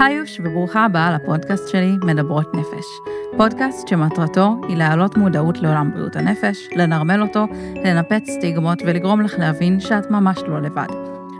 היוש 0.00 0.40
וברוכה 0.40 0.84
הבאה 0.84 1.14
לפודקאסט 1.14 1.68
שלי, 1.68 1.92
מדברות 2.02 2.54
נפש. 2.54 2.84
פודקאסט 3.36 3.88
שמטרתו 3.88 4.60
היא 4.68 4.76
להעלות 4.76 5.16
מודעות 5.16 5.58
לעולם 5.58 5.90
בריאות 5.92 6.16
הנפש, 6.16 6.68
לנרמל 6.76 7.22
אותו, 7.22 7.46
לנפץ 7.84 8.30
סטיגמות 8.30 8.82
ולגרום 8.82 9.20
לך 9.20 9.34
להבין 9.38 9.80
שאת 9.80 10.10
ממש 10.10 10.38
לא 10.48 10.62
לבד. 10.62 10.86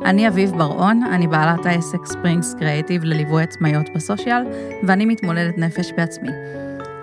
אני 0.05 0.29
אביב 0.29 0.51
בר-און, 0.51 1.03
אני 1.03 1.27
בעלת 1.27 1.67
העסק 1.67 2.07
ספרינגס 2.07 2.55
קריאיטיב 2.55 3.05
לליווי 3.05 3.43
עצמאיות 3.43 3.87
בסושיאל, 3.95 4.43
ואני 4.87 5.07
מתמודדת 5.07 5.59
נפש 5.59 5.93
בעצמי. 5.93 6.31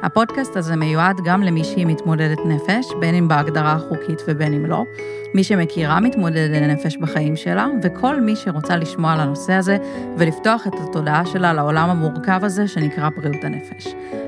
הפודקאסט 0.03 0.57
הזה 0.57 0.75
מיועד 0.75 1.21
גם 1.23 1.43
למי 1.43 1.63
שהיא 1.63 1.85
מתמודדת 1.85 2.37
נפש, 2.45 2.85
בין 2.99 3.15
אם 3.15 3.27
בהגדרה 3.27 3.73
החוקית 3.73 4.21
ובין 4.27 4.53
אם 4.53 4.65
לא, 4.65 4.85
מי 5.33 5.43
שמכירה 5.43 5.99
מתמודדת 5.99 6.61
נפש 6.61 6.97
בחיים 6.97 7.35
שלה, 7.35 7.67
וכל 7.83 8.21
מי 8.21 8.35
שרוצה 8.35 8.77
לשמוע 8.77 9.13
על 9.13 9.19
הנושא 9.19 9.53
הזה 9.53 9.77
ולפתוח 10.17 10.67
את 10.67 10.73
התודעה 10.83 11.25
שלה 11.25 11.53
לעולם 11.53 11.89
המורכב 11.89 12.43
הזה 12.43 12.67
שנקרא 12.67 13.09
בריאות 13.09 13.43
הנפש. 13.43 13.87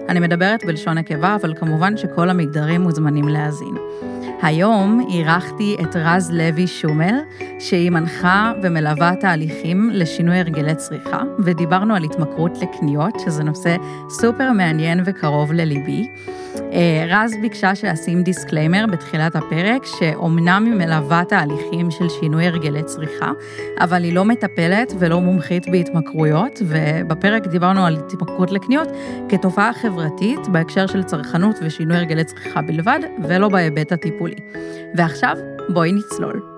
אני 0.09 0.19
מדברת 0.19 0.65
בלשון 0.65 0.97
נקבה, 0.97 1.35
אבל 1.35 1.53
כמובן 1.55 1.97
שכל 1.97 2.29
המגדרים 2.29 2.81
מוזמנים 2.81 3.27
להאזין. 3.27 3.75
היום 4.45 5.07
אירחתי 5.09 5.75
את 5.81 5.95
רז 5.95 6.31
לוי 6.31 6.67
שומל, 6.67 7.15
שהיא 7.59 7.89
מנחה 7.89 8.53
ומלווה 8.63 9.15
תהליכים 9.15 9.89
לשינוי 9.93 10.37
הרגלי 10.37 10.75
צריכה, 10.75 11.21
ודיברנו 11.39 11.95
על 11.95 12.03
התמכרות 12.03 12.57
לקניות, 12.61 13.19
שזה 13.19 13.43
נושא 13.43 13.75
סופר 14.09 14.51
מעניין 14.51 15.03
וקרוב 15.05 15.53
לליבי. 15.53 16.07
אה, 16.73 17.05
רז 17.09 17.31
ביקשה 17.41 17.75
שאשים 17.75 18.23
disclaimer 18.23 18.85
בתחילת 18.91 19.35
הפרק, 19.35 19.85
שאומנם 19.85 20.63
היא 20.65 20.73
מלווה 20.73 21.23
תהליכים 21.29 21.91
של 21.91 22.09
שינוי 22.09 22.47
הרגלי 22.47 22.83
צריכה, 22.83 23.31
אבל 23.79 24.03
היא 24.03 24.13
לא 24.13 24.25
מטפלת 24.25 24.93
ולא 24.99 25.21
מומחית 25.21 25.69
בהתמכרויות, 25.71 26.61
ובפרק 26.67 27.47
דיברנו 27.47 27.85
על 27.85 27.97
התמכרות 27.97 28.51
לקניות 28.51 28.87
כתופעה 29.29 29.73
חברתית 29.73 30.47
בהקשר 30.47 30.87
של 30.87 31.03
צרכנות 31.03 31.55
ושינוי 31.61 31.97
הרגלי 31.97 32.23
צריכה 32.23 32.61
בלבד, 32.61 32.99
ולא 33.23 33.49
בהיבט 33.49 33.91
הטיפולי. 33.91 34.34
ועכשיו, 34.97 35.37
בואי 35.69 35.91
נצלול. 35.91 36.55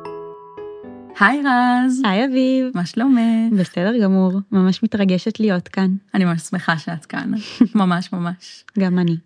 היי 1.19 1.39
רז. 1.39 2.01
היי 2.03 2.25
אביב. 2.25 2.71
מה 2.75 2.85
שלומך? 2.85 3.19
בסדר 3.59 3.93
גמור, 4.03 4.39
ממש 4.51 4.83
מתרגשת 4.83 5.39
להיות 5.39 5.67
כאן. 5.67 5.95
אני 6.13 6.25
ממש 6.25 6.41
שמחה 6.41 6.77
שאת 6.77 7.05
כאן, 7.05 7.31
ממש 7.75 8.13
ממש. 8.13 8.63
גם 8.79 8.99
אני. 8.99 9.17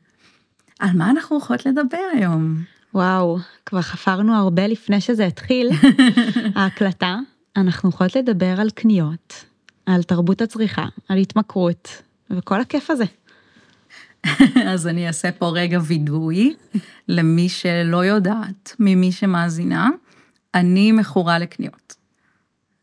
על 0.79 0.89
מה 0.93 1.09
אנחנו 1.09 1.35
הולכות 1.35 1.65
לדבר 1.65 1.97
היום? 2.13 2.55
וואו, 2.93 3.37
כבר 3.65 3.81
חפרנו 3.81 4.35
הרבה 4.35 4.67
לפני 4.67 5.01
שזה 5.01 5.25
התחיל, 5.25 5.69
ההקלטה. 6.55 7.17
אנחנו 7.57 7.89
יכולות 7.89 8.15
לדבר 8.15 8.61
על 8.61 8.69
קניות, 8.69 9.45
על 9.85 10.03
תרבות 10.03 10.41
הצריכה, 10.41 10.85
על 11.09 11.17
התמכרות, 11.17 12.01
וכל 12.29 12.61
הכיף 12.61 12.89
הזה. 12.89 13.05
אז 14.71 14.87
אני 14.87 15.07
אעשה 15.07 15.31
פה 15.31 15.51
רגע 15.55 15.79
וידוי 15.83 16.55
למי 17.07 17.49
שלא 17.49 18.05
יודעת, 18.05 18.75
ממי 18.79 19.11
שמאזינה, 19.11 19.89
אני 20.55 20.91
מכורה 20.91 21.39
לקניות. 21.39 21.95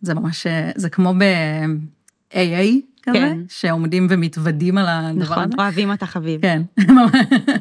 זה 0.00 0.14
ממש, 0.14 0.46
זה 0.74 0.90
כמו 0.90 1.14
ב-AA 1.18 2.80
כזה, 3.02 3.18
כן. 3.18 3.38
שעומדים 3.48 4.06
ומתוודים 4.10 4.78
על 4.78 4.86
הדבר 4.88 5.22
נכון, 5.22 5.44
הזה. 5.44 5.52
אוהבים 5.58 5.90
אותך 5.90 6.16
אביב. 6.16 6.40
כן, 6.42 6.62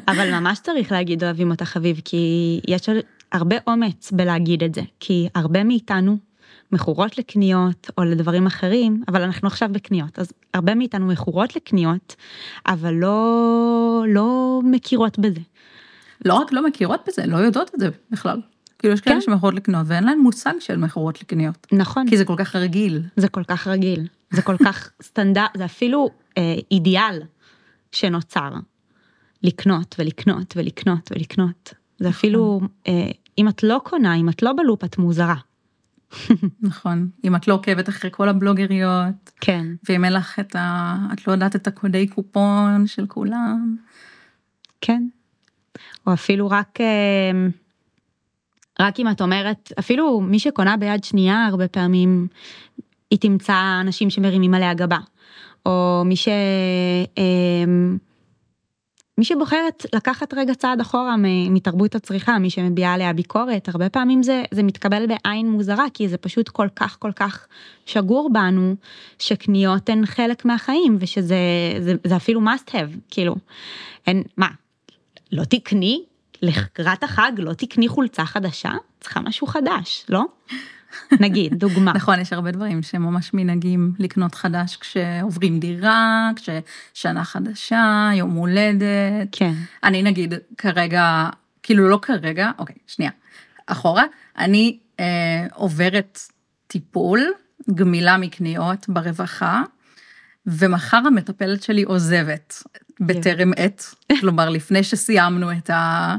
אבל 0.08 0.40
ממש 0.40 0.58
צריך 0.58 0.92
להגיד 0.92 1.24
אוהבים 1.24 1.50
אותך 1.50 1.76
אביב, 1.76 2.00
כי 2.04 2.60
יש 2.68 2.88
הרבה 3.32 3.56
אומץ 3.66 4.12
בלהגיד 4.12 4.62
את 4.62 4.74
זה, 4.74 4.82
כי 5.00 5.28
הרבה 5.34 5.64
מאיתנו 5.64 6.18
מכורות 6.72 7.18
לקניות 7.18 7.90
או 7.98 8.04
לדברים 8.04 8.46
אחרים, 8.46 9.02
אבל 9.08 9.22
אנחנו 9.22 9.48
עכשיו 9.48 9.68
בקניות, 9.72 10.18
אז 10.18 10.32
הרבה 10.54 10.74
מאיתנו 10.74 11.06
מכורות 11.06 11.56
לקניות, 11.56 12.16
אבל 12.66 12.94
לא, 12.94 14.04
לא 14.08 14.60
מכירות 14.64 15.18
בזה. 15.18 15.40
לא 16.24 16.34
רק 16.34 16.52
לא 16.52 16.66
מכירות 16.66 17.00
בזה, 17.08 17.26
לא 17.26 17.36
יודעות 17.36 17.70
את 17.74 17.80
זה 17.80 17.88
בכלל. 18.10 18.40
כאילו 18.78 18.94
יש 18.94 19.00
כאלה 19.00 19.16
כן. 19.16 19.20
שמכורות 19.20 19.54
לקניות 19.54 19.86
ואין 19.86 20.04
להן 20.04 20.18
מושג 20.18 20.54
של 20.60 20.76
מכורות 20.76 21.20
לקניות, 21.20 21.66
נכון. 21.72 22.08
כי 22.08 22.16
זה 22.16 22.24
כל 22.24 22.36
כך 22.36 22.56
רגיל. 22.56 23.02
זה 23.16 23.28
כל 23.28 23.44
כך 23.44 23.66
רגיל, 23.66 24.06
זה 24.30 24.42
כל 24.42 24.56
כך 24.64 24.90
סטנדרט, 25.02 25.50
זה 25.56 25.64
אפילו 25.64 26.10
אה, 26.38 26.54
אידיאל 26.70 27.22
שנוצר. 27.92 28.50
לקנות 29.42 29.96
ולקנות 29.98 30.54
ולקנות 30.56 31.12
ולקנות. 31.12 31.74
זה 31.98 32.08
אפילו, 32.08 32.60
אה, 32.88 33.10
אם 33.38 33.48
את 33.48 33.62
לא 33.62 33.80
קונה, 33.84 34.14
אם 34.14 34.28
את 34.28 34.42
לא 34.42 34.52
בלופ, 34.52 34.84
את 34.84 34.98
מוזרה. 34.98 35.34
נכון. 36.62 37.08
אם 37.24 37.36
את 37.36 37.48
לא 37.48 37.54
עוקבת 37.54 37.88
אחרי 37.88 38.10
כל 38.12 38.28
הבלוגריות, 38.28 39.30
כן. 39.40 39.66
ואם 39.88 40.04
אין 40.04 40.12
לך 40.12 40.38
את 40.38 40.56
ה... 40.56 40.96
את 41.12 41.26
לא 41.26 41.32
יודעת 41.32 41.56
את 41.56 41.66
הקודי 41.66 42.06
קופון 42.06 42.86
של 42.86 43.06
כולם. 43.06 43.76
כן. 44.80 45.08
או 46.06 46.12
אפילו 46.12 46.50
רק, 46.50 46.80
אה, 46.80 47.48
רק 48.80 49.00
אם 49.00 49.10
את 49.10 49.20
אומרת, 49.20 49.72
אפילו 49.78 50.20
מי 50.20 50.38
שקונה 50.38 50.76
ביד 50.76 51.04
שנייה, 51.04 51.46
הרבה 51.46 51.68
פעמים 51.68 52.28
היא 53.10 53.18
תמצא 53.18 53.78
אנשים 53.80 54.10
שמרימים 54.10 54.54
עליה 54.54 54.74
גבה. 54.74 54.98
או 55.66 56.02
מי 56.06 56.16
ש... 56.16 56.28
אה, 57.18 57.64
מי 59.18 59.24
שבוחרת 59.24 59.86
לקחת 59.94 60.34
רגע 60.34 60.54
צעד 60.54 60.80
אחורה 60.80 61.14
מתרבות 61.50 61.94
הצריכה, 61.94 62.38
מי 62.38 62.50
שמביעה 62.50 62.94
עליה 62.94 63.12
ביקורת, 63.12 63.68
הרבה 63.68 63.88
פעמים 63.88 64.22
זה, 64.22 64.42
זה 64.50 64.62
מתקבל 64.62 65.06
בעין 65.06 65.50
מוזרה, 65.50 65.84
כי 65.94 66.08
זה 66.08 66.16
פשוט 66.16 66.48
כל 66.48 66.68
כך 66.76 66.96
כל 66.98 67.12
כך 67.16 67.46
שגור 67.86 68.30
בנו, 68.32 68.74
שקניות 69.18 69.88
הן 69.88 70.06
חלק 70.06 70.44
מהחיים, 70.44 70.96
ושזה 71.00 71.36
זה, 71.80 71.94
זה 72.04 72.16
אפילו 72.16 72.40
must 72.40 72.70
have, 72.70 72.98
כאילו, 73.10 73.36
אין, 74.06 74.22
מה, 74.36 74.48
לא 75.32 75.44
תקני? 75.44 76.02
לקראת 76.42 77.02
החג 77.02 77.32
לא 77.38 77.52
תקני 77.52 77.88
חולצה 77.88 78.24
חדשה? 78.24 78.70
צריכה 79.00 79.20
משהו 79.20 79.46
חדש, 79.46 80.04
לא? 80.08 80.24
נגיד, 81.20 81.54
דוגמה. 81.54 81.92
נכון, 81.92 82.20
יש 82.20 82.32
הרבה 82.32 82.50
דברים 82.50 82.82
שממש 82.82 83.34
מנהגים 83.34 83.92
לקנות 83.98 84.34
חדש 84.34 84.76
כשעוברים 84.76 85.60
דירה, 85.60 86.30
כששנה 86.36 87.24
חדשה, 87.24 88.10
יום 88.14 88.30
הולדת. 88.30 89.28
כן, 89.32 89.52
אני 89.84 90.02
נגיד 90.02 90.34
כרגע, 90.58 91.28
כאילו 91.62 91.88
לא 91.88 91.98
כרגע, 92.02 92.50
אוקיי, 92.58 92.76
שנייה, 92.86 93.10
אחורה, 93.66 94.04
אני 94.38 94.78
אה, 95.00 95.46
עוברת 95.54 96.20
טיפול, 96.66 97.20
גמילה 97.74 98.16
מקניות 98.16 98.88
ברווחה, 98.88 99.62
ומחר 100.46 101.02
המטפלת 101.06 101.62
שלי 101.62 101.82
עוזבת 101.82 102.62
בטרם 103.00 103.52
עת, 103.56 103.94
כלומר 104.20 104.50
לפני 104.50 104.82
שסיימנו 104.82 105.52
את, 105.52 105.70
ה, 105.70 106.16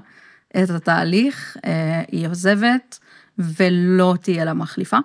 את 0.63 0.69
התהליך, 0.69 1.57
אה, 1.65 2.01
היא 2.11 2.27
עוזבת 2.27 2.99
ולא 3.39 4.15
תהיה 4.21 4.45
לה 4.45 4.53
מחליפה. 4.53 4.97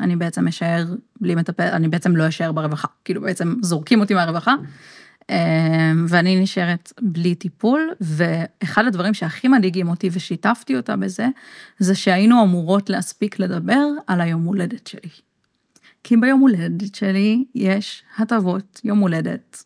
אני 0.00 0.16
בעצם 0.16 0.48
אשאר 0.48 0.84
בלי 1.20 1.34
מטפל, 1.34 1.68
אני 1.68 1.88
בעצם 1.88 2.16
לא 2.16 2.28
אשאר 2.28 2.52
ברווחה, 2.52 2.88
כאילו 3.04 3.20
בעצם 3.20 3.54
זורקים 3.62 4.00
אותי 4.00 4.14
מהרווחה, 4.14 4.54
אה, 5.30 5.92
ואני 6.08 6.40
נשארת 6.40 6.92
בלי 7.00 7.34
טיפול, 7.34 7.90
ואחד 8.00 8.86
הדברים 8.86 9.14
שהכי 9.14 9.48
מדאיגים 9.48 9.88
אותי 9.88 10.08
ושיתפתי 10.12 10.76
אותה 10.76 10.96
בזה, 10.96 11.28
זה 11.78 11.94
שהיינו 11.94 12.44
אמורות 12.44 12.90
להספיק 12.90 13.38
לדבר 13.38 13.86
על 14.06 14.20
היום 14.20 14.44
הולדת 14.44 14.86
שלי. 14.86 15.10
כי 16.04 16.16
ביום 16.16 16.40
הולדת 16.40 16.94
שלי 16.94 17.44
יש 17.54 18.02
הטבות 18.18 18.80
יום 18.84 18.98
הולדת, 18.98 19.64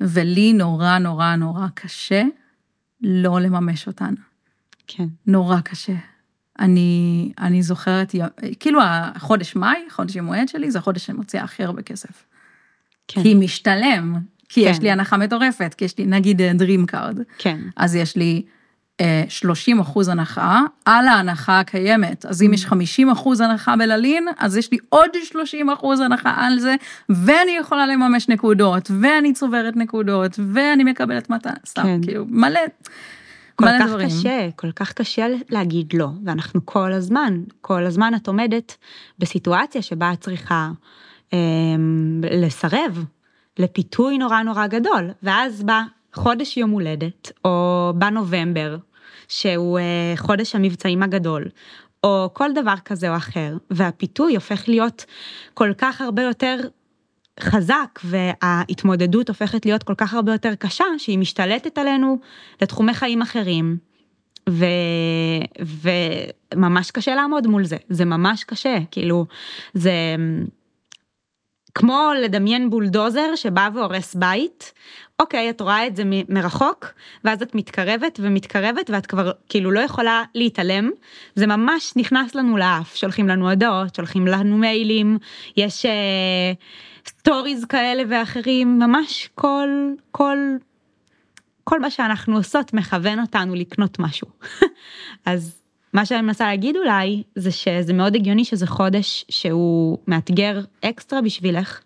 ולי 0.00 0.52
נורא 0.52 0.98
נורא 0.98 1.36
נורא 1.36 1.66
קשה 1.74 2.22
לא 3.00 3.40
לממש 3.40 3.86
אותן. 3.86 4.14
כן, 4.86 5.06
נורא 5.26 5.60
קשה. 5.60 5.94
אני, 6.58 7.32
אני 7.38 7.62
זוכרת, 7.62 8.14
כאילו 8.60 8.80
החודש 8.82 9.56
מאי, 9.56 9.78
חודש 9.90 10.16
יום 10.16 10.26
הולדת 10.26 10.48
שלי, 10.48 10.70
זה 10.70 10.78
החודש 10.78 11.06
שאני 11.06 11.18
מוציאה 11.18 11.44
הכי 11.44 11.64
הרבה 11.64 11.82
כסף. 11.82 12.24
כן, 13.08 13.22
כי 13.22 13.34
משתלם, 13.34 14.14
כי 14.48 14.60
יש 14.60 14.76
כן. 14.76 14.82
לי 14.82 14.90
הנחה 14.90 15.16
מטורפת, 15.16 15.74
כי 15.74 15.84
יש 15.84 15.98
לי 15.98 16.06
נגיד 16.06 16.40
Dream 16.40 16.92
Card, 16.92 17.18
כן, 17.38 17.58
אז 17.76 17.94
יש 17.94 18.16
לי 18.16 18.42
אה, 19.00 19.24
30 19.28 19.80
אחוז 19.80 20.08
הנחה 20.08 20.62
על 20.84 21.08
ההנחה 21.08 21.60
הקיימת. 21.60 22.26
אז 22.26 22.42
אם 22.42 22.54
יש 22.54 22.66
50 22.66 23.10
אחוז 23.10 23.40
הנחה 23.40 23.76
בללין, 23.76 24.28
אז 24.38 24.56
יש 24.56 24.72
לי 24.72 24.78
עוד 24.88 25.10
30 25.24 25.70
אחוז 25.70 26.00
הנחה 26.00 26.34
על 26.36 26.58
זה, 26.58 26.74
ואני 27.08 27.52
יכולה 27.60 27.86
לממש 27.86 28.28
נקודות, 28.28 28.90
ואני 29.00 29.32
צוברת 29.32 29.76
נקודות, 29.76 30.40
ואני 30.52 30.84
מקבלת 30.84 31.30
מתנה, 31.30 31.52
סתם, 31.66 31.82
כן. 31.82 32.00
כאילו, 32.02 32.24
מלא, 32.28 32.60
כל 33.56 33.66
כך 33.80 33.88
דברים. 33.88 34.08
קשה, 34.08 34.48
כל 34.56 34.72
כך 34.72 34.92
קשה 34.92 35.26
להגיד 35.50 35.92
לא, 35.94 36.08
ואנחנו 36.24 36.66
כל 36.66 36.92
הזמן, 36.92 37.42
כל 37.60 37.86
הזמן 37.86 38.12
את 38.16 38.28
עומדת 38.28 38.76
בסיטואציה 39.18 39.82
שבה 39.82 40.12
את 40.12 40.20
צריכה 40.20 40.70
אה, 41.32 41.38
לסרב 42.30 43.04
לפיתוי 43.58 44.18
נורא 44.18 44.42
נורא 44.42 44.66
גדול, 44.66 45.10
ואז 45.22 45.62
בא 45.62 45.82
חודש 46.14 46.56
יום 46.56 46.70
הולדת, 46.70 47.32
או 47.44 47.92
בא 47.94 48.10
נובמבר, 48.10 48.76
שהוא 49.28 49.78
אה, 49.78 50.12
חודש 50.16 50.54
המבצעים 50.54 51.02
הגדול, 51.02 51.44
או 52.04 52.30
כל 52.32 52.50
דבר 52.54 52.74
כזה 52.84 53.10
או 53.10 53.16
אחר, 53.16 53.56
והפיתוי 53.70 54.34
הופך 54.34 54.68
להיות 54.68 55.04
כל 55.54 55.72
כך 55.78 56.00
הרבה 56.00 56.22
יותר 56.22 56.56
חזק 57.40 58.00
וההתמודדות 58.04 59.28
הופכת 59.28 59.66
להיות 59.66 59.82
כל 59.82 59.94
כך 59.94 60.14
הרבה 60.14 60.32
יותר 60.32 60.54
קשה 60.54 60.84
שהיא 60.98 61.18
משתלטת 61.18 61.78
עלינו 61.78 62.18
לתחומי 62.62 62.94
חיים 62.94 63.22
אחרים. 63.22 63.76
ו... 64.48 64.64
וממש 65.60 66.90
קשה 66.90 67.14
לעמוד 67.14 67.46
מול 67.46 67.64
זה, 67.64 67.76
זה 67.88 68.04
ממש 68.04 68.44
קשה, 68.44 68.76
כאילו, 68.90 69.26
זה 69.74 69.92
כמו 71.74 72.10
לדמיין 72.22 72.70
בולדוזר 72.70 73.34
שבא 73.36 73.68
והורס 73.74 74.14
בית, 74.14 74.72
אוקיי, 75.20 75.50
את 75.50 75.60
רואה 75.60 75.86
את 75.86 75.96
זה 75.96 76.02
מרחוק, 76.28 76.86
ואז 77.24 77.42
את 77.42 77.54
מתקרבת 77.54 78.20
ומתקרבת, 78.22 78.90
ואת 78.90 79.06
כבר 79.06 79.30
כאילו 79.48 79.70
לא 79.70 79.80
יכולה 79.80 80.24
להתעלם, 80.34 80.90
זה 81.34 81.46
ממש 81.46 81.92
נכנס 81.96 82.34
לנו 82.34 82.56
לאף, 82.56 82.96
שולחים 82.96 83.28
לנו 83.28 83.50
הודעות, 83.50 83.94
שולחים 83.94 84.26
לנו 84.26 84.56
מיילים, 84.56 85.18
יש 85.56 85.86
אה, 85.86 86.52
stories 87.06 87.64
כאלה 87.64 88.02
ואחרים, 88.08 88.78
ממש 88.78 89.28
כל, 89.34 89.68
כל, 90.10 90.38
כל 91.64 91.80
מה 91.80 91.90
שאנחנו 91.90 92.36
עושות 92.36 92.74
מכוון 92.74 93.20
אותנו 93.20 93.54
לקנות 93.54 93.98
משהו. 93.98 94.28
אז 95.26 95.62
מה 95.92 96.06
שאני 96.06 96.22
מנסה 96.22 96.46
להגיד 96.46 96.76
אולי, 96.76 97.22
זה 97.34 97.50
שזה 97.50 97.92
מאוד 97.92 98.14
הגיוני 98.14 98.44
שזה 98.44 98.66
חודש 98.66 99.24
שהוא 99.28 99.98
מאתגר 100.08 100.60
אקסטרה 100.84 101.22
בשבילך. 101.22 101.80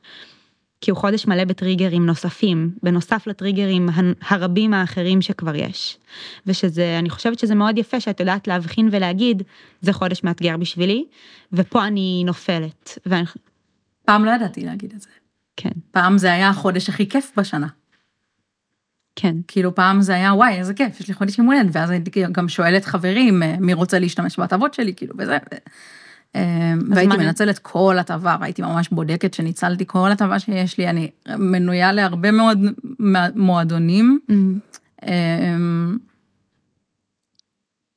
כי 0.81 0.91
הוא 0.91 0.99
חודש 0.99 1.27
מלא 1.27 1.45
בטריגרים 1.45 2.07
נוספים, 2.07 2.71
בנוסף 2.83 3.27
לטריגרים 3.27 3.89
הרבים 4.29 4.75
האחרים 4.75 5.23
שכבר 5.23 5.55
יש. 5.55 5.99
ושזה, 6.47 6.97
אני 6.99 7.11
חושבת 7.11 7.39
שזה 7.39 7.55
מאוד 7.55 7.79
יפה 7.79 8.01
שאת 8.01 8.21
יודעת 8.21 8.49
להבחין 8.49 8.89
ולהגיד, 8.93 9.43
זה 9.81 9.93
חודש 9.93 10.25
מאתגר 10.25 10.57
בשבילי, 10.57 11.05
ופה 11.53 11.87
אני 11.87 12.23
נופלת. 12.27 12.99
ואני... 13.07 13.25
פעם 14.05 14.25
לא 14.25 14.31
ידעתי 14.31 14.65
להגיד 14.65 14.93
את 14.97 15.01
זה. 15.01 15.09
כן. 15.57 15.71
פעם 15.91 16.19
זה 16.19 16.33
היה 16.33 16.49
החודש 16.49 16.89
הכי 16.89 17.09
כיף 17.09 17.33
בשנה. 17.37 17.67
כן. 19.17 19.37
כאילו 19.49 19.75
פעם 19.75 20.01
זה 20.01 20.15
היה 20.15 20.35
וואי 20.35 20.59
איזה 20.59 20.75
כיף 20.75 21.01
יש 21.01 21.09
לי 21.09 21.15
חודש 21.15 21.39
יום 21.39 21.47
הולדת 21.47 21.71
ואז 21.73 21.91
הייתי 21.91 22.25
גם 22.33 22.49
שואלת 22.49 22.85
חברים 22.85 23.43
אה, 23.43 23.57
מי 23.61 23.75
רוצה 23.75 23.99
להשתמש 23.99 24.39
בהטבות 24.39 24.75
שלי 24.75 24.95
כאילו 24.95 25.15
וזה. 25.19 25.39
אה, 26.37 26.75
והייתי 26.91 27.17
מנצלת 27.17 27.59
כל 27.59 27.99
הטבה, 27.99 28.37
והייתי 28.41 28.63
ממש 28.63 28.89
בודקת 28.89 29.35
שניצלתי 29.35 29.85
כל 29.87 30.13
הטבה 30.13 30.39
שיש 30.39 30.79
לי, 30.79 30.89
אני 30.89 31.11
מנויה 31.29 31.93
להרבה 31.93 32.31
מאוד 32.31 32.59
מועדונים. 33.35 34.19
Mm-hmm. 34.31 35.05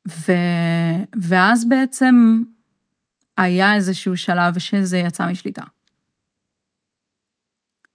ו... 0.08 0.32
ואז 1.22 1.70
בעצם 1.70 2.44
היה 3.38 3.76
איזשהו 3.76 4.18
שלב 4.18 4.60
שזה 4.60 4.98
יצא 4.98 5.28
משליטה. 5.28 5.64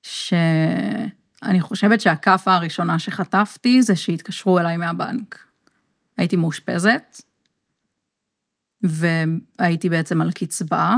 שאני 0.02 1.60
חושבת 1.60 2.00
שהכאפה 2.00 2.54
הראשונה 2.54 2.98
שחטפתי 2.98 3.82
זה 3.82 3.96
שהתקשרו 3.96 4.58
אליי 4.58 4.76
מהבנק. 4.76 5.44
הייתי 6.16 6.36
מאושפזת, 6.36 7.22
והייתי 8.82 9.88
בעצם 9.88 10.20
על 10.20 10.32
קצבה, 10.32 10.94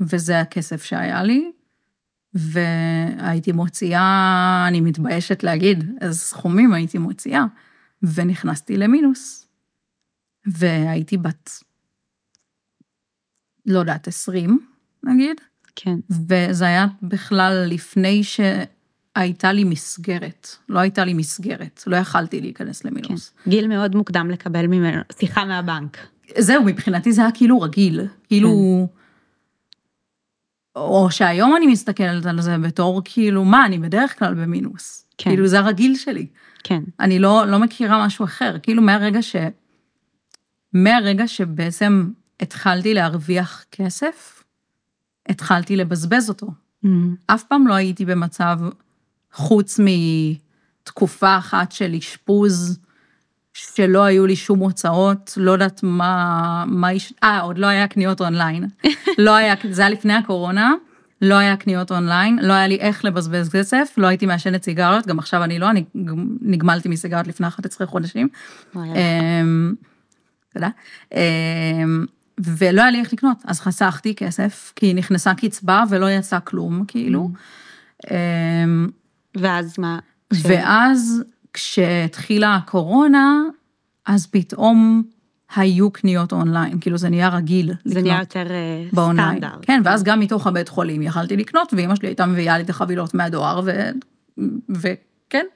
וזה 0.00 0.40
הכסף 0.40 0.84
שהיה 0.84 1.22
לי, 1.22 1.52
והייתי 2.34 3.52
מוציאה, 3.52 4.64
אני 4.68 4.80
מתביישת 4.80 5.42
להגיד 5.42 5.84
איזה 6.00 6.18
סכומים 6.18 6.72
הייתי 6.72 6.98
מוציאה, 6.98 7.44
ונכנסתי 8.02 8.76
למינוס. 8.76 9.46
והייתי 10.46 11.16
בת, 11.16 11.50
לא 13.66 13.78
יודעת, 13.78 14.08
20 14.08 14.66
נגיד. 15.02 15.40
כן. 15.82 15.96
וזה 16.28 16.64
היה 16.64 16.86
בכלל 17.02 17.64
לפני 17.68 18.22
שהייתה 18.24 19.52
לי 19.52 19.64
מסגרת, 19.64 20.48
לא 20.68 20.78
הייתה 20.78 21.04
לי 21.04 21.14
מסגרת, 21.14 21.82
לא 21.86 21.96
יכלתי 21.96 22.40
להיכנס 22.40 22.84
למינוס. 22.84 23.32
כן. 23.44 23.50
גיל 23.50 23.68
מאוד 23.68 23.96
מוקדם 23.96 24.30
לקבל 24.30 24.66
ממנו 24.66 25.02
שיחה 25.18 25.44
מהבנק. 25.44 25.98
זהו, 26.38 26.64
מבחינתי 26.64 27.12
זה 27.12 27.22
היה 27.22 27.32
כאילו 27.32 27.60
רגיל, 27.60 28.00
כאילו... 28.28 28.50
כן. 28.88 29.00
או 30.76 31.08
שהיום 31.10 31.56
אני 31.56 31.66
מסתכלת 31.66 32.26
על 32.26 32.40
זה 32.40 32.58
בתור 32.58 33.02
כאילו, 33.04 33.44
מה, 33.44 33.66
אני 33.66 33.78
בדרך 33.78 34.18
כלל 34.18 34.34
במינוס. 34.34 35.06
כן. 35.18 35.30
כאילו, 35.30 35.46
זה 35.46 35.58
הרגיל 35.58 35.96
שלי. 35.96 36.26
כן. 36.64 36.82
אני 37.00 37.18
לא, 37.18 37.44
לא 37.46 37.58
מכירה 37.58 38.06
משהו 38.06 38.24
אחר. 38.24 38.56
כאילו, 38.62 38.82
מהרגע 38.82 39.22
ש... 39.22 39.36
מהרגע 40.72 41.28
שבעצם 41.28 42.10
התחלתי 42.40 42.94
להרוויח 42.94 43.64
כסף, 43.72 44.39
התחלתי 45.30 45.76
לבזבז 45.76 46.28
אותו. 46.28 46.46
Mm-hmm. 46.46 46.88
אף 47.26 47.42
פעם 47.42 47.66
לא 47.66 47.74
הייתי 47.74 48.04
במצב, 48.04 48.58
חוץ 49.32 49.80
מתקופה 49.82 51.38
אחת 51.38 51.72
של 51.72 51.94
אשפוז, 51.94 52.78
שלא 53.52 54.04
היו 54.04 54.26
לי 54.26 54.36
שום 54.36 54.58
הוצאות, 54.58 55.32
לא 55.36 55.50
יודעת 55.50 55.80
מה, 55.82 56.64
מה. 56.66 56.88
אה, 57.22 57.40
עוד 57.40 57.58
לא 57.58 57.66
היה 57.66 57.88
קניות 57.88 58.20
אונליין. 58.20 58.64
לא 59.18 59.34
היה, 59.34 59.54
זה 59.70 59.82
היה 59.82 59.90
לפני 59.90 60.14
הקורונה, 60.14 60.74
לא 61.22 61.34
היה 61.34 61.56
קניות 61.56 61.92
אונליין, 61.92 62.38
לא 62.42 62.52
היה 62.52 62.66
לי 62.66 62.76
איך 62.76 63.04
לבזבז 63.04 63.48
כסף, 63.48 63.94
לא 63.96 64.06
הייתי 64.06 64.26
מעשנת 64.26 64.64
סיגריות, 64.64 65.06
גם 65.06 65.18
עכשיו 65.18 65.44
אני 65.44 65.58
לא, 65.58 65.70
אני 65.70 65.84
נגמלתי 66.40 66.88
מסיגריות 66.88 67.26
לפני 67.26 67.46
11 67.46 67.86
חודשים. 67.86 68.28
אמ, 68.76 69.74
תודה. 70.54 70.68
ולא 72.44 72.82
היה 72.82 72.90
לי 72.90 73.00
איך 73.00 73.12
לקנות, 73.12 73.36
אז 73.44 73.60
חסכתי 73.60 74.14
כסף, 74.14 74.72
כי 74.76 74.94
נכנסה 74.94 75.34
קצבה 75.34 75.84
ולא 75.88 76.10
יצא 76.10 76.38
כלום, 76.44 76.84
כאילו. 76.88 77.30
Mm. 77.34 78.10
אמ, 78.10 78.88
ואז 79.36 79.74
מה? 79.78 79.98
ואז 80.42 81.22
כשהתחילה 81.52 82.54
הקורונה, 82.54 83.42
אז 84.06 84.26
פתאום 84.26 85.02
היו 85.56 85.90
קניות 85.90 86.32
אונליין, 86.32 86.80
כאילו 86.80 86.98
זה 86.98 87.08
נהיה 87.08 87.28
רגיל 87.28 87.66
זה 87.66 87.72
לקנות. 87.72 87.94
זה 87.94 88.02
נהיה 88.02 88.20
יותר 88.20 88.46
אה, 88.50 88.84
באונליין. 88.92 89.38
סטנדרט. 89.38 89.58
כן, 89.62 89.82
ואז 89.84 90.02
גם 90.02 90.20
מתוך 90.20 90.46
הבית 90.46 90.68
חולים 90.68 91.02
יכלתי 91.02 91.36
לקנות, 91.36 91.74
ואימא 91.76 91.94
שלי 91.94 92.08
הייתה 92.08 92.26
מביאה 92.26 92.58
לי 92.58 92.64
את 92.64 92.70
החבילות 92.70 93.14
מהדואר, 93.14 93.60
ו... 93.64 93.90
וכן, 94.68 95.46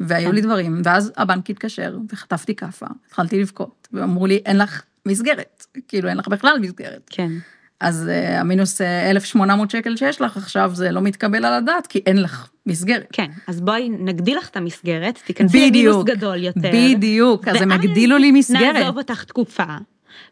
והיו 0.00 0.28
כן. 0.28 0.34
לי 0.34 0.40
דברים, 0.40 0.80
ואז 0.84 1.12
הבנק 1.16 1.50
התקשר, 1.50 1.98
וחטפתי 2.12 2.54
כאפה, 2.54 2.86
התחלתי 3.06 3.40
לבכות, 3.40 3.88
ואמרו 3.92 4.26
לי, 4.26 4.36
אין 4.46 4.58
לך 4.58 4.82
מסגרת, 5.08 5.66
כאילו 5.88 6.08
אין 6.08 6.16
לך 6.16 6.28
בכלל 6.28 6.58
מסגרת. 6.60 7.10
כן. 7.10 7.32
אז 7.80 8.08
uh, 8.08 8.40
המינוס 8.40 8.80
1,800 8.80 9.70
שקל 9.70 9.96
שיש 9.96 10.20
לך 10.20 10.36
עכשיו, 10.36 10.70
זה 10.74 10.90
לא 10.90 11.00
מתקבל 11.00 11.44
על 11.44 11.52
הדעת, 11.52 11.86
כי 11.86 12.00
אין 12.06 12.22
לך 12.22 12.48
מסגרת. 12.66 13.06
כן, 13.12 13.30
אז 13.46 13.60
בואי 13.60 13.88
נגדיל 13.88 14.38
לך 14.38 14.48
את 14.48 14.56
המסגרת, 14.56 15.18
תיכנסי 15.26 15.70
למינוס 15.70 16.04
גדול 16.04 16.44
יותר. 16.44 16.70
בדיוק, 16.74 17.48
אז 17.48 17.62
הם 17.62 17.72
הגדילו 17.72 18.18
לי 18.18 18.32
מסגרת. 18.32 18.74
נעזוב 18.74 18.98
אותך 18.98 19.24
תקופה, 19.24 19.76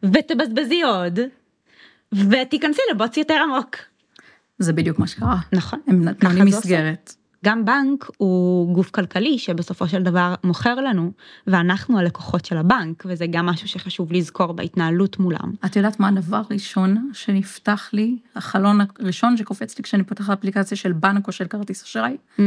ותבזבזי 0.03 0.83
עוד, 0.83 1.19
ותיכנסי 2.12 2.81
לבוץ 2.93 3.17
יותר 3.17 3.35
עמוק. 3.35 3.77
זה 4.59 4.73
בדיוק 4.73 4.99
מה 4.99 5.07
שקרה. 5.07 5.37
נכון. 5.53 5.81
הם 5.87 6.05
נתנו 6.05 6.31
לי 6.31 6.43
מסגרת. 6.43 7.15
גם 7.47 7.65
בנק 7.65 8.11
הוא 8.17 8.75
גוף 8.75 8.91
כלכלי 8.91 9.38
שבסופו 9.38 9.88
של 9.88 10.03
דבר 10.03 10.35
מוכר 10.45 10.75
לנו, 10.75 11.12
ואנחנו 11.47 11.99
הלקוחות 11.99 12.45
של 12.45 12.57
הבנק, 12.57 13.03
וזה 13.07 13.26
גם 13.31 13.47
משהו 13.47 13.69
שחשוב 13.69 14.12
לזכור 14.12 14.53
בהתנהלות 14.53 15.19
מולם. 15.19 15.53
את 15.65 15.76
יודעת 15.76 16.00
מה 16.00 16.09
הדבר 16.09 16.43
הראשון 16.50 17.11
שנפתח 17.12 17.91
לי, 17.93 18.19
החלון 18.37 18.79
הראשון 19.00 19.37
שקופץ 19.37 19.79
לי 19.79 19.85
כשאני 19.85 20.03
פותחת 20.03 20.38
אפליקציה 20.38 20.76
של 20.76 20.93
בנק 20.93 21.26
או 21.26 21.33
של 21.33 21.45
כרטיס 21.45 21.83
אשראי? 21.83 22.17
Mm. 22.38 22.43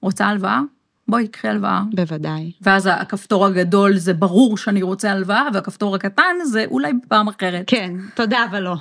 רוצה 0.00 0.26
הלוואה? 0.26 0.60
בואי, 1.08 1.28
קחי 1.28 1.48
הלוואה. 1.48 1.82
בוודאי. 1.94 2.52
ואז 2.62 2.88
הכפתור 2.92 3.46
הגדול 3.46 3.96
זה 3.96 4.14
ברור 4.14 4.56
שאני 4.56 4.82
רוצה 4.82 5.12
הלוואה, 5.12 5.48
והכפתור 5.54 5.94
הקטן 5.94 6.36
זה 6.44 6.64
אולי 6.70 6.92
בפעם 6.92 7.28
אחרת. 7.28 7.64
כן, 7.66 7.92
תודה 8.14 8.44
אבל 8.50 8.60
לא. 8.60 8.76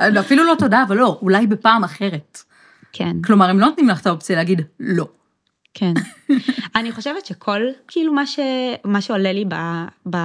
אפילו 0.20 0.44
לא 0.44 0.54
תודה 0.58 0.82
אבל 0.82 0.96
לא, 0.96 1.18
אולי 1.22 1.46
בפעם 1.46 1.84
אחרת. 1.84 2.49
כן. 2.92 3.22
כלומר, 3.22 3.50
הם 3.50 3.60
לא 3.60 3.66
נותנים 3.66 3.88
לך 3.88 4.00
את 4.00 4.06
האופציה 4.06 4.36
להגיד 4.36 4.62
לא. 4.80 5.06
כן. 5.74 5.92
אני 6.76 6.92
חושבת 6.92 7.26
שכל, 7.26 7.60
כאילו, 7.88 8.12
מה, 8.12 8.26
ש, 8.26 8.38
מה 8.84 9.00
שעולה 9.00 9.32
לי 9.32 9.44
ב, 10.10 10.16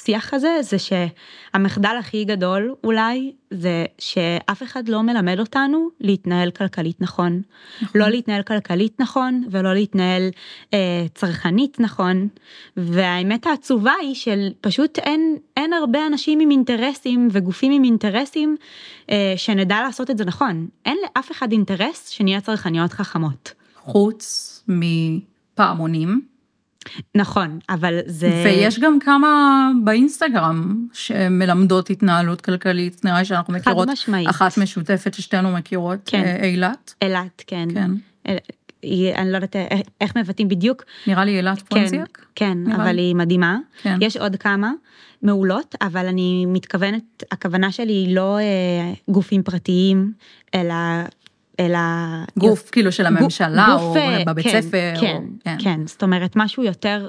בשיח 0.00 0.34
הזה, 0.34 0.56
זה 0.60 0.76
שהמחדל 0.78 1.96
הכי 1.98 2.24
גדול 2.24 2.74
אולי, 2.84 3.32
זה 3.50 3.84
שאף 3.98 4.62
אחד 4.62 4.88
לא 4.88 5.02
מלמד 5.02 5.40
אותנו 5.40 5.88
להתנהל 6.00 6.50
כלכלית 6.50 7.00
נכון. 7.00 7.42
נכון. 7.82 8.00
לא 8.00 8.08
להתנהל 8.08 8.42
כלכלית 8.42 9.00
נכון, 9.00 9.44
ולא 9.50 9.74
להתנהל 9.74 10.30
אה, 10.74 11.06
צרכנית 11.14 11.80
נכון. 11.80 12.28
והאמת 12.76 13.46
העצובה 13.46 13.92
היא 14.00 14.14
של 14.14 14.48
פשוט 14.60 14.98
אין, 14.98 15.36
אין 15.56 15.72
הרבה 15.72 16.06
אנשים 16.06 16.40
עם 16.40 16.50
אינטרסים 16.50 17.28
וגופים 17.32 17.72
עם 17.72 17.84
אינטרסים 17.84 18.56
אה, 19.10 19.34
שנדע 19.36 19.80
לעשות 19.82 20.10
את 20.10 20.18
זה 20.18 20.24
נכון. 20.24 20.66
אין 20.86 20.96
לאף 21.02 21.30
אחד 21.30 21.52
אינטרס 21.52 22.08
שנהיה 22.08 22.40
צרכניות 22.40 22.92
חכמות. 22.92 23.52
חוץ 23.76 24.64
מפעמונים, 24.68 26.20
נכון, 27.14 27.58
אבל 27.68 27.98
זה... 28.06 28.42
ויש 28.44 28.78
גם 28.78 28.98
כמה 29.00 29.28
באינסטגרם 29.84 30.86
שמלמדות 30.92 31.90
התנהלות 31.90 32.40
כלכלית, 32.40 33.04
נראה 33.04 33.18
לי 33.18 33.24
שאנחנו 33.24 33.52
מכירות, 33.54 33.86
חד 33.88 33.92
משמעית. 33.92 34.28
אחת 34.30 34.58
משותפת 34.58 35.14
ששתינו 35.14 35.52
מכירות, 35.52 35.98
כן. 36.06 36.22
אה, 36.24 36.44
אילת, 36.44 36.94
אילת, 37.02 37.42
כן. 37.46 37.68
כן, 37.74 37.90
אל- 38.28 38.36
היא- 38.82 39.14
אני 39.14 39.30
לא 39.32 39.36
יודעת 39.36 39.56
איך- 40.00 40.16
מבטאים 40.16 40.48
בדיוק. 40.48 40.82
נראה 41.06 41.24
לי 41.24 41.36
אילת 41.36 41.58
כן, 41.62 41.64
פונזיאק, 41.68 42.26
כן, 42.34 42.58
נראה 42.64 42.76
אבל 42.76 42.92
לי. 42.92 43.02
היא 43.02 43.14
מדהימה. 43.16 43.58
כן, 43.82 43.98
יש 44.00 44.16
עוד 44.16 44.36
כמה 44.36 44.72
מעולות, 45.22 45.74
אבל 45.82 46.06
אני 46.06 46.44
מתכוונת, 46.48 47.02
הכוונה 47.32 47.72
שלי 47.72 47.92
היא 47.92 48.14
לא 48.14 48.38
אה, 48.38 48.42
גופים 49.08 49.42
פרטיים, 49.42 50.12
אלא... 50.54 50.74
אלא 51.60 51.78
גוף 52.38 52.70
כאילו 52.70 52.92
של 52.92 53.06
הממשלה, 53.06 53.66
גוף, 53.72 53.82
או 53.82 53.96
אה, 53.96 54.24
בבית 54.26 54.46
כן, 54.46 54.62
ספר, 54.62 54.92
כן, 55.00 55.16
או- 55.16 55.44
כן, 55.44 55.56
כן, 55.58 55.80
זאת 55.86 56.02
אומרת 56.02 56.36
משהו 56.36 56.62
יותר 56.62 57.08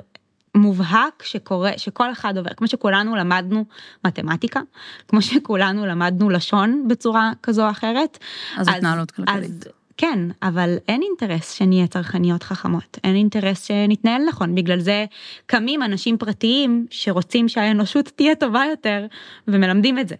מובהק 0.55 1.23
שקורה, 1.23 1.71
שכל 1.77 2.11
אחד 2.11 2.37
עובר, 2.37 2.53
כמו 2.57 2.67
שכולנו 2.67 3.15
למדנו 3.15 3.65
מתמטיקה, 4.05 4.59
כמו 5.07 5.21
שכולנו 5.21 5.85
למדנו 5.85 6.29
לשון 6.29 6.85
בצורה 6.87 7.31
כזו 7.43 7.65
או 7.65 7.69
אחרת. 7.69 8.17
אז 8.57 8.67
התנהלות 8.67 9.11
כלכלית. 9.11 9.51
אז 9.51 9.67
כן, 9.97 10.19
אבל 10.43 10.77
אין 10.87 11.01
אינטרס 11.01 11.51
שנהיה 11.51 11.87
צרכניות 11.87 12.43
חכמות, 12.43 12.97
אין 13.03 13.15
אינטרס 13.15 13.63
שנתנהל 13.63 14.21
נכון, 14.27 14.55
בגלל 14.55 14.79
זה 14.79 15.05
קמים 15.45 15.83
אנשים 15.83 16.17
פרטיים 16.17 16.85
שרוצים 16.89 17.49
שהאנושות 17.49 18.05
תהיה 18.15 18.35
טובה 18.35 18.63
יותר, 18.69 19.05
ומלמדים 19.47 19.99
את 19.99 20.07
זה. 20.07 20.15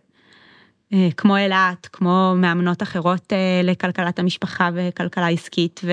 אה, 0.94 1.10
כמו 1.18 1.38
אילת, 1.38 1.88
כמו 1.94 2.34
מאמנות 2.38 2.84
אחרות 2.84 3.34
אה, 3.34 3.62
לכלכלת 3.64 4.20
המשפחה 4.20 4.70
וכלכלה 4.74 5.28
עסקית, 5.28 5.82
ו... 5.84 5.92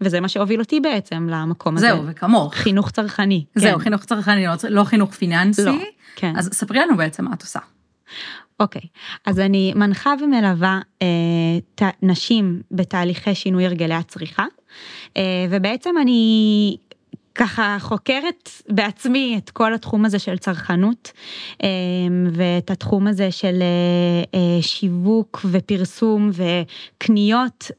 וזה 0.00 0.20
מה 0.20 0.28
שהוביל 0.28 0.60
אותי 0.60 0.80
בעצם 0.80 1.28
למקום 1.30 1.76
הזה. 1.76 1.86
זהו, 1.86 2.02
וכמוך. 2.06 2.54
חינוך 2.54 2.90
צרכני. 2.90 3.44
זהו, 3.54 3.78
כן. 3.78 3.84
חינוך 3.84 4.04
צרכני, 4.04 4.46
לא- 4.46 4.52
לא 4.68 4.84
חינוך 4.84 5.14
פיננסי. 5.14 5.64
לא, 5.64 5.72
כן. 6.16 6.32
אז 6.36 6.50
ספרי 6.52 6.78
לנו 6.78 6.96
בעצם 6.96 7.24
מה 7.24 7.30
את 7.34 7.42
עושה. 7.42 7.60
אוקיי, 8.60 8.82
אז 9.26 9.40
אני 9.40 9.72
מנחה 9.76 10.14
ומלווה 10.22 10.80
אה, 11.02 11.06
ת, 11.74 11.82
נשים 12.02 12.62
בתהליכי 12.70 13.34
שינוי 13.34 13.66
הרגלי 13.66 13.94
הצריכה, 13.94 14.44
אה, 15.16 15.22
ובעצם 15.50 15.94
אני 16.02 16.76
ככה 17.34 17.76
חוקרת 17.80 18.50
בעצמי 18.68 19.40
את 19.44 19.50
כל 19.50 19.74
התחום 19.74 20.04
הזה 20.04 20.18
של 20.18 20.38
צרכנות, 20.38 21.12
אה, 21.62 21.68
ואת 22.32 22.70
התחום 22.70 23.06
הזה 23.06 23.30
של 23.30 23.62
אה, 23.62 24.38
אה, 24.40 24.62
שיווק 24.62 25.40
ופרסום 25.50 26.30
וקניות 26.32 27.70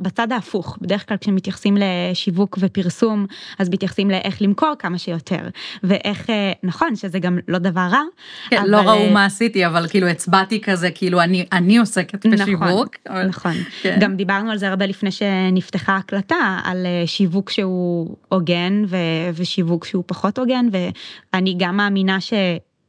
בצד 0.00 0.32
ההפוך. 0.32 0.78
בדרך 0.80 1.08
כלל 1.08 1.16
כשמתייחסים 1.16 1.76
לשיווק 1.80 2.58
ופרסום, 2.60 3.26
אז 3.58 3.68
מתייחסים 3.68 4.10
לאיך 4.10 4.42
למכור 4.42 4.72
כמה 4.78 4.98
שיותר, 4.98 5.48
ואיך, 5.82 6.26
נכון, 6.62 6.96
שזה 6.96 7.18
גם 7.18 7.38
לא 7.48 7.58
דבר 7.58 7.80
רע. 7.90 8.02
כן, 8.50 8.58
אבל, 8.58 8.70
לא 8.70 8.76
ראו 8.76 9.10
מה 9.10 9.24
עשיתי, 9.24 9.66
אבל 9.66 9.88
כאילו 9.88 10.06
הצבעתי 10.08 10.60
כזה, 10.60 10.90
כאילו 10.90 11.20
אני, 11.20 11.46
אני 11.52 11.78
עוסקת 11.78 12.26
בשיווק. 12.26 12.60
נכון, 12.62 12.86
אבל- 13.08 13.26
נכון. 13.26 13.52
כן. 13.82 13.98
גם 14.00 14.16
דיברנו 14.16 14.50
על 14.50 14.58
זה 14.58 14.68
הרבה 14.68 14.86
לפני 14.86 15.10
שנפתחה 15.10 15.92
ההקלטה, 15.92 16.58
על 16.64 16.86
שיווק 17.06 17.50
שהוא 17.50 18.16
הוגן 18.28 18.82
ו- 18.88 18.99
ושיווק 19.34 19.84
שהוא 19.84 20.04
פחות 20.06 20.38
הוגן, 20.38 20.66
ואני 21.32 21.54
גם 21.58 21.76
מאמינה 21.76 22.20
ש... 22.20 22.32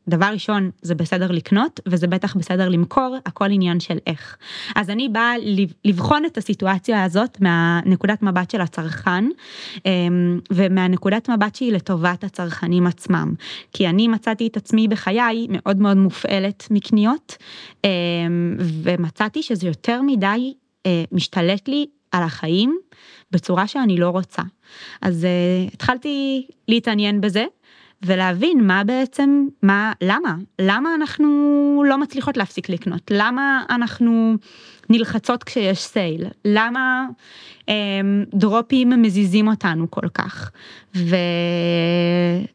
דבר 0.07 0.25
ראשון, 0.25 0.71
זה 0.81 0.95
בסדר 0.95 1.31
לקנות, 1.31 1.79
וזה 1.85 2.07
בטח 2.07 2.35
בסדר 2.35 2.69
למכור, 2.69 3.17
הכל 3.25 3.51
עניין 3.51 3.79
של 3.79 3.97
איך. 4.07 4.37
אז 4.75 4.89
אני 4.89 5.09
באה 5.09 5.33
לב- 5.41 5.73
לבחון 5.85 6.25
את 6.25 6.37
הסיטואציה 6.37 7.03
הזאת 7.03 7.37
מהנקודת 7.41 8.21
מבט 8.21 8.51
של 8.51 8.61
הצרכן, 8.61 9.25
אמ, 9.85 10.39
ומהנקודת 10.51 11.29
מבט 11.29 11.55
שהיא 11.55 11.71
לטובת 11.73 12.23
הצרכנים 12.23 12.87
עצמם. 12.87 13.33
כי 13.73 13.87
אני 13.87 14.07
מצאתי 14.07 14.47
את 14.47 14.57
עצמי 14.57 14.87
בחיי 14.87 15.47
מאוד 15.49 15.77
מאוד 15.77 15.97
מופעלת 15.97 16.67
מקניות, 16.71 17.37
אמ, 17.83 17.89
ומצאתי 18.59 19.43
שזה 19.43 19.67
יותר 19.67 20.01
מדי 20.01 20.53
אה, 20.85 21.03
משתלט 21.11 21.67
לי 21.67 21.85
על 22.11 22.23
החיים 22.23 22.79
בצורה 23.31 23.67
שאני 23.67 23.97
לא 23.97 24.09
רוצה. 24.09 24.41
אז 25.01 25.25
אה, 25.25 25.67
התחלתי 25.73 26.47
להתעניין 26.67 27.21
בזה. 27.21 27.45
ולהבין 28.05 28.67
מה 28.67 28.83
בעצם, 28.83 29.47
מה, 29.63 29.93
למה, 30.01 30.35
למה 30.59 30.95
אנחנו 30.95 31.27
לא 31.87 31.97
מצליחות 31.97 32.37
להפסיק 32.37 32.69
לקנות, 32.69 33.11
למה 33.11 33.63
אנחנו 33.69 34.35
נלחצות 34.89 35.43
כשיש 35.43 35.79
סייל, 35.79 36.25
למה 36.45 37.07
אה, 37.69 37.75
דרופים 38.33 39.01
מזיזים 39.01 39.47
אותנו 39.47 39.91
כל 39.91 40.09
כך, 40.13 40.51
ו... 40.95 41.15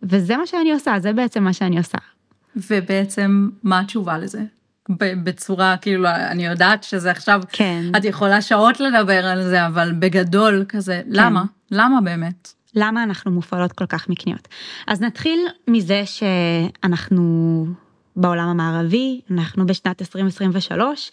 וזה 0.02 0.36
מה 0.36 0.46
שאני 0.46 0.72
עושה, 0.72 0.94
זה 1.00 1.12
בעצם 1.12 1.44
מה 1.44 1.52
שאני 1.52 1.78
עושה. 1.78 1.98
ובעצם, 2.56 3.48
מה 3.62 3.80
התשובה 3.80 4.18
לזה? 4.18 4.42
בצורה, 4.98 5.76
כאילו, 5.76 6.08
אני 6.08 6.46
יודעת 6.46 6.84
שזה 6.84 7.10
עכשיו, 7.10 7.40
כן. 7.52 7.82
את 7.96 8.04
יכולה 8.04 8.42
שעות 8.42 8.80
לדבר 8.80 9.26
על 9.26 9.42
זה, 9.42 9.66
אבל 9.66 9.92
בגדול 9.98 10.64
כזה, 10.68 11.02
למה? 11.06 11.44
למה 11.70 12.00
באמת? 12.00 12.52
למה 12.74 13.02
אנחנו 13.02 13.30
מופעלות 13.30 13.72
כל 13.72 13.86
כך 13.86 14.08
מקניות? 14.08 14.48
אז 14.86 15.00
נתחיל 15.00 15.40
מזה 15.68 16.02
שאנחנו 16.04 17.66
בעולם 18.16 18.48
המערבי, 18.48 19.20
אנחנו 19.30 19.66
בשנת 19.66 20.00
2023, 20.02 21.10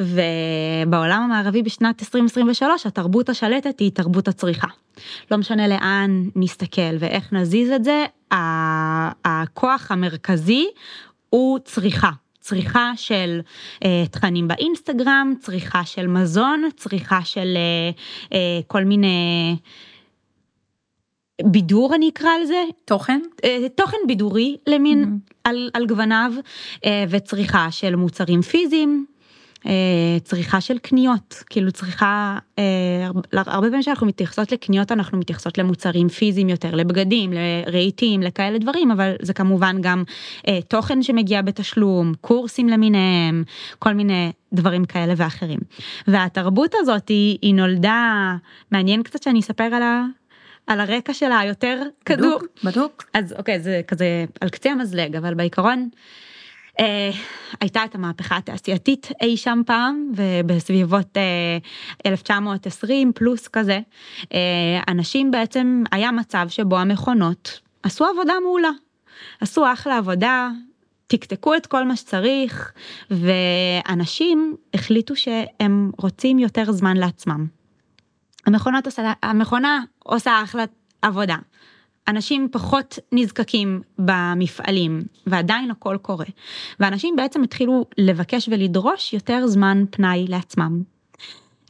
ובעולם 0.00 1.22
המערבי 1.22 1.62
בשנת 1.62 2.02
2023 2.02 2.86
התרבות 2.86 3.28
השלטת 3.28 3.80
היא 3.80 3.90
תרבות 3.94 4.28
הצריכה. 4.28 4.68
לא 5.30 5.36
משנה 5.36 5.68
לאן 5.68 6.22
נסתכל 6.36 6.96
ואיך 6.98 7.32
נזיז 7.32 7.70
את 7.70 7.84
זה, 7.84 8.04
הכוח 9.24 9.90
המרכזי 9.90 10.66
הוא 11.30 11.58
צריכה. 11.58 12.10
צריכה 12.46 12.92
של 12.96 13.40
אה, 13.84 14.04
תכנים 14.10 14.48
באינסטגרם, 14.48 15.34
צריכה 15.40 15.84
של 15.84 16.06
מזון, 16.06 16.68
צריכה 16.76 17.20
של 17.24 17.56
אה, 17.56 17.90
אה, 18.32 18.60
כל 18.66 18.84
מיני 18.84 19.56
בידור 21.44 21.94
אני 21.94 22.08
אקרא 22.08 22.30
לזה, 22.42 22.62
תוכן? 22.84 23.20
אה, 23.44 23.68
תוכן 23.74 23.96
בידורי 24.06 24.56
למין 24.66 25.04
Mhm. 25.04 25.32
על, 25.44 25.70
על 25.74 25.86
גווניו 25.86 26.32
אה, 26.84 27.04
וצריכה 27.10 27.70
של 27.70 27.96
מוצרים 27.96 28.42
פיזיים. 28.42 29.06
אה, 29.66 30.20
צריכה 30.24 30.60
של 30.60 30.78
קניות, 30.78 31.42
כאילו 31.50 31.72
צריכה, 31.72 32.38
אה, 32.58 32.64
הרבה 33.32 33.66
פעמים 33.66 33.80
כשאנחנו 33.80 34.06
מתייחסות 34.06 34.52
לקניות 34.52 34.92
אנחנו 34.92 35.18
מתייחסות 35.18 35.58
למוצרים 35.58 36.08
פיזיים 36.08 36.48
יותר, 36.48 36.74
לבגדים, 36.74 37.32
לרהיטים, 37.32 38.22
לכאלה 38.22 38.58
דברים, 38.58 38.90
אבל 38.90 39.14
זה 39.22 39.32
כמובן 39.32 39.76
גם 39.80 40.04
אה, 40.48 40.58
תוכן 40.68 41.02
שמגיע 41.02 41.42
בתשלום, 41.42 42.12
קורסים 42.20 42.68
למיניהם, 42.68 43.44
כל 43.78 43.92
מיני 43.92 44.32
דברים 44.52 44.84
כאלה 44.84 45.14
ואחרים. 45.16 45.58
והתרבות 46.06 46.74
הזאת 46.74 47.08
היא, 47.08 47.38
היא 47.42 47.54
נולדה, 47.54 48.36
מעניין 48.70 49.02
קצת 49.02 49.22
שאני 49.22 49.40
אספר 49.40 49.64
על, 49.64 49.82
ה, 49.82 50.04
על 50.66 50.80
הרקע 50.80 51.14
שלה 51.14 51.38
היותר 51.38 51.82
כדור. 52.04 52.38
בדוק, 52.38 52.64
בדוק. 52.64 53.04
אז 53.14 53.34
אוקיי, 53.38 53.60
זה 53.60 53.80
כזה 53.88 54.24
על 54.40 54.48
קצה 54.48 54.70
המזלג, 54.70 55.16
אבל 55.16 55.34
בעיקרון 55.34 55.88
הייתה 57.60 57.84
את 57.84 57.94
המהפכה 57.94 58.36
התעשייתית 58.36 59.08
אי 59.22 59.36
שם 59.36 59.62
פעם, 59.66 60.12
ובסביבות 60.16 61.16
אה, 61.16 61.58
1920 62.06 63.12
פלוס 63.14 63.48
כזה, 63.48 63.80
אה, 64.32 64.38
אנשים 64.88 65.30
בעצם, 65.30 65.82
היה 65.92 66.10
מצב 66.10 66.46
שבו 66.48 66.78
המכונות 66.78 67.60
עשו 67.82 68.04
עבודה 68.04 68.32
מעולה. 68.42 68.70
עשו 69.40 69.72
אחלה 69.72 69.98
עבודה, 69.98 70.50
תקתקו 71.06 71.54
את 71.54 71.66
כל 71.66 71.84
מה 71.84 71.96
שצריך, 71.96 72.72
ואנשים 73.10 74.56
החליטו 74.74 75.16
שהם 75.16 75.90
רוצים 75.98 76.38
יותר 76.38 76.72
זמן 76.72 76.96
לעצמם. 76.96 77.46
המכונות 78.46 78.86
עושה, 78.86 79.12
המכונה 79.22 79.80
עושה 79.98 80.40
אחלה 80.44 80.64
עבודה. 81.02 81.36
אנשים 82.08 82.48
פחות 82.52 82.98
נזקקים 83.12 83.82
במפעלים, 83.98 85.02
ועדיין 85.26 85.70
הכל 85.70 85.96
קורה. 86.02 86.26
ואנשים 86.80 87.16
בעצם 87.16 87.42
התחילו 87.42 87.86
לבקש 87.98 88.48
ולדרוש 88.48 89.12
יותר 89.12 89.46
זמן 89.46 89.84
פנאי 89.90 90.26
לעצמם. 90.28 90.82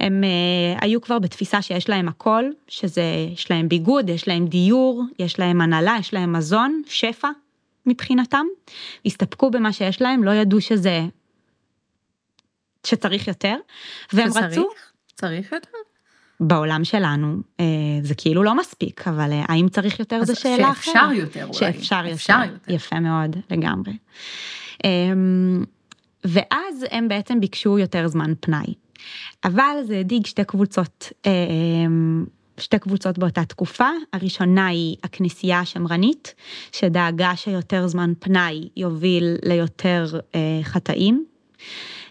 הם 0.00 0.24
uh, 0.24 0.84
היו 0.84 1.00
כבר 1.00 1.18
בתפיסה 1.18 1.62
שיש 1.62 1.88
להם 1.88 2.08
הכל, 2.08 2.44
שזה, 2.68 3.02
יש 3.32 3.50
להם 3.50 3.68
ביגוד, 3.68 4.08
יש 4.08 4.28
להם 4.28 4.46
דיור, 4.46 5.02
יש 5.18 5.38
להם 5.38 5.60
הנהלה, 5.60 5.96
יש 6.00 6.14
להם 6.14 6.32
מזון, 6.32 6.82
שפע 6.86 7.28
מבחינתם. 7.86 8.46
הסתפקו 9.06 9.50
במה 9.50 9.72
שיש 9.72 10.02
להם, 10.02 10.24
לא 10.24 10.30
ידעו 10.30 10.60
שזה, 10.60 11.00
שצריך 12.86 13.28
יותר, 13.28 13.56
והם 14.12 14.30
שצריך? 14.30 14.44
רצו, 14.44 14.68
צריך 15.14 15.52
יותר? 15.52 15.68
בעולם 16.40 16.84
שלנו 16.84 17.36
אה, 17.60 17.64
זה 18.02 18.14
כאילו 18.14 18.42
לא 18.42 18.56
מספיק, 18.56 19.08
אבל 19.08 19.32
אה, 19.32 19.44
האם 19.48 19.68
צריך 19.68 20.00
יותר 20.00 20.24
זו 20.24 20.40
שאלה 20.40 20.70
אחרת. 20.70 20.84
שאפשר 20.84 21.12
יותר 21.12 21.44
אולי. 21.44 21.54
שאפשר 21.54 22.00
אפשר 22.12 22.32
יותר. 22.42 22.52
יותר. 22.52 22.72
יפה 22.72 23.00
מאוד, 23.00 23.36
לגמרי. 23.50 23.92
אמ, 24.84 25.64
ואז 26.24 26.86
הם 26.90 27.08
בעצם 27.08 27.40
ביקשו 27.40 27.78
יותר 27.78 28.08
זמן 28.08 28.32
פנאי. 28.40 28.74
אבל 29.44 29.76
זה 29.82 29.98
הדאיג 29.98 30.26
שתי 30.26 30.44
קבוצות 30.44 31.12
אמ, 31.26 32.24
שתי 32.60 32.78
קבוצות 32.78 33.18
באותה 33.18 33.44
תקופה, 33.44 33.88
הראשונה 34.12 34.66
היא 34.66 34.96
הכנסייה 35.04 35.60
השמרנית, 35.60 36.34
שדאגה 36.72 37.36
שיותר 37.36 37.86
זמן 37.86 38.12
פנאי 38.18 38.68
יוביל 38.76 39.36
ליותר 39.44 40.06
אה, 40.34 40.40
חטאים. 40.62 41.24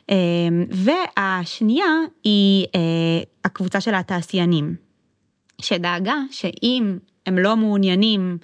אה, 0.09 0.15
והשנייה 0.69 1.85
היא 2.23 2.65
אה, 2.75 2.79
הקבוצה 3.45 3.81
של 3.81 3.95
התעשיינים, 3.95 4.75
שדאגה 5.61 6.15
שאם 6.31 6.97
הם 7.25 7.37
לא 7.37 7.57
מעוניינים, 7.57 8.37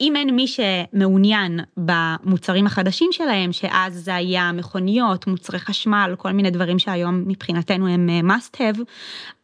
אם 0.00 0.16
אין 0.16 0.36
מי 0.36 0.46
שמעוניין 0.46 1.60
במוצרים 1.76 2.66
החדשים 2.66 3.08
שלהם, 3.12 3.52
שאז 3.52 4.04
זה 4.04 4.14
היה 4.14 4.52
מכוניות, 4.52 5.26
מוצרי 5.26 5.58
חשמל, 5.58 6.14
כל 6.18 6.32
מיני 6.32 6.50
דברים 6.50 6.78
שהיום 6.78 7.24
מבחינתנו 7.26 7.88
הם 7.88 8.08
אה, 8.10 8.36
must 8.36 8.56
have, 8.56 8.80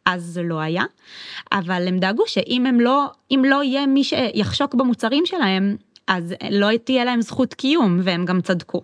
אז 0.04 0.22
זה 0.22 0.42
לא 0.42 0.60
היה. 0.60 0.84
אבל 1.52 1.88
הם 1.88 1.98
דאגו 1.98 2.22
שאם 2.26 2.66
הם 2.66 2.80
לא, 2.80 3.06
אם 3.30 3.42
לא 3.46 3.62
יהיה 3.62 3.86
מי 3.86 4.04
שיחשוק 4.04 4.74
במוצרים 4.74 5.26
שלהם, 5.26 5.76
אז 6.06 6.34
לא 6.50 6.76
תהיה 6.84 7.04
להם 7.04 7.20
זכות 7.20 7.54
קיום, 7.54 8.00
והם 8.02 8.24
גם 8.24 8.40
צדקו. 8.40 8.82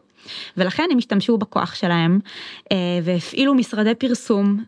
ולכן 0.57 0.89
הם 0.91 0.99
השתמשו 0.99 1.39
בכוח 1.39 1.75
שלהם 1.75 2.21
אה, 2.73 2.77
והפעילו 3.03 3.55
משרדי 3.55 3.95
פרסום 3.95 4.65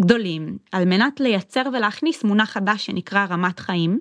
גדולים 0.00 0.58
על 0.72 0.84
מנת 0.84 1.20
לייצר 1.20 1.62
ולהכניס 1.72 2.24
מונח 2.24 2.50
חדש 2.50 2.86
שנקרא 2.86 3.26
רמת 3.30 3.60
חיים. 3.60 4.00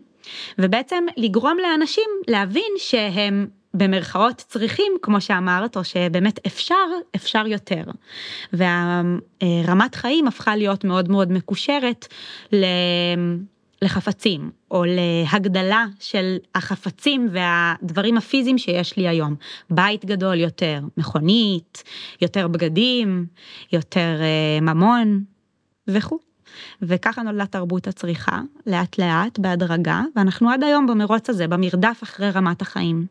ובעצם 0.59 1.03
לגרום 1.17 1.57
לאנשים 1.61 2.09
להבין 2.27 2.71
שהם 2.77 3.47
במרכאות 3.73 4.35
צריכים, 4.35 4.93
כמו 5.01 5.21
שאמרת, 5.21 5.77
או 5.77 5.83
שבאמת 5.83 6.39
אפשר, 6.47 6.75
אפשר 7.15 7.47
יותר. 7.47 7.83
והרמת 8.53 9.95
חיים 9.95 10.27
הפכה 10.27 10.55
להיות 10.55 10.83
מאוד 10.83 11.09
מאוד 11.11 11.31
מקושרת 11.31 12.07
לחפצים, 13.81 14.51
או 14.71 14.83
להגדלה 14.87 15.85
של 15.99 16.37
החפצים 16.55 17.29
והדברים 17.31 18.17
הפיזיים 18.17 18.57
שיש 18.57 18.97
לי 18.97 19.07
היום. 19.07 19.35
בית 19.69 20.05
גדול 20.05 20.39
יותר, 20.39 20.81
מכונית, 20.97 21.83
יותר 22.21 22.47
בגדים, 22.47 23.25
יותר 23.73 24.19
אה, 24.21 24.61
ממון 24.61 25.23
וכו'. 25.87 26.19
וככה 26.81 27.21
נולדה 27.21 27.45
תרבות 27.45 27.87
הצריכה, 27.87 28.41
לאט 28.67 28.97
לאט, 28.99 29.39
בהדרגה, 29.39 30.01
ואנחנו 30.15 30.49
עד 30.49 30.63
היום 30.63 30.87
במרוץ 30.87 31.29
הזה, 31.29 31.47
במרדף 31.47 31.99
אחרי 32.03 32.29
רמת 32.29 32.61
החיים. 32.61 33.05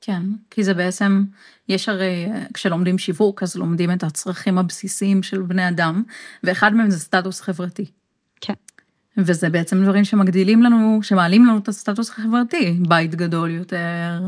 כן, 0.00 0.22
כי 0.50 0.64
זה 0.64 0.74
בעצם, 0.74 1.24
יש 1.68 1.88
הרי, 1.88 2.28
כשלומדים 2.54 2.98
שיווק, 2.98 3.42
אז 3.42 3.56
לומדים 3.56 3.90
את 3.90 4.02
הצרכים 4.02 4.58
הבסיסיים 4.58 5.22
של 5.22 5.42
בני 5.42 5.68
אדם, 5.68 6.02
ואחד 6.44 6.74
מהם 6.74 6.90
זה 6.90 6.98
סטטוס 6.98 7.40
חברתי. 7.40 7.84
כן. 9.18 9.22
וזה 9.26 9.50
בעצם 9.50 9.82
דברים 9.82 10.04
שמגדילים 10.04 10.62
לנו, 10.62 11.00
שמעלים 11.02 11.46
לנו 11.46 11.58
את 11.58 11.68
הסטטוס 11.68 12.10
החברתי, 12.10 12.76
בית 12.88 13.14
גדול 13.14 13.50
יותר, 13.50 14.20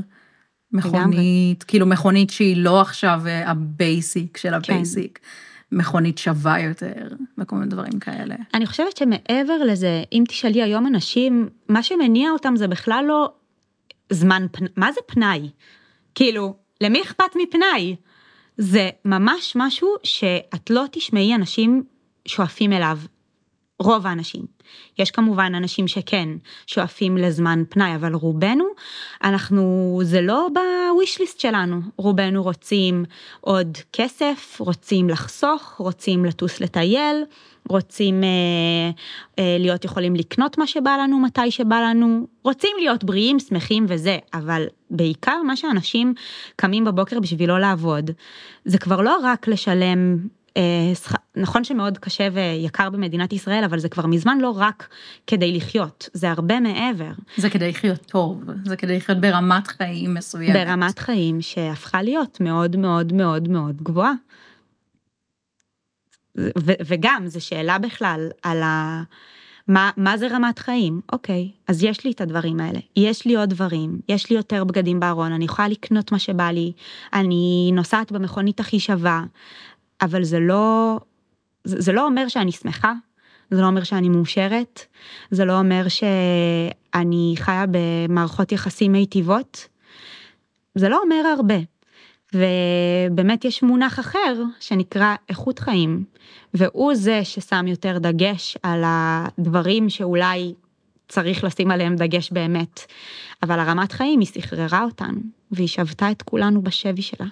מכונית, 0.73 1.63
כאילו 1.63 1.87
מכונית 1.87 2.31
שהיא 2.31 2.57
לא 2.57 2.81
עכשיו 2.81 3.23
ה 3.27 3.45
basic 3.45 4.37
של 4.37 4.55
ה 4.55 4.64
basic. 4.64 5.19
כן. 5.23 5.29
מכונית 5.73 6.19
שווה 6.19 6.61
יותר, 6.61 7.09
וכל 7.39 7.57
מיני 7.57 7.71
דברים 7.71 7.99
כאלה. 7.99 8.35
אני 8.55 8.67
חושבת 8.67 8.97
שמעבר 8.97 9.65
לזה, 9.67 10.03
אם 10.13 10.25
תשאלי 10.29 10.63
היום 10.63 10.87
אנשים, 10.87 11.49
מה 11.69 11.83
שמניע 11.83 12.31
אותם 12.31 12.57
זה 12.57 12.69
בכלל 12.69 13.05
לא 13.09 13.33
זמן. 14.11 14.47
מה 14.77 14.93
זה 14.93 15.01
פנאי? 15.07 15.49
כאילו, 16.15 16.57
למי 16.81 17.03
אכפת 17.03 17.37
מפנאי? 17.43 17.97
זה 18.57 18.91
ממש 19.05 19.53
משהו 19.57 19.89
שאת 20.03 20.71
לא 20.71 20.85
תשמעי 20.91 21.35
אנשים 21.35 21.83
שואפים 22.29 22.73
אליו. 22.73 22.99
רוב 23.81 24.07
האנשים. 24.07 24.45
יש 24.99 25.11
כמובן 25.11 25.53
אנשים 25.55 25.89
שכן 25.89 26.29
שואפים 26.67 27.17
לזמן 27.17 27.63
פנאי, 27.69 27.95
אבל 27.95 28.15
רובנו, 28.15 28.65
אנחנו, 29.25 30.01
זה 30.03 30.21
לא 30.21 30.49
בוויש 30.55 31.21
ליסט 31.21 31.41
שלנו. 31.41 31.81
רובנו 31.97 32.43
רוצים 32.43 33.05
עוד 33.41 33.79
כסף, 33.93 34.57
רוצים 34.61 35.09
לחסוך, 35.09 35.75
רוצים 35.79 36.25
לטוס 36.25 36.61
לטייל, 36.61 37.25
רוצים 37.69 38.25
אה, 38.25 38.29
אה, 39.39 39.57
להיות 39.59 39.85
יכולים 39.85 40.17
לקנות 40.17 40.59
מה 40.59 40.67
שבא 40.67 40.97
לנו 40.97 41.19
מתי 41.19 41.51
שבא 41.51 41.81
לנו, 41.81 42.27
רוצים 42.45 42.71
להיות 42.79 43.05
בריאים, 43.05 43.39
שמחים 43.39 43.87
וזה, 43.89 44.19
אבל 44.35 44.67
בעיקר 44.91 45.43
מה 45.47 45.57
שאנשים 45.57 46.15
קמים 46.57 46.85
בבוקר 46.85 47.21
בשבילו 47.21 47.59
לעבוד, 47.59 48.11
זה 48.65 48.79
כבר 48.79 49.01
לא 49.01 49.17
רק 49.23 49.49
לשלם 49.49 50.19
נכון 51.37 51.65
שמאוד 51.65 51.99
קשה 51.99 52.29
ויקר 52.33 52.91
במדינת 52.91 53.33
ישראל, 53.33 53.65
אבל 53.65 53.79
זה 53.79 53.89
כבר 53.89 54.07
מזמן 54.07 54.39
לא 54.39 54.51
רק 54.57 54.89
כדי 55.27 55.57
לחיות, 55.57 56.09
זה 56.13 56.31
הרבה 56.31 56.61
מעבר. 56.61 57.13
זה 57.37 57.51
כדי 57.51 57.69
לחיות 57.69 58.01
טוב, 58.07 58.43
זה 58.65 58.77
כדי 58.77 58.97
לחיות 58.97 59.21
ברמת 59.21 59.67
חיים 59.67 60.15
מסוימת. 60.15 60.55
ברמת 60.55 60.99
חיים 60.99 61.43
שהפכה 61.43 62.03
להיות 62.03 62.41
מאוד 62.41 62.77
מאוד 62.77 63.13
מאוד 63.13 63.49
מאוד 63.49 63.83
גבוהה. 63.83 64.13
וגם, 66.87 67.23
זו 67.27 67.45
שאלה 67.45 67.79
בכלל 67.79 68.29
על 68.43 68.63
ה... 68.63 69.03
מה, 69.69 69.91
מה 69.97 70.19
זה 70.19 70.29
רמת 70.29 70.59
חיים? 70.59 71.01
אוקיי, 71.13 71.51
אז 71.69 71.85
יש 71.85 72.05
לי 72.05 72.11
את 72.11 72.21
הדברים 72.21 72.61
האלה, 72.61 72.79
יש 72.97 73.27
לי 73.27 73.37
עוד 73.37 73.51
דברים, 73.51 74.01
יש 74.09 74.31
לי 74.31 74.37
יותר 74.37 74.65
בגדים 74.65 75.01
בארון, 75.01 75.33
אני 75.33 75.45
יכולה 75.45 75.69
לקנות 75.69 76.13
מה 76.13 76.19
שבא 76.19 76.51
לי, 76.51 76.73
אני 77.13 77.71
נוסעת 77.75 78.13
במכונית 78.13 78.61
הכי 78.61 78.81
שווה, 78.81 79.25
אבל 80.03 80.25
זה 80.25 80.39
לא, 80.39 80.99
זה, 81.65 81.81
זה 81.81 81.93
לא 81.93 82.07
אומר 82.07 82.29
שאני 82.29 82.53
שמחה, 82.53 82.93
זה 83.51 83.61
לא 83.61 83.67
אומר 83.67 83.85
שאני 83.85 84.09
מאושרת, 84.09 84.87
זה 85.31 85.45
לא 85.45 85.59
אומר 85.59 85.89
שאני 85.89 87.35
חיה 87.37 87.65
במערכות 87.71 88.53
יחסים 88.53 88.93
מיטיבות, 88.93 89.69
זה 90.75 90.89
לא 90.89 91.01
אומר 91.03 91.27
הרבה. 91.37 91.59
ובאמת 92.35 93.45
יש 93.45 93.63
מונח 93.63 94.01
אחר 94.01 94.43
שנקרא 94.61 95.15
איכות 95.29 95.59
חיים, 95.59 96.05
והוא 96.55 96.95
זה 96.95 97.21
ששם 97.25 97.67
יותר 97.67 97.99
דגש 97.99 98.57
על 98.63 98.83
הדברים 98.87 99.91
שאולי 99.91 100.55
צריך 101.09 101.45
לשים 101.45 101.71
עליהם 101.71 101.97
דגש 101.97 102.31
באמת. 102.33 102.81
אבל 103.43 103.61
הרמת 103.61 103.93
חיים 103.93 104.21
היא 104.21 104.29
סחררה 104.29 104.83
אותנו, 104.83 105.21
והיא 105.51 105.69
שבתה 105.69 106.11
את 106.11 106.23
כולנו 106.23 106.63
בשבי 106.63 107.03
שלה. 107.03 107.27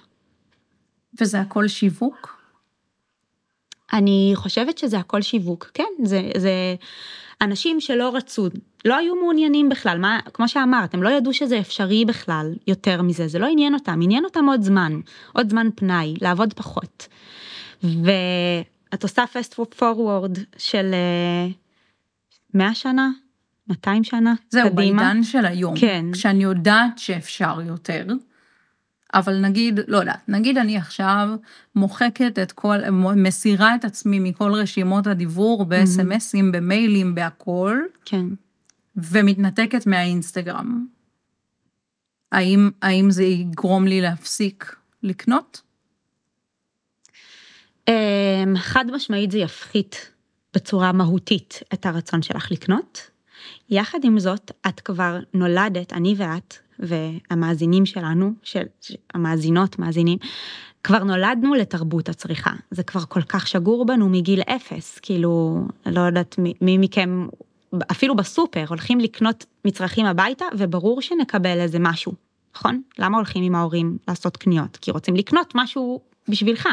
וזה 1.21 1.41
הכל 1.41 1.69
שיווק? 1.69 2.38
אני 3.93 4.33
חושבת 4.35 4.79
שזה 4.79 4.99
הכל 4.99 5.23
שיווק, 5.23 5.71
כן, 5.75 5.85
זה, 6.05 6.31
זה 6.37 6.75
אנשים 7.41 7.81
שלא 7.81 8.17
רצו, 8.17 8.49
לא 8.85 8.97
היו 8.97 9.17
מעוניינים 9.17 9.69
בכלל, 9.69 9.99
מה, 9.99 10.19
כמו 10.35 10.49
שאמרת, 10.49 10.95
הם 10.95 11.03
לא 11.03 11.09
ידעו 11.09 11.33
שזה 11.33 11.61
אפשרי 11.61 12.05
בכלל 12.05 12.55
יותר 12.67 13.03
מזה, 13.03 13.29
זה 13.29 13.39
לא 13.39 13.47
עניין 13.47 13.75
אותם, 13.75 14.01
עניין 14.03 14.25
אותם 14.25 14.45
עוד 14.47 14.63
זמן, 14.63 15.01
עוד 15.33 15.51
זמן 15.51 15.69
פנאי, 15.75 16.15
לעבוד 16.21 16.53
פחות. 16.53 17.09
ואת 17.83 19.03
עושה 19.03 19.27
פסט 19.27 19.55
פורוורד 19.55 20.39
של 20.59 20.95
100 22.55 22.69
אה, 22.69 22.75
שנה, 22.75 23.11
200 23.69 24.05
שנה, 24.05 24.35
זהו, 24.51 24.71
קדימה. 24.71 25.03
זהו, 25.03 25.05
בעידן 25.07 25.23
של 25.23 25.47
היום, 25.47 25.75
כן. 25.77 26.05
כשאני 26.13 26.45
יודעת 26.45 26.99
שאפשר 26.99 27.61
יותר, 27.67 28.07
אבל 29.15 29.41
נגיד, 29.41 29.81
לא 29.89 29.99
יודעת, 29.99 30.29
נגיד 30.29 30.59
אני 30.59 30.77
עכשיו 30.77 31.29
מוחקת 31.75 32.39
את 32.43 32.53
כל, 32.53 32.91
מסירה 33.17 33.75
את 33.75 33.85
עצמי 33.85 34.19
מכל 34.19 34.53
רשימות 34.55 35.07
הדיבור 35.07 35.65
ב-SMSים, 35.65 36.53
במיילים, 36.53 37.15
בהכל. 37.15 37.79
כן. 38.05 38.27
ומתנתקת 38.97 39.87
מהאינסטגרם. 39.87 40.87
האם, 42.33 42.71
האם 42.83 43.11
זה 43.11 43.25
יגרום 43.25 43.87
לי 43.87 44.01
להפסיק 44.01 44.77
לקנות? 45.03 45.63
אמ, 47.89 48.57
חד 48.57 48.85
משמעית 48.93 49.31
זה 49.31 49.39
יפחית 49.39 50.13
בצורה 50.55 50.93
מהותית 50.93 51.61
את 51.75 51.87
הרצון 51.87 52.23
שלך 52.23 52.51
לקנות. 52.51 53.11
יחד 53.71 53.99
עם 54.03 54.19
זאת, 54.19 54.51
את 54.69 54.81
כבר 54.81 55.19
נולדת, 55.35 55.93
אני 55.93 56.15
ואת, 56.19 56.55
והמאזינים 56.79 57.87
שלנו, 57.87 58.33
של, 58.43 58.63
המאזינות, 59.15 59.79
מאזינים, 59.79 60.19
כבר 60.85 61.05
נולדנו 61.05 61.55
לתרבות 61.55 62.09
הצריכה. 62.09 62.51
זה 62.71 62.83
כבר 62.83 63.01
כל 63.09 63.23
כך 63.23 63.47
שגור 63.47 63.87
בנו 63.87 64.09
מגיל 64.09 64.41
אפס, 64.41 64.99
כאילו, 65.03 65.63
לא 65.87 66.01
יודעת 66.01 66.39
מי, 66.39 66.55
מי 66.61 66.79
מכם, 66.79 67.29
אפילו 67.91 68.17
בסופר, 68.17 68.65
הולכים 68.69 69.01
לקנות 69.01 69.47
מצרכים 69.65 70.07
הביתה, 70.07 70.45
וברור 70.59 71.03
שנקבל 71.03 71.61
איזה 71.61 71.79
משהו, 71.81 72.13
נכון? 72.57 72.83
למה 72.99 73.17
הולכים 73.17 73.45
עם 73.45 73.55
ההורים 73.55 73.99
לעשות 74.09 74.37
קניות? 74.37 74.77
כי 74.77 74.91
רוצים 74.91 75.17
לקנות 75.17 75.53
משהו 75.55 76.01
בשבילך. 76.29 76.69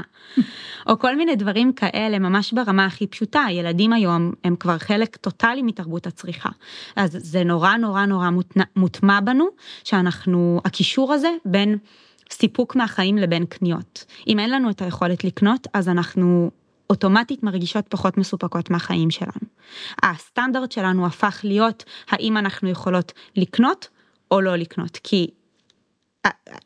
או 0.87 0.99
כל 0.99 1.15
מיני 1.15 1.35
דברים 1.35 1.73
כאלה 1.73 2.19
ממש 2.19 2.53
ברמה 2.53 2.85
הכי 2.85 3.07
פשוטה, 3.07 3.45
ילדים 3.49 3.93
היום 3.93 4.31
הם 4.43 4.55
כבר 4.55 4.77
חלק 4.77 5.15
טוטאלי 5.15 5.61
מתרבות 5.61 6.07
הצריכה. 6.07 6.49
אז 6.95 7.17
זה 7.19 7.43
נורא 7.43 7.75
נורא 7.75 8.05
נורא 8.05 8.29
מוטמע 8.75 9.19
בנו, 9.19 9.47
שאנחנו, 9.83 10.61
הקישור 10.65 11.13
הזה 11.13 11.29
בין 11.45 11.77
סיפוק 12.31 12.75
מהחיים 12.75 13.17
לבין 13.17 13.45
קניות. 13.45 14.05
אם 14.27 14.39
אין 14.39 14.51
לנו 14.51 14.69
את 14.69 14.81
היכולת 14.81 15.23
לקנות, 15.23 15.67
אז 15.73 15.89
אנחנו 15.89 16.51
אוטומטית 16.89 17.43
מרגישות 17.43 17.85
פחות 17.89 18.17
מסופקות 18.17 18.69
מהחיים 18.69 19.11
שלנו. 19.11 19.47
הסטנדרט 20.03 20.71
שלנו 20.71 21.05
הפך 21.05 21.39
להיות 21.43 21.83
האם 22.09 22.37
אנחנו 22.37 22.69
יכולות 22.69 23.11
לקנות 23.35 23.87
או 24.31 24.41
לא 24.41 24.55
לקנות, 24.55 24.99
כי 25.03 25.27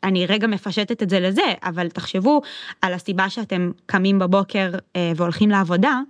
אני 0.02 0.26
רגע 0.26 0.46
מפשטת 0.46 1.02
את 1.02 1.10
זה 1.10 1.20
לזה, 1.20 1.54
אבל 1.62 1.88
תחשבו 1.88 2.42
על 2.82 2.92
הסיבה 2.92 3.30
שאתם 3.30 3.70
קמים 3.86 4.18
בבוקר 4.18 4.70
אה, 4.96 5.12
והולכים 5.16 5.50
לעבודה, 5.50 6.00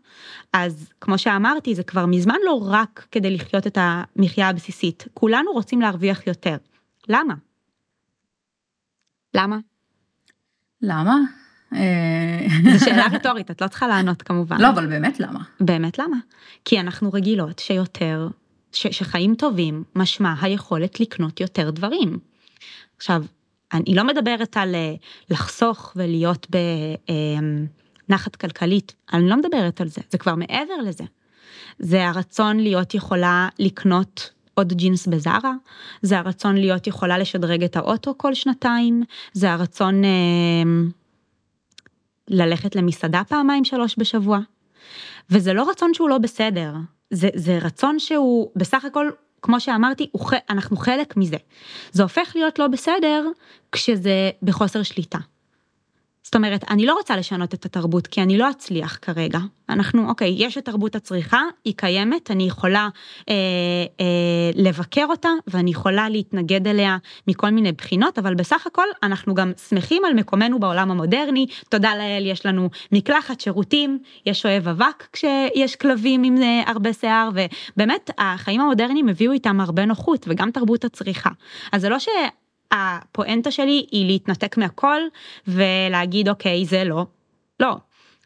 אז 0.53 0.91
כמו 1.01 1.19
שאמרתי, 1.19 1.75
זה 1.75 1.83
כבר 1.83 2.07
מזמן 2.07 2.37
לא 2.45 2.61
רק 2.67 3.07
כדי 3.11 3.31
לחיות 3.31 3.67
את 3.67 3.79
המחיה 3.81 4.49
הבסיסית, 4.49 5.09
כולנו 5.15 5.53
רוצים 5.53 5.81
להרוויח 5.81 6.27
יותר. 6.27 6.57
למה? 7.09 7.35
למה? 9.35 9.59
למה? 10.83 11.17
אה, 11.75 12.47
זו 12.73 12.79
שאלה 12.85 13.07
רטורית, 13.13 13.51
את 13.51 13.63
לא 13.63 13.69
צריכה 13.69 13.89
לענות 13.89 14.23
כמובן. 14.23 14.61
לא, 14.61 14.69
אבל 14.69 14.87
באמת 14.87 15.21
למה? 15.21 15.41
באמת 15.61 15.99
למה? 15.99 16.17
כי 16.65 16.81
אנחנו 16.81 17.13
רגילות 17.13 17.59
שיותר, 17.59 18.29
ש, 18.73 18.87
שחיים 18.87 19.35
טובים 19.35 19.85
משמע 19.97 20.35
היכולת 20.41 21.01
לקנות 21.01 21.41
יותר 21.41 21.71
דברים. 21.71 22.19
עכשיו, 22.97 23.25
אני 23.73 23.95
לא 23.95 24.05
מדברת 24.05 24.57
על 24.57 24.75
אה, 24.75 24.95
לחסוך 25.31 25.93
ולהיות 25.97 26.47
בנחת 28.09 28.37
כלכלית, 28.37 28.95
אני 29.13 29.29
לא 29.29 29.37
מדברת 29.37 29.81
על 29.81 29.89
זה, 29.89 30.01
זה 30.11 30.19
כבר 30.19 30.35
מעבר 30.35 30.77
לזה. 30.87 31.05
זה 31.79 32.09
הרצון 32.09 32.61
להיות 32.61 32.95
יכולה 32.95 33.49
לקנות 33.59 34.31
עוד 34.55 34.73
ג'ינס 34.73 35.07
בזארה, 35.07 35.53
זה 36.03 36.19
הרצון 36.19 36.57
להיות 36.57 36.87
יכולה 36.87 37.19
לשדרג 37.19 37.65
את 37.65 37.77
האוטו 37.77 38.15
כל 38.17 38.35
שנתיים, 38.35 39.03
זה 39.33 39.53
הרצון 39.53 40.05
אה, 40.05 40.11
ללכת 42.29 42.77
למסעדה 42.77 43.23
פעמיים 43.29 43.65
שלוש 43.65 43.95
בשבוע. 43.99 44.39
וזה 45.31 45.53
לא 45.53 45.71
רצון 45.71 45.95
שהוא 45.95 46.09
לא 46.09 46.19
בסדר, 46.19 46.75
זה, 47.11 47.29
זה 47.35 47.59
רצון 47.59 47.99
שהוא 47.99 48.51
בסך 48.57 48.85
הכל 48.85 49.11
כמו 49.43 49.61
שאמרתי, 49.61 50.11
אנחנו 50.51 50.77
חלק 50.77 51.17
מזה. 51.17 51.37
זה 51.93 52.03
הופך 52.03 52.33
להיות 52.35 52.59
לא 52.59 52.69
בסדר 52.69 53.27
כשזה 53.73 54.31
בחוסר 54.43 54.83
שליטה. 54.83 55.19
זאת 56.31 56.37
אומרת, 56.37 56.65
אני 56.71 56.87
לא 56.87 56.95
רוצה 56.95 57.17
לשנות 57.17 57.55
את 57.55 57.65
התרבות, 57.65 58.07
כי 58.07 58.23
אני 58.23 58.39
לא 58.39 58.51
אצליח 58.51 58.99
כרגע. 59.03 59.39
אנחנו, 59.69 60.09
אוקיי, 60.09 60.35
יש 60.39 60.59
את 60.59 60.65
תרבות 60.65 60.95
הצריכה, 60.95 61.43
היא 61.65 61.75
קיימת, 61.77 62.31
אני 62.31 62.45
יכולה 62.45 62.89
אה, 63.29 63.35
אה, 64.01 64.51
לבקר 64.55 65.07
אותה, 65.11 65.29
ואני 65.47 65.71
יכולה 65.71 66.09
להתנגד 66.09 66.69
אליה 66.69 66.97
מכל 67.29 67.51
מיני 67.51 67.73
בחינות, 67.73 68.19
אבל 68.19 68.35
בסך 68.35 68.67
הכל 68.67 68.87
אנחנו 69.03 69.35
גם 69.35 69.53
שמחים 69.69 70.05
על 70.05 70.15
מקומנו 70.15 70.61
בעולם 70.61 70.91
המודרני, 70.91 71.47
תודה 71.69 71.97
לאל, 71.97 72.27
יש 72.27 72.47
לנו 72.47 72.71
מקלחת, 72.93 73.41
שירותים, 73.41 73.99
יש 74.27 74.47
אוהב 74.47 74.69
אבק 74.69 75.07
כשיש 75.13 75.77
כלבים 75.77 76.23
עם 76.23 76.43
אה, 76.43 76.63
הרבה 76.67 76.93
שיער, 76.93 77.29
ובאמת, 77.35 78.11
החיים 78.19 78.61
המודרניים 78.61 79.09
הביאו 79.09 79.33
איתם 79.33 79.61
הרבה 79.61 79.85
נוחות, 79.85 80.27
וגם 80.29 80.51
תרבות 80.51 80.85
הצריכה. 80.85 81.31
אז 81.73 81.81
זה 81.81 81.89
לא 81.89 81.99
ש... 81.99 82.09
הפואנטה 82.73 83.51
שלי 83.51 83.87
היא 83.91 84.07
להתנתק 84.07 84.57
מהכל 84.57 85.01
ולהגיד 85.49 86.29
אוקיי 86.29 86.67
זה 86.67 86.85
לא, 86.85 87.07
לא. 87.61 87.77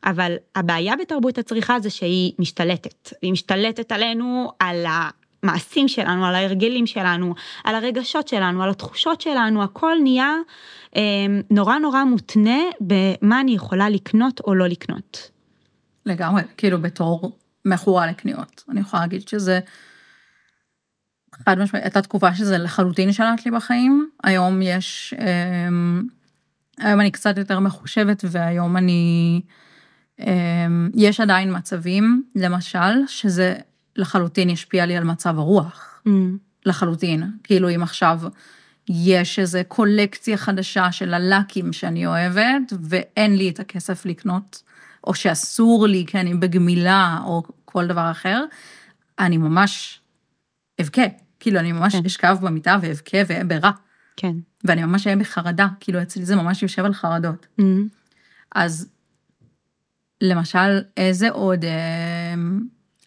אבל 0.05 0.37
הבעיה 0.55 0.97
בתרבות 0.97 1.39
הצריכה 1.39 1.81
זה 1.81 1.91
שהיא 1.91 2.33
משתלטת, 2.39 3.13
היא 3.23 3.33
משתלטת 3.33 3.93
עלינו, 3.93 4.53
על 4.59 4.85
המעשים 4.87 5.89
שלנו, 5.89 6.27
על 6.27 6.35
ההרגלים 6.35 6.87
שלנו, 6.87 7.35
על 7.65 7.75
הרגשות 7.75 8.29
שלנו, 8.29 8.63
על 8.63 8.71
התחושות 8.71 9.21
שלנו, 9.21 9.63
הכל 9.63 9.97
נהיה 10.03 10.35
אה, 10.97 11.03
נורא 11.51 11.79
נורא 11.79 12.05
מותנה 12.05 12.61
במה 12.81 13.41
אני 13.41 13.55
יכולה 13.55 13.89
לקנות 13.89 14.41
או 14.41 14.55
לא 14.55 14.67
לקנות. 14.67 15.31
לגמרי, 16.07 16.43
כאילו 16.57 16.83
בתור 16.83 17.39
מכורה 17.65 18.07
לקניות. 18.07 18.65
אני 18.69 18.81
יכולה 18.81 19.03
להגיד 19.03 19.29
שזה 19.29 19.61
חד 21.45 21.59
משמעית, 21.59 21.85
הייתה 21.85 22.03
תקופה 22.03 22.35
שזה 22.35 22.59
לחלוטין 22.59 23.13
שלט 23.13 23.45
לי 23.45 23.51
בחיים, 23.51 24.09
היום 24.25 24.63
יש, 24.63 25.15
אמ, 25.19 26.03
היום 26.79 27.01
אני 27.01 27.11
קצת 27.11 27.39
יותר 27.39 27.61
מחושבת 27.61 28.25
והיום 28.31 28.77
אני, 28.77 29.41
אמ, 30.21 30.91
יש 30.95 31.21
עדיין 31.21 31.57
מצבים, 31.57 32.23
למשל, 32.37 33.07
שזה 33.07 33.55
לחלוטין 33.97 34.51
ישפיע 34.51 34.87
לי 34.87 34.97
על 34.97 35.05
מצב 35.05 35.39
הרוח, 35.39 36.03
mm. 36.09 36.11
לחלוטין, 36.67 37.23
כאילו 37.45 37.75
אם 37.75 37.83
עכשיו 37.83 38.21
יש 38.89 39.39
איזה 39.39 39.63
קולקציה 39.69 40.37
חדשה 40.37 40.93
של 40.93 41.15
הלאקים 41.15 41.73
שאני 41.73 42.07
אוהבת 42.07 42.73
ואין 42.81 43.37
לי 43.37 43.49
את 43.49 43.61
הכסף 43.61 44.07
לקנות, 44.07 44.63
או 45.07 45.15
שאסור 45.15 45.87
לי 45.87 46.05
כי 46.07 46.21
אני 46.21 46.35
בגמילה 46.35 47.19
או 47.25 47.43
כל 47.65 47.87
דבר 47.87 48.11
אחר, 48.11 48.45
אני 49.19 49.37
ממש 49.37 50.01
אבכה. 50.81 51.24
כאילו, 51.45 51.61
אני 51.61 51.73
ממש 51.73 51.97
כן. 51.97 52.03
אשכב 52.07 52.37
במיטה 52.41 52.77
ואבכה 52.81 53.19
ואהיה 53.27 53.45
ברע. 53.45 53.71
כן. 54.17 54.33
ואני 54.65 54.85
ממש 54.85 55.07
אהיה 55.07 55.17
בחרדה, 55.17 55.67
כאילו, 55.81 56.03
אצלי 56.03 56.25
זה 56.25 56.37
ממש 56.37 56.63
יושב 56.63 56.85
על 56.85 56.95
חרדות. 56.95 57.47
Mm-hmm. 57.61 57.63
אז 58.55 58.89
למשל, 60.21 60.81
איזה 60.97 61.31
עוד, 61.31 61.65
אה, 61.65 62.35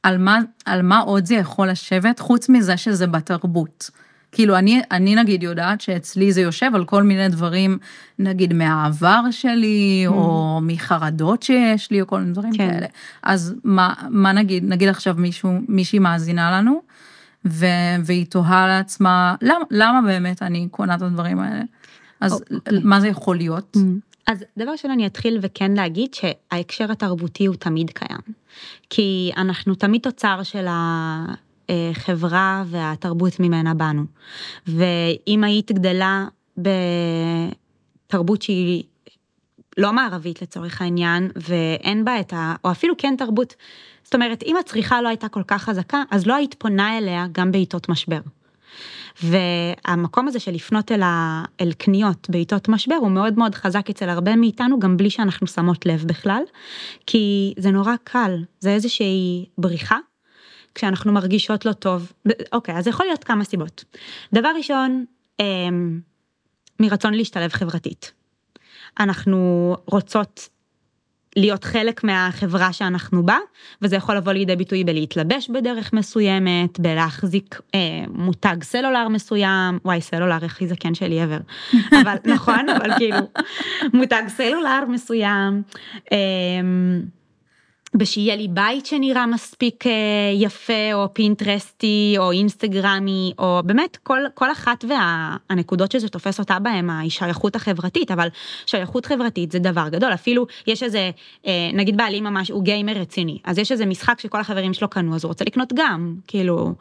על 0.03 0.17
מה, 0.17 0.39
על 0.65 0.81
מה 0.81 0.99
עוד 0.99 1.25
זה 1.25 1.35
יכול 1.35 1.69
לשבת, 1.69 2.19
חוץ 2.19 2.49
מזה 2.49 2.77
שזה 2.77 3.07
בתרבות. 3.07 3.89
כאילו, 4.31 4.57
אני, 4.57 4.81
אני 4.91 5.15
נגיד 5.15 5.43
יודעת 5.43 5.81
שאצלי 5.81 6.31
זה 6.31 6.41
יושב 6.41 6.71
על 6.75 6.85
כל 6.85 7.03
מיני 7.03 7.29
דברים, 7.29 7.77
נגיד 8.19 8.53
מהעבר 8.53 9.21
שלי, 9.31 10.05
mm. 10.07 10.11
או 10.11 10.59
מחרדות 10.61 11.43
שיש 11.43 11.91
לי, 11.91 12.01
או 12.01 12.07
כל 12.07 12.19
מיני 12.19 12.31
דברים 12.31 12.53
כן. 12.53 12.71
כאלה. 12.71 12.87
אז 13.23 13.55
מה, 13.63 13.93
מה 14.09 14.31
נגיד, 14.31 14.63
נגיד 14.67 14.89
עכשיו 14.89 15.15
מישהו, 15.17 15.51
מישהי 15.67 15.99
מאזינה 15.99 16.51
לנו, 16.51 16.81
ו- 17.45 17.95
והיא 18.05 18.25
תוהה 18.25 18.67
לעצמה, 18.67 19.35
למה, 19.41 19.65
למה 19.71 20.01
באמת 20.01 20.43
אני 20.43 20.67
קונה 20.71 20.95
את 20.95 21.01
הדברים 21.01 21.39
האלה? 21.39 21.63
אז 22.19 22.33
okay. 22.33 22.55
אוקיי. 22.55 22.79
מה 22.83 23.01
זה 23.01 23.07
יכול 23.07 23.37
להיות? 23.37 23.77
Mm-hmm. 23.77 24.07
אז 24.27 24.43
דבר 24.57 24.71
ראשון 24.71 24.91
אני 24.91 25.05
אתחיל 25.05 25.39
וכן 25.41 25.71
להגיד 25.73 26.13
שההקשר 26.13 26.91
התרבותי 26.91 27.45
הוא 27.45 27.55
תמיד 27.55 27.89
קיים. 27.89 28.19
כי 28.89 29.31
אנחנו 29.37 29.75
תמיד 29.75 30.01
תוצר 30.01 30.43
של 30.43 30.65
החברה 31.69 32.63
והתרבות 32.67 33.39
ממנה 33.39 33.73
באנו. 33.73 34.05
ואם 34.67 35.43
היית 35.43 35.71
גדלה 35.71 36.25
בתרבות 38.07 38.41
שהיא 38.41 38.83
לא 39.77 39.93
מערבית 39.93 40.41
לצורך 40.41 40.81
העניין, 40.81 41.31
ואין 41.35 42.05
בה 42.05 42.19
את 42.19 42.33
ה... 42.33 42.55
או 42.63 42.71
אפילו 42.71 42.93
כן 42.97 43.15
תרבות 43.17 43.55
זאת 44.07 44.15
אומרת, 44.15 44.43
אם 44.43 44.57
הצריכה 44.57 45.01
לא 45.01 45.07
הייתה 45.07 45.29
כל 45.29 45.43
כך 45.47 45.63
חזקה, 45.63 46.03
אז 46.11 46.27
לא 46.27 46.35
היית 46.35 46.55
פונה 46.59 46.97
אליה 46.97 47.25
גם 47.31 47.51
בעיתות 47.51 47.89
משבר. 47.89 48.19
והמקום 49.23 50.27
הזה 50.27 50.39
של 50.39 50.51
לפנות 50.51 50.91
אל, 50.91 51.01
ה... 51.01 51.43
אל 51.61 51.71
קניות 51.71 52.29
בעיתות 52.29 52.69
משבר 52.69 52.95
הוא 52.95 53.11
מאוד 53.11 53.37
מאוד 53.37 53.55
חזק 53.55 53.89
אצל 53.89 54.09
הרבה 54.09 54.35
מאיתנו, 54.35 54.79
גם 54.79 54.97
בלי 54.97 55.09
שאנחנו 55.09 55.47
שמות 55.47 55.85
לב 55.85 56.03
בכלל, 56.07 56.41
כי 57.05 57.53
זה 57.57 57.71
נורא 57.71 57.95
קל, 58.03 58.43
זה 58.59 58.69
איזושהי 58.69 59.45
בריחה, 59.57 59.97
כשאנחנו 60.75 61.13
מרגישות 61.13 61.65
לא 61.65 61.73
טוב. 61.73 62.11
אוקיי, 62.51 62.77
אז 62.77 62.87
יכול 62.87 63.05
להיות 63.05 63.23
כמה 63.23 63.43
סיבות. 63.43 63.83
דבר 64.33 64.51
ראשון, 64.57 65.05
אמ, 65.39 65.99
מרצון 66.79 67.13
להשתלב 67.13 67.51
חברתית. 67.51 68.11
אנחנו 68.99 69.75
רוצות 69.85 70.49
להיות 71.37 71.63
חלק 71.63 72.03
מהחברה 72.03 72.73
שאנחנו 72.73 73.25
בה, 73.25 73.37
וזה 73.81 73.95
יכול 73.95 74.15
לבוא 74.15 74.33
לידי 74.33 74.55
ביטוי 74.55 74.83
בלהתלבש 74.83 75.49
בדרך 75.49 75.93
מסוימת, 75.93 76.79
בלהחזיק 76.79 77.59
אה, 77.75 77.79
מותג 78.09 78.63
סלולר 78.63 79.07
מסוים, 79.07 79.79
וואי 79.85 80.01
סלולר 80.01 80.45
הכי 80.45 80.67
זקן 80.67 80.93
שלי 80.93 81.19
ever, 81.23 81.73
אבל 82.01 82.15
נכון, 82.25 82.69
אבל 82.69 82.97
כאילו 82.97 83.17
מותג 83.93 84.23
סלולר 84.27 84.83
מסוים. 84.89 85.61
אה, 86.11 86.17
בשיהיה 87.95 88.35
לי 88.35 88.47
בית 88.47 88.85
שנראה 88.85 89.25
מספיק 89.25 89.87
אה, 89.87 89.91
יפה 90.33 90.93
או 90.93 91.13
פינטרסטי 91.13 92.15
או 92.17 92.31
אינסטגרמי 92.31 93.33
או 93.39 93.61
באמת 93.65 93.97
כל, 94.03 94.19
כל 94.33 94.51
אחת 94.51 94.85
והנקודות 94.89 95.91
שזה 95.91 96.09
תופס 96.09 96.39
אותה 96.39 96.59
בהם 96.59 96.89
השייכות 96.89 97.55
החברתית 97.55 98.11
אבל 98.11 98.27
שייכות 98.65 99.05
חברתית 99.05 99.51
זה 99.51 99.59
דבר 99.59 99.89
גדול. 99.89 100.13
אפילו 100.13 100.47
יש 100.67 100.83
איזה 100.83 101.11
אה, 101.47 101.69
נגיד 101.73 101.97
בעלי 101.97 102.21
ממש 102.21 102.51
הוא 102.51 102.63
גיימר 102.63 102.97
רציני 102.97 103.39
אז 103.43 103.57
יש 103.57 103.71
איזה 103.71 103.85
משחק 103.85 104.19
שכל 104.19 104.39
החברים 104.39 104.73
שלו 104.73 104.89
קנו 104.89 105.15
אז 105.15 105.23
הוא 105.23 105.29
רוצה 105.29 105.45
לקנות 105.45 105.73
גם 105.75 106.15
כאילו 106.27 106.73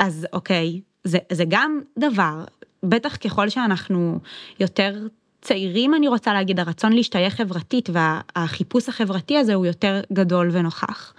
אז 0.00 0.26
אוקיי 0.32 0.80
זה, 1.04 1.18
זה 1.32 1.44
גם 1.48 1.80
דבר. 1.98 2.44
בטח 2.82 3.16
ככל 3.16 3.48
שאנחנו 3.48 4.18
יותר 4.60 5.06
צעירים 5.44 5.94
אני 5.94 6.08
רוצה 6.08 6.32
להגיד, 6.32 6.60
הרצון 6.60 6.92
להשתייך 6.92 7.34
חברתית 7.34 7.88
והחיפוש 7.92 8.88
החברתי 8.88 9.38
הזה 9.38 9.54
הוא 9.54 9.66
יותר 9.66 10.00
גדול 10.12 10.48
ונוכח. 10.52 11.14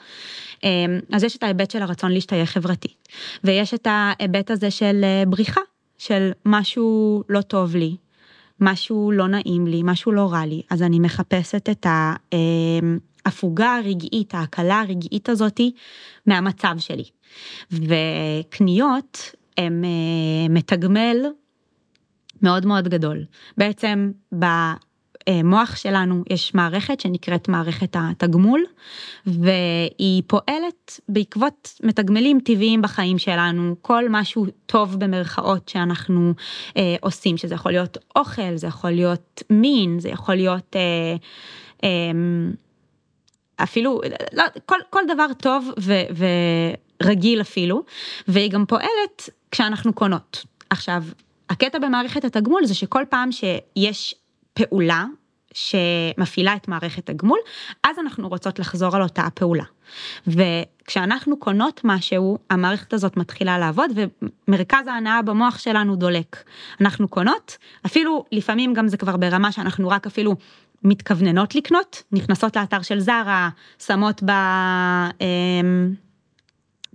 אמ, 0.63 0.99
אז 1.11 1.23
יש 1.23 1.35
את 1.35 1.43
ההיבט 1.43 1.71
של 1.71 1.81
הרצון 1.81 2.11
להשתייך 2.11 2.51
חברתי, 2.51 2.93
ויש 3.43 3.73
את 3.73 3.87
ההיבט 3.89 4.51
הזה 4.51 4.71
של 4.71 5.01
אה, 5.03 5.23
בריחה, 5.27 5.61
של 5.97 6.31
משהו 6.45 7.23
לא 7.29 7.41
טוב 7.41 7.75
לי, 7.75 7.95
משהו 8.59 9.11
לא 9.11 9.27
נעים 9.27 9.67
לי, 9.67 9.81
משהו 9.83 10.11
לא 10.11 10.31
רע 10.31 10.45
לי, 10.45 10.61
אז 10.69 10.81
אני 10.81 10.99
מחפשת 10.99 11.69
את 11.69 11.85
ההפוגה 13.25 13.75
הרגעית, 13.75 14.35
ההקלה 14.35 14.79
הרגעית 14.79 15.29
הזאתי 15.29 15.71
מהמצב 16.25 16.75
שלי. 16.79 17.05
וקניות 17.71 19.31
הם 19.57 19.83
אה, 19.83 20.49
מתגמל 20.49 21.17
מאוד 22.41 22.65
מאוד 22.65 22.87
גדול. 22.87 23.25
בעצם 23.57 24.11
במוח 24.31 25.75
שלנו 25.75 26.23
יש 26.29 26.53
מערכת 26.53 26.99
שנקראת 26.99 27.49
מערכת 27.49 27.95
התגמול, 27.99 28.63
והיא 29.25 30.23
פועלת 30.27 30.99
בעקבות 31.09 31.73
מתגמלים 31.83 32.39
טבעיים 32.39 32.81
בחיים 32.81 33.17
שלנו, 33.17 33.75
כל 33.81 34.09
משהו 34.09 34.45
טוב 34.65 34.95
במרכאות 34.99 35.69
שאנחנו 35.69 36.33
אה, 36.77 36.95
עושים, 37.01 37.37
שזה 37.37 37.55
יכול 37.55 37.71
להיות 37.71 37.97
אוכל, 38.15 38.55
זה 38.55 38.67
יכול 38.67 38.91
להיות 38.91 39.43
מין, 39.49 39.99
זה 39.99 40.09
יכול 40.09 40.35
להיות... 40.35 40.75
אה, 40.75 41.15
אה, 41.83 41.89
אפילו, 43.63 44.01
לא, 44.33 44.43
כל, 44.65 44.77
כל 44.89 45.01
דבר 45.13 45.27
טוב 45.37 45.71
ו, 45.79 45.93
ורגיל 47.01 47.41
אפילו, 47.41 47.83
והיא 48.27 48.51
גם 48.51 48.65
פועלת 48.65 49.29
כשאנחנו 49.51 49.93
קונות. 49.93 50.45
עכשיו, 50.69 51.03
הקטע 51.49 51.79
במערכת 51.79 52.25
התגמול 52.25 52.65
זה 52.65 52.75
שכל 52.75 53.03
פעם 53.09 53.31
שיש 53.31 54.15
פעולה 54.53 55.05
שמפעילה 55.53 56.55
את 56.55 56.67
מערכת 56.67 57.09
הגמול, 57.09 57.39
אז 57.83 57.99
אנחנו 57.99 58.27
רוצות 58.29 58.59
לחזור 58.59 58.95
על 58.95 59.01
אותה 59.01 59.21
הפעולה. 59.21 59.63
וכשאנחנו 60.27 61.37
קונות 61.37 61.81
משהו, 61.83 62.37
המערכת 62.49 62.93
הזאת 62.93 63.17
מתחילה 63.17 63.57
לעבוד 63.57 63.91
ומרכז 64.47 64.87
ההנאה 64.87 65.21
במוח 65.21 65.57
שלנו 65.57 65.95
דולק. 65.95 66.43
אנחנו 66.81 67.07
קונות, 67.07 67.57
אפילו 67.85 68.25
לפעמים 68.31 68.73
גם 68.73 68.87
זה 68.87 68.97
כבר 68.97 69.17
ברמה 69.17 69.51
שאנחנו 69.51 69.89
רק 69.89 70.07
אפילו 70.07 70.35
מתכווננות 70.83 71.55
לקנות, 71.55 72.03
נכנסות 72.11 72.55
לאתר 72.55 72.81
של 72.81 72.99
זרה, 72.99 73.49
שמות 73.79 74.23
ב... 74.23 74.31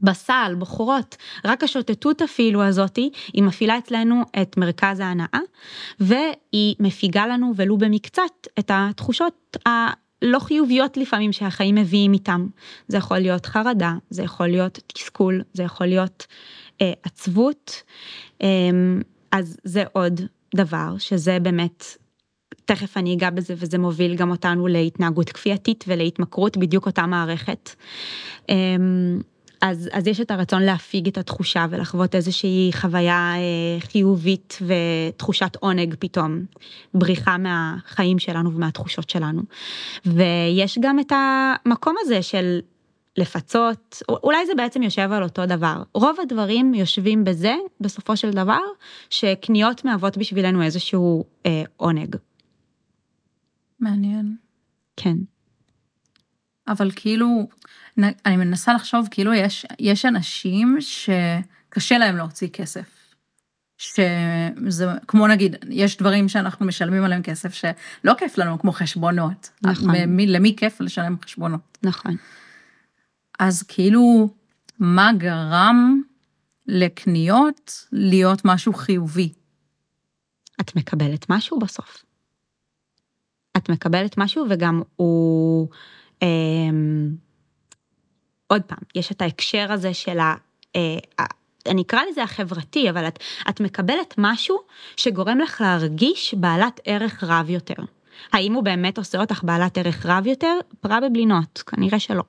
בסל, 0.02 0.54
בחורות, 0.58 1.16
רק 1.44 1.64
השוטטות 1.64 2.22
אפילו 2.22 2.62
הזאתי, 2.62 3.10
היא 3.32 3.42
מפעילה 3.42 3.78
אצלנו 3.78 4.22
את 4.42 4.56
מרכז 4.56 5.00
ההנאה, 5.00 5.40
והיא 6.00 6.76
מפיגה 6.80 7.26
לנו 7.26 7.52
ולו 7.56 7.78
במקצת 7.78 8.46
את 8.58 8.70
התחושות 8.74 9.56
הלא 9.66 10.38
חיוביות 10.38 10.96
לפעמים 10.96 11.32
שהחיים 11.32 11.74
מביאים 11.74 12.12
איתם. 12.12 12.46
זה 12.88 12.96
יכול 12.96 13.18
להיות 13.18 13.46
חרדה, 13.46 13.94
זה 14.10 14.22
יכול 14.22 14.46
להיות 14.46 14.78
תסכול, 14.86 15.42
זה 15.52 15.62
יכול 15.62 15.86
להיות 15.86 16.26
אה, 16.80 16.92
עצבות, 17.02 17.82
אה, 18.42 18.48
אז 19.32 19.56
זה 19.64 19.84
עוד 19.92 20.20
דבר 20.54 20.98
שזה 20.98 21.38
באמת 21.42 21.84
תכף 22.64 22.96
אני 22.96 23.14
אגע 23.14 23.30
בזה 23.30 23.54
וזה 23.56 23.78
מוביל 23.78 24.14
גם 24.14 24.30
אותנו 24.30 24.66
להתנהגות 24.66 25.30
כפייתית 25.30 25.84
ולהתמכרות 25.88 26.56
בדיוק 26.56 26.86
אותה 26.86 27.06
מערכת. 27.06 27.70
אמ, 28.48 29.20
אז, 29.60 29.88
אז 29.92 30.06
יש 30.06 30.20
את 30.20 30.30
הרצון 30.30 30.62
להפיג 30.62 31.08
את 31.08 31.18
התחושה 31.18 31.66
ולחוות 31.70 32.14
איזושהי 32.14 32.70
חוויה 32.72 33.32
אה, 33.36 33.80
חיובית 33.80 34.58
ותחושת 34.66 35.56
עונג 35.60 35.94
פתאום, 35.98 36.44
בריחה 36.94 37.38
מהחיים 37.38 38.18
שלנו 38.18 38.54
ומהתחושות 38.54 39.10
שלנו. 39.10 39.42
ויש 40.06 40.78
גם 40.82 41.00
את 41.00 41.12
המקום 41.12 41.94
הזה 42.00 42.22
של 42.22 42.60
לפצות, 43.16 44.02
אולי 44.08 44.46
זה 44.46 44.52
בעצם 44.56 44.82
יושב 44.82 45.08
על 45.12 45.22
אותו 45.22 45.46
דבר. 45.46 45.82
רוב 45.94 46.16
הדברים 46.22 46.74
יושבים 46.74 47.24
בזה, 47.24 47.54
בסופו 47.80 48.16
של 48.16 48.30
דבר, 48.30 48.60
שקניות 49.10 49.84
מהוות 49.84 50.16
בשבילנו 50.16 50.62
איזשהו 50.62 51.24
אה, 51.46 51.62
עונג. 51.76 52.16
מעניין. 53.80 54.36
כן. 54.96 55.16
אבל 56.68 56.90
כאילו, 56.96 57.48
אני 58.26 58.36
מנסה 58.36 58.74
לחשוב, 58.74 59.08
כאילו 59.10 59.34
יש, 59.34 59.66
יש 59.78 60.04
אנשים 60.04 60.78
שקשה 60.80 61.98
להם 61.98 62.16
להוציא 62.16 62.48
כסף. 62.48 63.00
שזה 63.78 64.86
כמו 65.08 65.26
נגיד, 65.26 65.56
יש 65.70 65.96
דברים 65.96 66.28
שאנחנו 66.28 66.66
משלמים 66.66 67.04
עליהם 67.04 67.22
כסף 67.22 67.54
שלא 67.54 68.14
כיף 68.18 68.38
לנו, 68.38 68.58
כמו 68.58 68.72
חשבונות. 68.72 69.50
נכון. 69.62 69.96
מי, 69.96 70.26
למי 70.26 70.56
כיף 70.56 70.80
לשלם 70.80 71.16
חשבונות? 71.24 71.78
נכון. 71.82 72.16
אז 73.38 73.62
כאילו, 73.62 74.28
מה 74.78 75.10
גרם 75.18 76.02
לקניות 76.66 77.86
להיות 77.92 78.44
משהו 78.44 78.72
חיובי? 78.72 79.32
את 80.60 80.76
מקבלת 80.76 81.30
משהו 81.30 81.58
בסוף. 81.58 82.04
את 83.56 83.68
מקבלת 83.68 84.18
משהו 84.18 84.46
וגם 84.50 84.82
הוא... 84.96 85.68
אה, 86.22 86.28
עוד 88.50 88.62
פעם, 88.62 88.78
יש 88.94 89.12
את 89.12 89.22
ההקשר 89.22 89.72
הזה 89.72 89.94
של 89.94 90.18
ה... 90.18 90.34
אה, 90.76 91.24
אני 91.66 91.82
אקרא 91.82 92.00
לזה 92.10 92.22
החברתי, 92.22 92.90
אבל 92.90 93.08
את, 93.08 93.18
את 93.48 93.60
מקבלת 93.60 94.14
משהו 94.18 94.58
שגורם 94.96 95.38
לך 95.38 95.60
להרגיש 95.60 96.34
בעלת 96.34 96.80
ערך 96.84 97.24
רב 97.24 97.50
יותר. 97.50 97.82
האם 98.32 98.54
הוא 98.54 98.64
באמת 98.64 98.98
עושה 98.98 99.20
אותך 99.20 99.44
בעלת 99.44 99.78
ערך 99.78 100.06
רב 100.06 100.26
יותר? 100.26 100.58
פראבלי 100.80 101.26
נוט, 101.26 101.62
כנראה 101.66 101.98
שלא. 101.98 102.22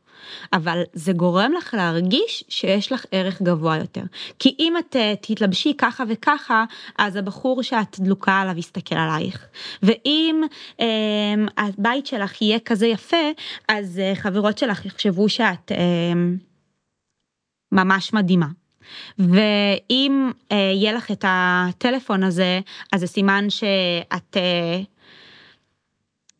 אבל 0.54 0.82
זה 0.93 1.13
גורם 1.13 1.51
לך 1.58 1.73
להרגיש 1.73 2.43
שיש 2.49 2.91
לך 2.91 3.06
ערך 3.12 3.41
גבוה 3.41 3.77
יותר. 3.77 4.04
כי 4.39 4.56
אם 4.60 4.73
את 4.77 4.95
אה, 4.95 5.13
תתלבשי 5.21 5.73
ככה 5.77 6.04
וככה, 6.08 6.65
אז 6.97 7.15
הבחור 7.15 7.63
שאת 7.63 7.99
דלוקה 7.99 8.39
עליו 8.41 8.58
יסתכל 8.58 8.95
עלייך. 8.95 9.47
ואם 9.84 10.43
אה, 10.80 10.86
הבית 11.58 12.06
שלך 12.06 12.41
יהיה 12.41 12.60
כזה 12.60 12.88
יפה, 12.88 13.32
אז 13.67 13.99
אה, 13.99 14.15
חברות 14.15 14.58
שלך 14.58 14.86
יחשבו 14.86 15.30
שאת 15.30 15.71
אה, 15.71 16.13
ממש 17.71 18.13
מדהימה. 18.13 18.47
ואם 19.19 20.32
אה, 20.51 20.58
יהיה 20.58 20.93
לך 20.93 21.12
את 21.12 21.25
הטלפון 21.27 22.23
הזה, 22.23 22.60
אז 22.93 22.99
זה 22.99 23.08
סימן 23.08 23.49
שאת 23.49 24.38
אה, 24.38 24.82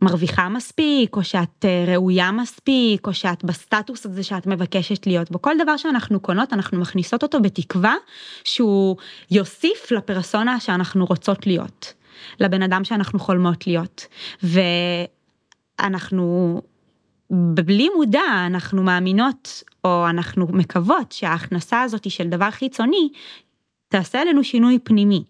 מרוויחה 0.02 0.50
מספיק, 0.50 1.16
או 1.16 1.24
שאת 1.24 1.66
אה, 1.66 1.86
ראויה 1.88 2.32
מספיק, 2.32 3.08
או 3.08 3.14
שאת 3.14 3.44
בסטטוס 3.44 4.06
הזה 4.06 4.24
שאת 4.24 4.48
מבקשת 4.48 5.08
להיות 5.08 5.32
בו. 5.32 5.42
כל 5.42 5.56
דבר 5.60 5.78
שאנחנו 5.78 6.20
קונות, 6.20 6.54
אנחנו 6.54 6.80
מכניסות 6.80 7.24
אותו 7.24 7.42
בתקווה 7.42 7.96
שהוא 8.44 8.98
יוסיף 9.32 9.92
לפרסונה 9.92 10.60
שאנחנו 10.60 11.06
רוצות 11.06 11.48
להיות, 11.48 11.94
לבן 12.40 12.62
אדם 12.62 12.84
שאנחנו 12.84 13.20
חולמות 13.20 13.68
להיות. 13.68 14.08
ואנחנו, 15.80 16.62
בלי 17.30 17.90
מודע, 17.96 18.46
אנחנו 18.46 18.84
מאמינות, 18.84 19.64
או 19.84 20.10
אנחנו 20.10 20.48
מקוות 20.50 21.12
שההכנסה 21.12 21.82
הזאת 21.82 22.12
של 22.12 22.30
דבר 22.30 22.52
חיצוני, 22.52 23.10
תעשה 23.88 24.22
עלינו 24.22 24.44
שינוי 24.44 24.80
פנימי. 24.84 25.24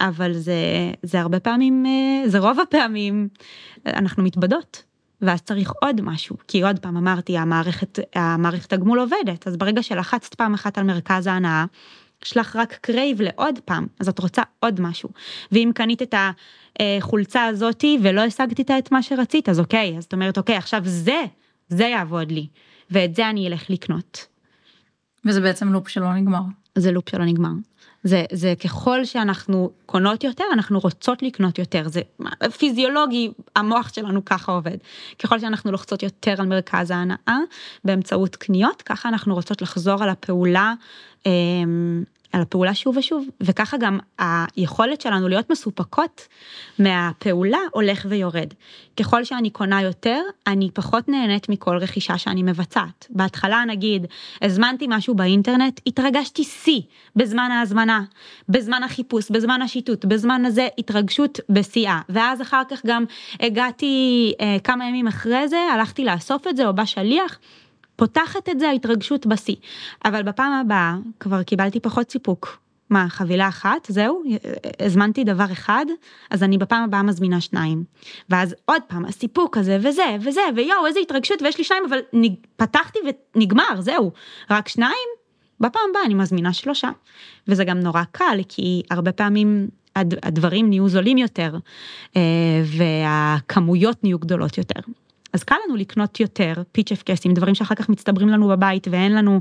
אבל 0.00 0.32
זה, 0.32 0.54
זה 1.02 1.20
הרבה 1.20 1.40
פעמים, 1.40 1.86
אה, 1.86 2.28
זה 2.28 2.38
רוב 2.38 2.60
הפעמים, 2.60 3.28
אנחנו 3.86 4.22
מתבדות. 4.22 4.88
ואז 5.22 5.42
צריך 5.42 5.72
עוד 5.82 6.00
משהו, 6.00 6.36
כי 6.48 6.62
עוד 6.62 6.78
פעם 6.78 6.96
אמרתי, 6.96 7.38
המערכת, 7.38 7.98
המערכת 8.14 8.72
הגמול 8.72 9.00
עובדת, 9.00 9.46
אז 9.46 9.56
ברגע 9.56 9.82
שלחצת 9.82 10.34
פעם 10.34 10.54
אחת 10.54 10.78
על 10.78 10.84
מרכז 10.84 11.26
ההנאה, 11.26 11.64
יש 12.24 12.36
לך 12.36 12.56
רק 12.56 12.72
crave 12.80 13.22
לעוד 13.22 13.58
פעם, 13.64 13.86
אז 14.00 14.08
את 14.08 14.18
רוצה 14.18 14.42
עוד 14.60 14.80
משהו. 14.80 15.08
ואם 15.52 15.70
קנית 15.74 16.02
את 16.02 16.14
החולצה 16.80 17.44
הזאתי 17.44 17.98
ולא 18.02 18.20
השגת 18.20 18.58
איתה 18.58 18.78
את 18.78 18.92
מה 18.92 19.02
שרצית, 19.02 19.48
אז 19.48 19.60
אוקיי, 19.60 19.98
אז 19.98 20.04
את 20.04 20.12
אומרת, 20.12 20.38
אוקיי, 20.38 20.56
עכשיו 20.56 20.80
זה, 20.84 21.22
זה 21.68 21.84
יעבוד 21.84 22.32
לי, 22.32 22.46
ואת 22.90 23.14
זה 23.14 23.30
אני 23.30 23.48
אלך 23.48 23.70
לקנות. 23.70 24.26
וזה 25.24 25.40
בעצם 25.40 25.72
לופ 25.72 25.88
שלא 25.88 26.14
נגמר. 26.14 26.42
זה 26.74 26.92
לופ 26.92 27.08
שלא 27.08 27.24
נגמר. 27.24 27.52
זה, 28.04 28.24
זה 28.32 28.54
ככל 28.64 29.04
שאנחנו 29.04 29.70
קונות 29.86 30.24
יותר, 30.24 30.44
אנחנו 30.52 30.78
רוצות 30.78 31.22
לקנות 31.22 31.58
יותר, 31.58 31.88
זה 31.88 32.00
פיזיולוגי, 32.58 33.30
המוח 33.56 33.94
שלנו 33.94 34.24
ככה 34.24 34.52
עובד. 34.52 34.76
ככל 35.18 35.40
שאנחנו 35.40 35.72
לוחצות 35.72 36.02
יותר 36.02 36.34
על 36.38 36.46
מרכז 36.46 36.90
ההנאה 36.90 37.38
באמצעות 37.84 38.36
קניות, 38.36 38.82
ככה 38.82 39.08
אנחנו 39.08 39.34
רוצות 39.34 39.62
לחזור 39.62 40.02
על 40.02 40.08
הפעולה 40.08 40.74
אמ, 41.26 42.04
על 42.32 42.42
הפעולה 42.42 42.74
שוב 42.74 42.96
ושוב, 42.96 43.26
וככה 43.40 43.76
גם 43.76 43.98
היכולת 44.18 45.00
שלנו 45.00 45.28
להיות 45.28 45.50
מסופקות 45.50 46.28
מהפעולה 46.78 47.58
הולך 47.72 48.06
ויורד. 48.08 48.54
ככל 48.96 49.24
שאני 49.24 49.50
קונה 49.50 49.82
יותר, 49.82 50.20
אני 50.46 50.70
פחות 50.74 51.08
נהנית 51.08 51.48
מכל 51.48 51.76
רכישה 51.76 52.18
שאני 52.18 52.42
מבצעת. 52.42 53.06
בהתחלה 53.10 53.64
נגיד, 53.66 54.06
הזמנתי 54.42 54.86
משהו 54.88 55.14
באינטרנט, 55.14 55.80
התרגשתי 55.86 56.44
שיא 56.44 56.80
בזמן 57.16 57.50
ההזמנה, 57.52 58.02
בזמן 58.48 58.82
החיפוש, 58.82 59.30
בזמן 59.30 59.62
השיטוט, 59.62 60.04
בזמן 60.04 60.44
הזה 60.44 60.68
התרגשות 60.78 61.40
בשיאה, 61.50 62.00
ואז 62.08 62.42
אחר 62.42 62.62
כך 62.70 62.86
גם 62.86 63.04
הגעתי 63.40 64.32
אה, 64.40 64.56
כמה 64.64 64.88
ימים 64.88 65.06
אחרי 65.06 65.48
זה, 65.48 65.58
הלכתי 65.74 66.04
לאסוף 66.04 66.46
את 66.46 66.56
זה, 66.56 66.66
או 66.66 66.74
בא 66.74 66.84
שליח. 66.84 67.38
פותחת 67.98 68.48
את 68.48 68.60
זה 68.60 68.68
ההתרגשות 68.68 69.26
בשיא. 69.26 69.56
אבל 70.04 70.22
בפעם 70.22 70.52
הבאה 70.52 70.96
כבר 71.20 71.42
קיבלתי 71.42 71.80
פחות 71.80 72.10
סיפוק, 72.10 72.58
מה, 72.90 73.06
חבילה 73.08 73.48
אחת, 73.48 73.86
זהו, 73.88 74.22
הזמנתי 74.80 75.24
דבר 75.24 75.44
אחד, 75.52 75.86
אז 76.30 76.42
אני 76.42 76.58
בפעם 76.58 76.84
הבאה 76.84 77.02
מזמינה 77.02 77.40
שניים. 77.40 77.84
ואז 78.30 78.54
עוד 78.64 78.82
פעם, 78.86 79.04
הסיפוק 79.04 79.56
הזה, 79.56 79.78
וזה, 79.82 80.16
וזה, 80.20 80.40
ויואו, 80.56 80.86
איזה 80.86 81.00
התרגשות, 81.00 81.42
ויש 81.42 81.58
לי 81.58 81.64
שניים, 81.64 81.82
אבל 81.88 81.98
נג... 82.12 82.32
פתחתי 82.56 82.98
ונגמר, 83.34 83.80
זהו. 83.80 84.12
רק 84.50 84.68
שניים, 84.68 85.08
בפעם 85.60 85.82
הבאה 85.90 86.02
אני 86.04 86.14
מזמינה 86.14 86.52
שלושה. 86.52 86.90
וזה 87.48 87.64
גם 87.64 87.80
נורא 87.80 88.02
קל, 88.12 88.40
כי 88.48 88.82
הרבה 88.90 89.12
פעמים 89.12 89.68
הדברים 89.96 90.68
נהיו 90.68 90.88
זולים 90.88 91.18
יותר, 91.18 91.56
אה, 92.16 92.22
והכמויות 92.64 94.04
נהיו 94.04 94.18
גדולות 94.18 94.58
יותר. 94.58 94.80
אז 95.32 95.44
קל 95.44 95.54
לנו 95.66 95.76
לקנות 95.76 96.20
יותר 96.20 96.54
פיץ' 96.72 96.92
אפקסים, 96.92 97.34
דברים 97.34 97.54
שאחר 97.54 97.74
כך 97.74 97.88
מצטברים 97.88 98.28
לנו 98.28 98.48
בבית 98.48 98.88
ואין 98.90 99.14
לנו 99.14 99.40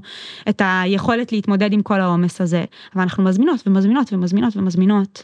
את 0.50 0.62
היכולת 0.66 1.32
להתמודד 1.32 1.74
עם 1.74 1.82
כל 1.82 2.02
העומס 2.02 2.42
הזה, 2.42 2.66
אבל 2.96 3.02
אנחנו 3.02 3.24
מזמינות 3.24 3.68
ומזמינות 3.68 4.14
ומזמינות 4.14 4.58
ומזמינות, 4.58 5.24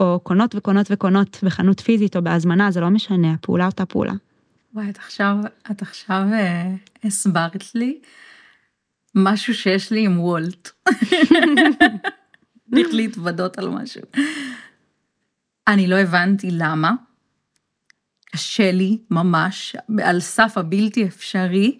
או 0.00 0.20
קונות 0.22 0.54
וקונות 0.54 0.86
וקונות 0.90 1.38
בחנות 1.42 1.80
פיזית 1.80 2.16
או 2.16 2.22
בהזמנה, 2.22 2.70
זה 2.70 2.80
לא 2.80 2.90
משנה, 2.90 3.32
הפעולה 3.32 3.66
אותה 3.66 3.86
פעולה. 3.86 4.12
וואי, 4.74 4.90
את 4.90 4.98
עכשיו, 4.98 5.36
את 5.70 5.82
עכשיו 5.82 6.22
אה, 6.32 6.70
הסברת 7.04 7.74
לי 7.74 7.98
משהו 9.14 9.54
שיש 9.54 9.90
לי 9.90 10.04
עם 10.04 10.20
וולט. 10.20 10.70
צריך 12.70 12.88
להתוודות 12.92 13.58
על 13.58 13.68
משהו. 13.68 14.02
אני 15.68 15.86
לא 15.86 15.96
הבנתי 15.96 16.48
למה. 16.50 16.92
קשה 18.34 18.72
לי 18.72 18.98
ממש, 19.10 19.76
על 20.02 20.20
סף 20.20 20.52
הבלתי 20.56 21.06
אפשרי, 21.06 21.78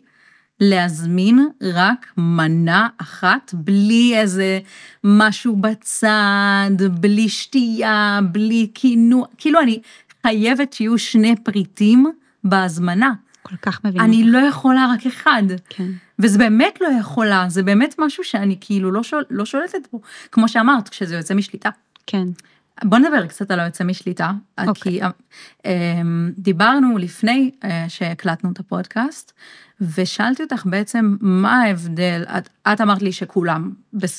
להזמין 0.60 1.48
רק 1.62 2.12
מנה 2.16 2.88
אחת, 2.98 3.54
בלי 3.54 4.16
איזה 4.16 4.58
משהו 5.04 5.56
בצד, 5.56 6.70
בלי 7.00 7.28
שתייה, 7.28 8.20
בלי 8.32 8.70
כינוע, 8.74 9.26
כאילו 9.38 9.60
אני 9.60 9.80
חייבת 10.22 10.72
שיהיו 10.72 10.98
שני 10.98 11.34
פריטים 11.44 12.06
בהזמנה. 12.44 13.12
כל 13.42 13.56
כך 13.56 13.84
מבינה. 13.84 14.04
אני 14.04 14.24
לא 14.24 14.38
יכולה 14.38 14.86
רק 14.94 15.06
אחד. 15.06 15.42
כן. 15.68 15.90
וזה 16.18 16.38
באמת 16.38 16.78
לא 16.80 16.88
יכולה, 17.00 17.44
זה 17.48 17.62
באמת 17.62 17.94
משהו 17.98 18.24
שאני 18.24 18.56
כאילו 18.60 18.92
לא, 18.92 19.02
שול, 19.02 19.24
לא 19.30 19.44
שולטת 19.44 19.88
בו. 19.92 20.00
כמו 20.32 20.48
שאמרת, 20.48 20.88
כשזה 20.88 21.16
יוצא 21.16 21.34
משליטה. 21.34 21.70
כן. 22.06 22.28
בוא 22.84 22.98
נדבר 22.98 23.26
קצת 23.26 23.50
על 23.50 23.60
היוצא 23.60 23.84
משליטה, 23.84 24.32
okay. 24.60 24.68
אוקיי. 24.68 24.92
כי 24.92 25.00
אמ, 25.64 26.32
דיברנו 26.38 26.98
לפני 26.98 27.50
אה, 27.64 27.84
שהקלטנו 27.88 28.50
את 28.52 28.60
הפודקאסט, 28.60 29.32
ושאלתי 29.80 30.42
אותך 30.42 30.66
בעצם 30.66 31.16
מה 31.20 31.62
ההבדל, 31.62 32.24
את, 32.38 32.48
את 32.72 32.80
אמרת 32.80 33.02
לי 33.02 33.12
שכולם 33.12 33.72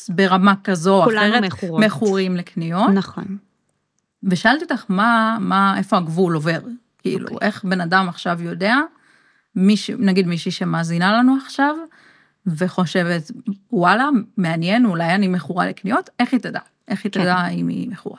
ברמה 0.09 0.53
כזו 0.63 1.03
או 1.03 1.09
אחרת, 1.09 1.43
מכורות. 1.43 1.83
מכורים 1.83 2.35
לקניות. 2.35 2.89
נכון. 2.93 3.37
ושאלתי 4.23 4.63
אותך 4.63 4.85
מה, 4.89 5.37
מה, 5.41 5.77
איפה 5.77 5.97
הגבול 5.97 6.35
עובר, 6.35 6.59
כאילו, 6.97 7.27
okay. 7.27 7.31
אוקיי. 7.31 7.47
איך 7.47 7.63
בן 7.63 7.81
אדם 7.81 8.09
עכשיו 8.09 8.41
יודע, 8.41 8.77
מיש, 9.55 9.89
נגיד 9.89 10.27
מישהי 10.27 10.51
שמאזינה 10.51 11.13
לנו 11.13 11.37
עכשיו, 11.45 11.75
וחושבת, 12.47 13.31
וואלה, 13.71 14.09
מעניין, 14.37 14.85
אולי 14.85 15.15
אני 15.15 15.27
מכורה 15.27 15.67
לקניות, 15.67 16.09
איך 16.19 16.33
היא 16.33 16.39
תדע? 16.39 16.59
איך 16.87 17.03
היא 17.03 17.11
תדע 17.11 17.35
כן. 17.49 17.57
אם 17.57 17.67
היא 17.67 17.89
מכורה? 17.89 18.17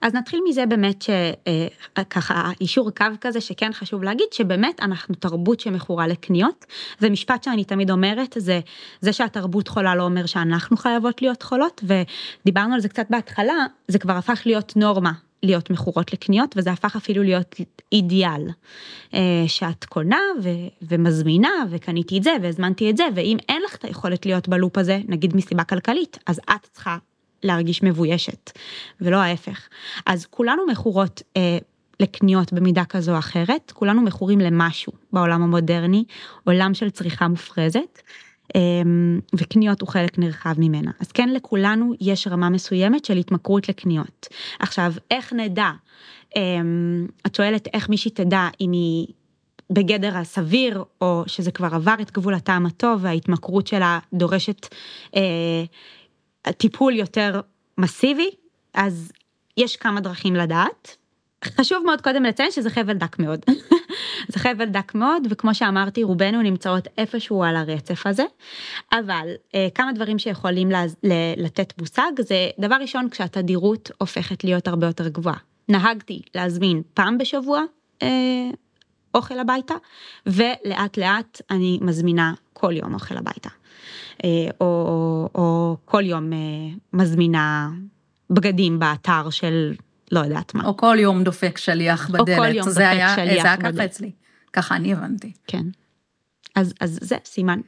אז 0.00 0.14
נתחיל 0.14 0.40
מזה 0.48 0.66
באמת 0.66 1.02
שככה 1.02 2.34
אה, 2.34 2.50
אישור 2.60 2.90
קו 2.90 3.06
כזה 3.20 3.40
שכן 3.40 3.72
חשוב 3.72 4.02
להגיד 4.02 4.26
שבאמת 4.32 4.80
אנחנו 4.80 5.14
תרבות 5.14 5.60
שמכורה 5.60 6.06
לקניות. 6.06 6.66
זה 6.98 7.10
משפט 7.10 7.44
שאני 7.44 7.64
תמיד 7.64 7.90
אומרת 7.90 8.36
זה 8.38 8.60
זה 9.00 9.12
שהתרבות 9.12 9.68
חולה 9.68 9.94
לא 9.94 10.02
אומר 10.02 10.26
שאנחנו 10.26 10.76
חייבות 10.76 11.22
להיות 11.22 11.42
חולות 11.42 11.84
ודיברנו 11.84 12.74
על 12.74 12.80
זה 12.80 12.88
קצת 12.88 13.06
בהתחלה 13.10 13.66
זה 13.88 13.98
כבר 13.98 14.12
הפך 14.12 14.42
להיות 14.46 14.76
נורמה 14.76 15.12
להיות 15.42 15.70
מכורות 15.70 16.12
לקניות 16.12 16.54
וזה 16.56 16.72
הפך 16.72 16.96
אפילו 16.96 17.22
להיות 17.22 17.54
אידיאל 17.92 18.48
אה, 19.14 19.44
שאת 19.46 19.84
קונה 19.84 20.20
ו- 20.42 20.48
ומזמינה 20.82 21.64
וקניתי 21.70 22.18
את 22.18 22.22
זה 22.22 22.30
והזמנתי 22.42 22.90
את 22.90 22.96
זה 22.96 23.04
ואם 23.14 23.36
אין 23.48 23.62
לך 23.66 23.74
את 23.74 23.84
היכולת 23.84 24.26
להיות 24.26 24.48
בלופ 24.48 24.78
הזה 24.78 25.00
נגיד 25.08 25.36
מסיבה 25.36 25.64
כלכלית 25.64 26.18
אז 26.26 26.38
את 26.38 26.66
צריכה 26.72 26.96
להרגיש 27.42 27.82
מבוישת, 27.82 28.50
ולא 29.00 29.16
ההפך. 29.16 29.68
אז 30.06 30.26
כולנו 30.26 30.62
מכורות 30.66 31.22
אה, 31.36 31.58
לקניות 32.00 32.52
במידה 32.52 32.84
כזו 32.84 33.12
או 33.12 33.18
אחרת, 33.18 33.72
כולנו 33.74 34.02
מכורים 34.02 34.40
למשהו 34.40 34.92
בעולם 35.12 35.42
המודרני, 35.42 36.04
עולם 36.44 36.74
של 36.74 36.90
צריכה 36.90 37.28
מופרזת. 37.28 38.02
אה, 38.56 38.60
וקניות 39.34 39.80
הוא 39.80 39.88
חלק 39.88 40.18
נרחב 40.18 40.54
ממנה. 40.58 40.90
אז 41.00 41.12
כן 41.12 41.28
לכולנו 41.28 41.92
יש 42.00 42.26
רמה 42.26 42.48
מסוימת 42.48 43.04
של 43.04 43.16
התמכרות 43.16 43.68
לקניות. 43.68 44.28
עכשיו, 44.58 44.92
איך 45.10 45.32
נדע? 45.32 45.70
אה, 46.36 46.42
את 47.26 47.34
שואלת 47.34 47.68
איך 47.74 47.88
מישהי 47.88 48.10
תדע 48.10 48.48
אם 48.60 48.72
היא 48.72 49.06
בגדר 49.70 50.16
הסביר, 50.16 50.84
או 51.00 51.24
שזה 51.26 51.50
כבר 51.50 51.68
עבר 51.72 51.94
את 52.02 52.10
גבול 52.10 52.34
הטעם 52.34 52.66
הטוב 52.66 53.00
וההתמכרות 53.02 53.66
שלה 53.66 53.98
דורשת 54.12 54.66
אה, 55.16 55.64
טיפול 56.50 56.92
יותר 56.92 57.40
מסיבי, 57.78 58.30
אז 58.74 59.12
יש 59.56 59.76
כמה 59.76 60.00
דרכים 60.00 60.36
לדעת. 60.36 60.96
חשוב 61.44 61.82
מאוד 61.86 62.00
קודם 62.00 62.22
לציין 62.22 62.50
שזה 62.50 62.70
חבל 62.70 62.94
דק 62.94 63.18
מאוד. 63.18 63.40
זה 64.32 64.38
חבל 64.38 64.64
דק 64.64 64.94
מאוד, 64.94 65.22
וכמו 65.30 65.54
שאמרתי, 65.54 66.02
רובנו 66.02 66.42
נמצאות 66.42 66.88
איפשהו 66.98 67.44
על 67.44 67.56
הרצף 67.56 68.06
הזה, 68.06 68.24
אבל 68.92 69.28
אה, 69.54 69.68
כמה 69.74 69.92
דברים 69.92 70.18
שיכולים 70.18 70.70
לתת 71.36 71.72
מושג, 71.78 72.12
זה 72.18 72.50
דבר 72.60 72.76
ראשון, 72.80 73.10
כשהתדירות 73.10 73.90
הופכת 73.98 74.44
להיות 74.44 74.68
הרבה 74.68 74.86
יותר 74.86 75.08
גבוהה. 75.08 75.36
נהגתי 75.68 76.22
להזמין 76.34 76.82
פעם 76.94 77.18
בשבוע 77.18 77.62
אה, 78.02 78.50
אוכל 79.14 79.38
הביתה, 79.38 79.74
ולאט 80.26 80.96
לאט 80.98 81.40
אני 81.50 81.78
מזמינה 81.82 82.32
כל 82.52 82.72
יום 82.76 82.94
אוכל 82.94 83.16
הביתה. 83.16 83.48
אה, 84.24 84.28
או, 84.60 84.66
או, 84.66 85.28
או 85.34 85.76
כל 85.84 86.02
יום 86.04 86.32
אה, 86.32 86.38
מזמינה 86.92 87.70
בגדים 88.30 88.78
באתר 88.78 89.30
של 89.30 89.74
לא 90.12 90.20
יודעת 90.20 90.54
מה. 90.54 90.64
או 90.64 90.76
כל 90.76 90.96
יום 91.00 91.24
דופק 91.24 91.58
שליח 91.58 92.10
בדלת. 92.10 92.28
או 92.28 92.36
כל 92.36 92.54
יום 92.54 92.66
דופק 92.68 92.80
היה, 92.80 93.14
שליח 93.14 93.42
זה 93.42 93.48
היה 93.48 93.56
בדלת. 93.56 93.74
ככה 93.74 93.84
אצלי. 93.84 94.10
ככה 94.52 94.76
אני 94.76 94.92
הבנתי. 94.92 95.32
כן. 95.46 95.66
אז, 96.56 96.74
אז 96.80 96.98
זה 97.02 97.16
סימן. 97.24 97.60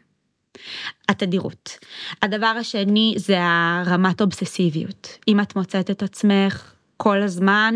התדירות. 1.08 1.78
הדבר 2.22 2.46
השני 2.46 3.14
זה 3.16 3.38
הרמת 3.40 4.20
אובססיביות. 4.20 5.18
אם 5.28 5.40
את 5.40 5.56
מוצאת 5.56 5.90
את 5.90 6.02
עצמך 6.02 6.72
כל 6.96 7.22
הזמן 7.22 7.74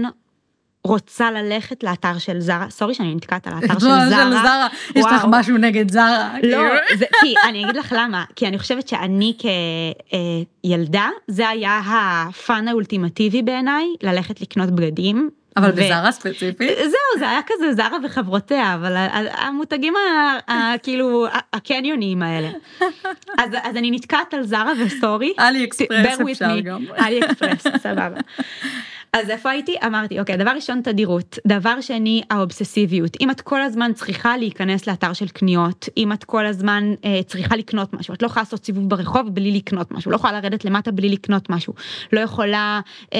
רוצה 0.84 1.30
ללכת 1.30 1.84
לאתר 1.84 2.18
של 2.18 2.40
זרה, 2.40 2.66
סורי 2.70 2.94
שאני 2.94 3.14
נתקעת 3.14 3.46
על 3.46 3.52
האתר 3.54 3.78
של 3.80 3.86
זרה. 4.08 4.68
יש 4.94 5.04
לך. 5.04 5.26
משהו 5.30 5.56
נגד 5.56 5.90
זרה. 5.90 6.28
לא, 6.34 6.40
כאילו. 6.40 6.62
זה, 6.98 7.04
כי 7.20 7.34
אני 7.48 7.64
אגיד 7.64 7.76
לך 7.76 7.94
למה, 7.98 8.24
כי 8.36 8.48
אני 8.48 8.58
חושבת 8.58 8.88
שאני 8.88 9.36
כילדה, 10.62 11.08
זה 11.26 11.48
היה 11.48 11.80
הפאן 11.86 12.68
האולטימטיבי 12.68 13.42
בעיניי, 13.42 13.86
ללכת 14.02 14.40
לקנות 14.40 14.70
בגדים. 14.70 15.30
אבל 15.56 15.70
ו- 15.70 15.72
בזרה 15.72 16.12
ספציפית? 16.12 16.70
זהו, 16.78 17.18
זה 17.18 17.30
היה 17.30 17.40
כזה 17.46 17.74
זרה 17.74 17.96
וחברותיה, 18.04 18.74
אבל 18.74 18.92
המותגים 19.32 19.94
כאילו 20.82 21.26
הקניונים 21.52 22.22
האלה. 22.22 22.48
אז, 23.40 23.50
אז 23.62 23.76
אני 23.76 23.90
נתקעת 23.90 24.34
על 24.34 24.42
זרה 24.42 24.72
וסורי. 24.80 25.32
אלי 25.38 25.64
אקספרס 25.64 26.20
אפשר. 26.32 26.60
גם. 26.60 26.84
אלי 26.98 27.20
אקספרס, 27.20 27.66
סבבה. 27.82 28.20
אז 29.12 29.30
איפה 29.30 29.50
הייתי? 29.50 29.74
אמרתי, 29.86 30.20
אוקיי, 30.20 30.36
דבר 30.36 30.50
ראשון 30.50 30.80
תדירות, 30.84 31.38
דבר 31.46 31.80
שני 31.80 32.22
האובססיביות. 32.30 33.16
אם 33.20 33.30
את 33.30 33.40
כל 33.40 33.62
הזמן 33.62 33.92
צריכה 33.94 34.36
להיכנס 34.36 34.86
לאתר 34.86 35.12
של 35.12 35.28
קניות, 35.28 35.88
אם 35.96 36.12
את 36.12 36.24
כל 36.24 36.46
הזמן 36.46 36.94
אה, 37.04 37.20
צריכה 37.26 37.56
לקנות 37.56 37.94
משהו, 37.94 38.14
את 38.14 38.22
לא 38.22 38.26
יכולה 38.26 38.42
לעשות 38.42 38.64
סיבוב 38.64 38.88
ברחוב 38.88 39.34
בלי 39.34 39.50
לקנות 39.50 39.92
משהו, 39.92 40.10
לא 40.10 40.16
יכולה 40.16 40.32
לרדת 40.32 40.64
למטה 40.64 40.90
בלי 40.90 41.08
לקנות 41.08 41.50
משהו, 41.50 41.74
לא 42.12 42.20
יכולה 42.20 42.80
אה, 43.14 43.18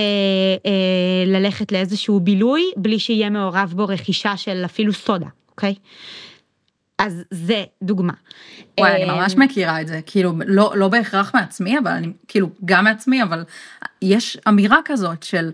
אה, 0.67 1.25
ללכת 1.27 1.73
לאיזשהו 1.73 2.21
בילוי 2.21 2.63
בלי 2.77 2.99
שיהיה 2.99 3.31
מעורב 3.31 3.73
בו 3.77 3.85
רכישה 3.85 4.37
של 4.37 4.63
אפילו 4.65 4.93
סודה, 4.93 5.27
אוקיי? 5.51 5.75
אז 6.99 7.23
זה 7.31 7.65
דוגמה. 7.83 8.13
וואי, 8.81 8.93
אני 8.93 9.11
אה, 9.11 9.17
ממש 9.17 9.35
מכירה 9.37 9.81
את 9.81 9.87
זה, 9.87 10.01
כאילו, 10.07 10.33
לא, 10.47 10.73
לא 10.77 10.89
בהכרח 10.89 11.35
מעצמי, 11.35 11.79
אבל 11.79 11.91
אני, 11.91 12.13
כאילו, 12.29 12.51
גם 12.65 12.85
מעצמי, 12.85 13.23
אבל 13.23 13.45
יש 14.03 14.39
אמירה 14.49 14.79
כזאת 14.85 15.23
של, 15.23 15.51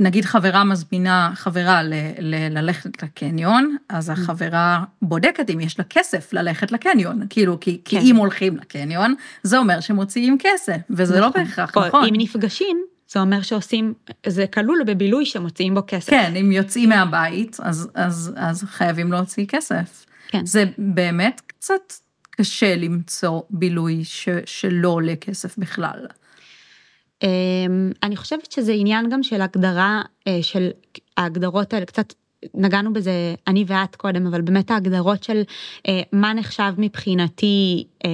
נגיד 0.00 0.24
חברה 0.24 0.64
מזמינה 0.64 1.32
חברה 1.34 1.82
ל, 1.82 1.94
ל, 2.18 2.58
ללכת 2.58 3.02
לקניון, 3.02 3.76
אז 3.88 4.10
החברה 4.10 4.84
בודקת 5.02 5.50
אם 5.50 5.60
יש 5.60 5.78
לה 5.78 5.84
כסף 5.84 6.32
ללכת 6.32 6.72
לקניון, 6.72 7.22
כאילו, 7.30 7.60
כי, 7.60 7.80
כי 7.84 7.96
כן. 7.96 8.06
אם 8.06 8.16
הולכים 8.16 8.56
לקניון, 8.56 9.14
זה 9.42 9.58
אומר 9.58 9.80
שמוציאים 9.80 10.36
כסף, 10.40 10.76
וזה 10.90 11.20
לא 11.20 11.28
נכון. 11.28 11.44
בהכרח 11.44 11.76
או 11.76 11.86
נכון. 11.86 12.04
אם 12.04 12.14
נפגשים, 12.16 12.84
זה 13.08 13.20
אומר 13.20 13.42
שעושים, 13.42 13.94
זה 14.26 14.46
כלול 14.46 14.82
בבילוי 14.86 15.26
שמוציאים 15.26 15.74
בו 15.74 15.80
כסף. 15.86 16.10
כן, 16.10 16.32
אם 16.36 16.52
יוצאים 16.52 16.88
מהבית, 16.88 17.56
אז, 17.62 17.88
אז, 17.94 18.32
אז 18.36 18.64
חייבים 18.64 19.12
להוציא 19.12 19.46
כסף. 19.46 20.06
כן. 20.28 20.46
זה 20.46 20.64
באמת 20.78 21.40
קצת 21.46 21.92
קשה 22.30 22.76
למצוא 22.76 23.40
בילוי 23.50 24.04
ש, 24.04 24.28
שלא 24.46 24.88
עולה 24.88 25.16
כסף 25.16 25.58
בכלל. 25.58 26.06
אמ, 27.22 27.92
אני 28.02 28.16
חושבת 28.16 28.52
שזה 28.52 28.72
עניין 28.72 29.10
גם 29.10 29.22
של 29.22 29.40
הגדרה 29.42 30.02
אה, 30.26 30.38
של 30.42 30.70
ההגדרות 31.16 31.74
האלה 31.74 31.86
קצת 31.86 32.14
נגענו 32.54 32.92
בזה 32.92 33.34
אני 33.46 33.64
ואת 33.66 33.96
קודם 33.96 34.26
אבל 34.26 34.40
באמת 34.40 34.70
ההגדרות 34.70 35.22
של 35.22 35.42
אה, 35.88 36.00
מה 36.12 36.34
נחשב 36.34 36.72
מבחינתי 36.78 37.84
אה, 38.04 38.10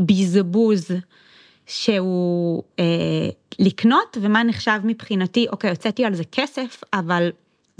בזבוז 0.00 0.90
שהוא 1.66 2.62
לקנות 3.58 4.16
ומה 4.20 4.42
נחשב 4.42 4.80
מבחינתי 4.84 5.46
אוקיי 5.52 5.70
הוצאתי 5.70 6.04
על 6.04 6.14
זה 6.14 6.24
כסף 6.32 6.80
אבל 6.92 7.30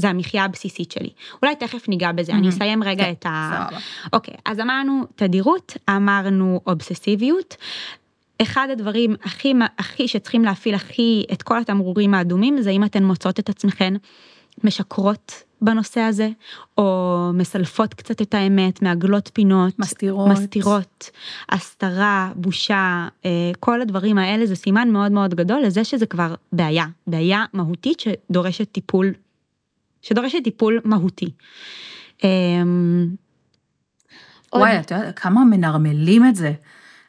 זה 0.01 0.09
המחיה 0.09 0.45
הבסיסית 0.45 0.93
שלי. 0.93 1.11
אולי 1.43 1.57
תכף 1.57 1.89
ניגע 1.89 2.13
בזה, 2.13 2.33
אני 2.33 2.49
אסיים 2.49 2.83
רגע 2.83 3.05
כן, 3.05 3.13
את 3.13 3.27
ה... 3.27 3.67
אוקיי, 4.13 4.35
אז 4.45 4.61
אמרנו 4.61 5.03
תדירות, 5.15 5.77
אמרנו 5.91 6.61
אובססיביות. 6.67 7.57
אחד 8.43 8.69
הדברים 8.73 9.15
הכי, 9.23 9.55
הכי 9.79 10.09
שצריכים 10.09 10.45
להפעיל 10.45 10.75
הכי 10.75 11.25
את 11.33 11.43
כל 11.43 11.59
התמרורים 11.59 12.15
האדומים 12.15 12.63
זה 12.63 12.71
אם 12.71 12.85
אתן 12.85 13.05
מוצאות 13.05 13.39
את 13.39 13.49
עצמכן 13.49 13.95
משקרות 14.65 15.43
בנושא 15.63 16.01
הזה, 16.01 16.29
או 16.79 17.31
מסלפות 17.35 17.95
קצת 17.95 18.23
את 18.23 18.35
האמת, 18.35 18.83
מעגלות 18.83 19.31
פינות, 19.33 19.79
מסתירות, 19.79 20.29
מסתירות, 20.29 21.11
הסתרה, 21.49 22.33
בושה, 22.35 23.09
אה, 23.25 23.31
כל 23.61 23.81
הדברים 23.83 24.19
האלה 24.19 24.47
זה 24.47 24.57
סימן 24.57 24.91
מאוד 24.91 25.13
מאוד 25.13 25.35
גדול 25.35 25.61
לזה 25.63 25.85
שזה 25.85 26.07
כבר 26.07 26.35
בעיה, 26.53 26.87
בעיה 27.07 27.45
מהותית 27.53 28.01
שדורשת 28.01 28.73
טיפול 28.73 29.13
שדורשת 30.03 30.39
טיפול 30.45 30.81
מהותי. 30.85 31.31
אמ, 32.25 33.09
וואי, 34.55 34.81
את 34.81 34.91
יודעת 34.91 35.19
כמה 35.19 35.45
מנרמלים 35.45 36.27
את 36.27 36.37
זה. 36.37 36.53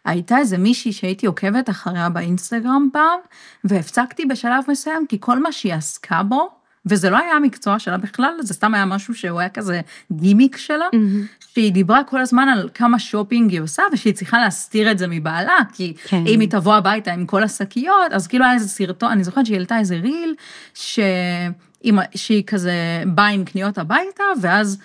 הייתה 0.05 0.37
איזה 0.37 0.57
מישהי 0.57 0.93
שהייתי 0.93 1.25
עוקבת 1.25 1.69
אחריה 1.69 2.09
באינסטגרם 2.09 2.89
פעם, 2.93 3.19
והפסקתי 3.63 4.25
בשלב 4.25 4.63
מסוים, 4.67 5.05
כי 5.09 5.17
כל 5.19 5.39
מה 5.39 5.51
שהיא 5.51 5.73
עסקה 5.73 6.23
בו, 6.23 6.49
וזה 6.85 7.09
לא 7.09 7.17
היה 7.17 7.33
המקצוע 7.33 7.79
שלה 7.79 7.97
בכלל, 7.97 8.33
זה 8.39 8.53
סתם 8.53 8.73
היה 8.73 8.85
משהו 8.85 9.15
שהוא 9.15 9.39
היה 9.39 9.49
כזה 9.49 9.81
גימיק 10.11 10.57
שלה, 10.57 10.85
mm-hmm. 10.95 11.45
שהיא 11.53 11.71
דיברה 11.71 12.03
כל 12.03 12.21
הזמן 12.21 12.49
על 12.49 12.69
כמה 12.73 12.99
שופינג 12.99 13.51
היא 13.51 13.61
עושה, 13.61 13.83
ושהיא 13.93 14.13
צריכה 14.13 14.39
להסתיר 14.39 14.91
את 14.91 14.97
זה 14.97 15.07
מבעלה, 15.07 15.57
כי 15.73 15.93
כן. 16.07 16.23
אם 16.27 16.39
היא 16.39 16.49
תבוא 16.49 16.75
הביתה 16.75 17.13
עם 17.13 17.25
כל 17.25 17.43
השקיות, 17.43 18.11
אז 18.11 18.27
כאילו 18.27 18.45
היה 18.45 18.53
איזה 18.53 18.67
סרטון, 18.67 19.11
אני 19.11 19.23
זוכרת 19.23 19.45
שהיא 19.45 19.57
העלתה 19.57 19.79
איזה 19.79 19.95
ריל, 19.95 20.35
ש... 20.73 20.99
שהיא 22.15 22.43
כזה 22.47 23.03
באה 23.07 23.27
עם 23.27 23.45
קניות 23.45 23.77
הביתה, 23.77 24.23
ואז 24.41 24.77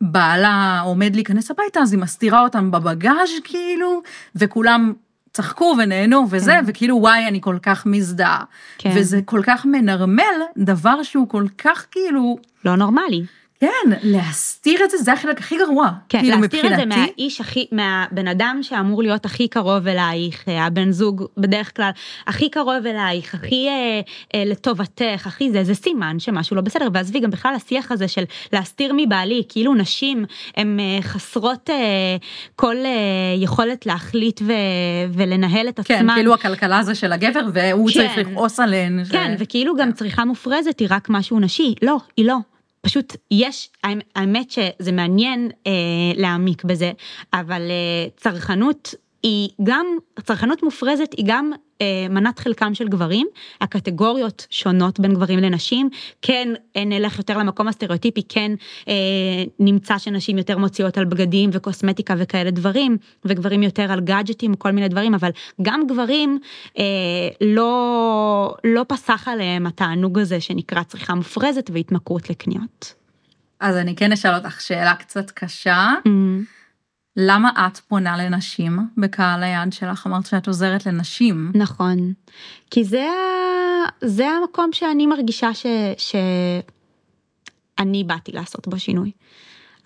בעלה 0.00 0.80
עומד 0.84 1.14
להיכנס 1.14 1.50
הביתה, 1.50 1.80
אז 1.80 1.92
היא 1.92 2.00
מסתירה 2.00 2.40
אותם 2.40 2.70
בבגאז' 2.70 3.30
כאילו, 3.44 4.02
וכולם 4.36 4.92
צחקו 5.32 5.74
ונהנו 5.78 6.26
וזה, 6.30 6.52
כן. 6.52 6.64
וכאילו 6.66 6.96
וואי, 6.96 7.28
אני 7.28 7.40
כל 7.40 7.58
כך 7.62 7.86
מזדהה. 7.86 8.44
כן. 8.78 8.90
וזה 8.94 9.20
כל 9.24 9.40
כך 9.44 9.66
מנרמל 9.66 10.22
דבר 10.56 11.02
שהוא 11.02 11.28
כל 11.28 11.44
כך 11.58 11.86
כאילו... 11.90 12.38
לא 12.64 12.76
נורמלי. 12.76 13.24
כן, 13.60 13.90
להסתיר 14.02 14.84
את 14.84 14.90
זה, 14.90 14.98
זה 14.98 15.12
החלק 15.12 15.40
הכי 15.40 15.58
גרוע. 15.58 15.90
כן, 16.08 16.18
כאילו 16.20 16.40
להסתיר 16.40 16.60
מבחינתי... 16.60 16.82
את 16.82 16.88
זה 16.88 16.96
מהאיש 16.96 17.40
הכי, 17.40 17.66
מהבן 17.72 18.28
אדם 18.28 18.58
שאמור 18.62 19.02
להיות 19.02 19.24
הכי 19.24 19.48
קרוב 19.48 19.88
אלייך, 19.88 20.48
אה, 20.48 20.66
הבן 20.66 20.90
זוג 20.90 21.24
בדרך 21.36 21.76
כלל, 21.76 21.90
הכי 22.26 22.48
קרוב 22.50 22.86
אלייך, 22.86 23.34
הכי 23.34 23.68
אה, 23.68 24.00
אה, 24.34 24.44
לטובתך, 24.44 25.26
הכי 25.26 25.50
זה, 25.50 25.64
זה 25.64 25.74
סימן 25.74 26.18
שמשהו 26.18 26.56
לא 26.56 26.62
בסדר. 26.62 26.88
ועזבי, 26.92 27.20
גם 27.20 27.30
בכלל 27.30 27.54
השיח 27.54 27.92
הזה 27.92 28.08
של 28.08 28.24
להסתיר 28.52 28.92
מבעלי, 28.96 29.42
כאילו 29.48 29.74
נשים 29.74 30.24
הן 30.56 30.80
אה, 30.80 31.02
חסרות 31.02 31.70
אה, 31.70 31.76
כל 32.56 32.76
אה, 32.76 32.90
יכולת 33.36 33.86
להחליט 33.86 34.42
ו, 34.42 34.52
ולנהל 35.12 35.68
את 35.68 35.80
כן, 35.80 35.94
עצמן. 35.94 36.08
כן, 36.08 36.14
כאילו 36.14 36.34
הכלכלה 36.34 36.82
זה 36.82 36.94
של 36.94 37.12
הגבר, 37.12 37.48
והוא 37.52 37.90
כן. 37.90 37.94
צריך 37.94 38.18
לכעוס 38.18 38.60
עליהן. 38.60 39.04
כן, 39.10 39.34
ש... 39.38 39.42
וכאילו 39.42 39.76
גם 39.76 39.92
צריכה 39.92 40.24
מופרזת 40.24 40.80
היא 40.80 40.88
רק 40.90 41.10
משהו 41.10 41.40
נשי. 41.40 41.74
לא, 41.82 41.96
היא 42.16 42.26
לא. 42.26 42.36
פשוט 42.86 43.16
יש, 43.30 43.70
האמת 44.14 44.50
שזה 44.50 44.92
מעניין 44.92 45.50
אה, 45.66 45.72
להעמיק 46.16 46.64
בזה, 46.64 46.92
אבל 47.32 47.62
אה, 47.62 48.08
צרכנות 48.16 48.94
היא 49.22 49.48
גם, 49.62 49.86
צרכנות 50.24 50.62
מופרזת 50.62 51.12
היא 51.16 51.24
גם 51.28 51.52
אה, 51.80 52.06
מנת 52.10 52.38
חלקם 52.38 52.74
של 52.74 52.88
גברים, 52.88 53.26
הקטגוריות 53.60 54.46
שונות 54.50 55.00
בין 55.00 55.14
גברים 55.14 55.38
לנשים, 55.38 55.88
כן 56.22 56.48
נלך 56.76 57.18
יותר 57.18 57.38
למקום 57.38 57.68
הסטריאוטיפי, 57.68 58.22
כן 58.28 58.52
אה, 58.88 58.94
נמצא 59.60 59.98
שנשים 59.98 60.38
יותר 60.38 60.58
מוציאות 60.58 60.98
על 60.98 61.04
בגדים 61.04 61.50
וקוסמטיקה 61.52 62.14
וכאלה 62.18 62.50
דברים, 62.50 62.96
וגברים 63.24 63.62
יותר 63.62 63.92
על 63.92 64.00
גאדג'טים 64.00 64.52
וכל 64.52 64.70
מיני 64.70 64.88
דברים, 64.88 65.14
אבל 65.14 65.30
גם 65.62 65.86
גברים 65.86 66.38
אה, 66.78 66.84
לא, 67.40 68.54
לא 68.64 68.84
פסח 68.88 69.28
עליהם 69.28 69.66
התענוג 69.66 70.18
הזה 70.18 70.40
שנקרא 70.40 70.82
צריכה 70.82 71.14
מופרזת 71.14 71.70
והתמכרות 71.72 72.30
לקניות. 72.30 72.94
אז 73.60 73.76
אני 73.76 73.96
כן 73.96 74.12
אשאל 74.12 74.34
אותך 74.34 74.60
שאלה 74.60 74.94
קצת 74.94 75.30
קשה. 75.30 75.92
Mm-hmm. 75.98 76.56
למה 77.16 77.50
את 77.66 77.78
פונה 77.78 78.16
לנשים 78.16 78.78
בקהל 78.96 79.42
היעד 79.42 79.72
שלך? 79.72 80.06
אמרת 80.06 80.26
שאת 80.26 80.46
עוזרת 80.46 80.86
לנשים. 80.86 81.52
נכון. 81.54 82.12
כי 82.70 82.84
זה, 82.84 83.06
זה 84.04 84.28
המקום 84.28 84.72
שאני 84.72 85.06
מרגישה 85.06 85.54
ש, 85.54 85.66
שאני 85.96 88.04
באתי 88.04 88.32
לעשות 88.32 88.68
בו 88.68 88.78
שינוי. 88.78 89.10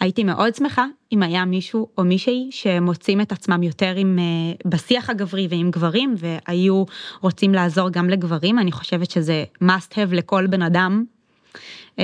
הייתי 0.00 0.24
מאוד 0.24 0.54
שמחה 0.54 0.86
אם 1.12 1.22
היה 1.22 1.44
מישהו 1.44 1.88
או 1.98 2.04
מישהי 2.04 2.48
שמוצאים 2.50 3.20
את 3.20 3.32
עצמם 3.32 3.62
יותר 3.62 3.94
עם, 3.96 4.18
uh, 4.18 4.68
בשיח 4.68 5.10
הגברי 5.10 5.46
ועם 5.50 5.70
גברים 5.70 6.14
והיו 6.18 6.84
רוצים 7.20 7.54
לעזור 7.54 7.90
גם 7.90 8.10
לגברים, 8.10 8.58
אני 8.58 8.72
חושבת 8.72 9.10
שזה 9.10 9.44
must 9.62 9.92
have 9.92 10.14
לכל 10.14 10.46
בן 10.46 10.62
אדם. 10.62 11.04
Uh, 11.96 12.00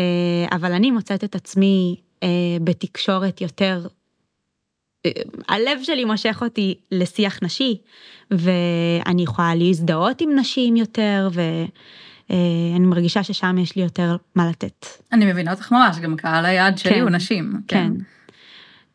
אבל 0.53 0.73
אני 0.73 0.91
מוצאת 0.91 1.25
את 1.25 1.35
עצמי 1.35 1.97
uh, 2.21 2.25
בתקשורת 2.65 3.41
יותר 3.41 3.87
הלב 5.49 5.79
שלי 5.83 6.05
מושך 6.05 6.39
אותי 6.43 6.75
לשיח 6.93 7.39
נשי, 7.43 7.79
ואני 8.31 9.23
יכולה 9.23 9.55
להזדהות 9.55 10.21
עם 10.21 10.31
נשים 10.39 10.77
יותר, 10.77 11.29
ואני 11.33 12.87
מרגישה 12.87 13.23
ששם 13.23 13.59
יש 13.59 13.77
לי 13.77 13.83
יותר 13.83 14.17
מה 14.35 14.49
לתת. 14.49 14.87
אני 15.13 15.33
מבינה 15.33 15.51
אותך 15.51 15.73
ממש, 15.73 15.99
גם 15.99 16.17
קהל 16.17 16.45
היעד 16.45 16.79
שלי 16.79 16.95
כן, 16.95 17.01
הוא 17.01 17.11
נשים. 17.11 17.53
כן. 17.69 17.93
כן. 17.97 18.05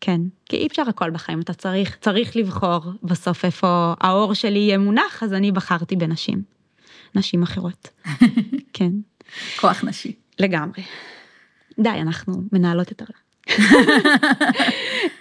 כן, 0.04 0.22
כי 0.46 0.58
אי 0.58 0.68
אפשר 0.68 0.84
הכל 0.88 1.10
בחיים, 1.10 1.40
אתה 1.42 1.54
צריך, 1.54 1.98
צריך 2.02 2.36
לבחור 2.36 2.80
בסוף 3.04 3.46
איפה 3.46 3.94
האור 4.00 4.34
שלי 4.34 4.60
יהיה 4.60 4.78
מונח, 4.78 5.24
אז 5.24 5.34
אני 5.34 5.52
בחרתי 5.52 5.96
בנשים. 5.96 6.42
נשים 7.16 7.44
אחרות. 7.44 7.88
כן. 8.74 8.92
כוח 9.60 9.84
נשי. 9.84 10.14
לגמרי. 10.40 10.84
די, 11.80 11.90
אנחנו 11.90 12.44
מנהלות 12.52 12.92
את 12.92 13.02
הרע. 13.02 13.31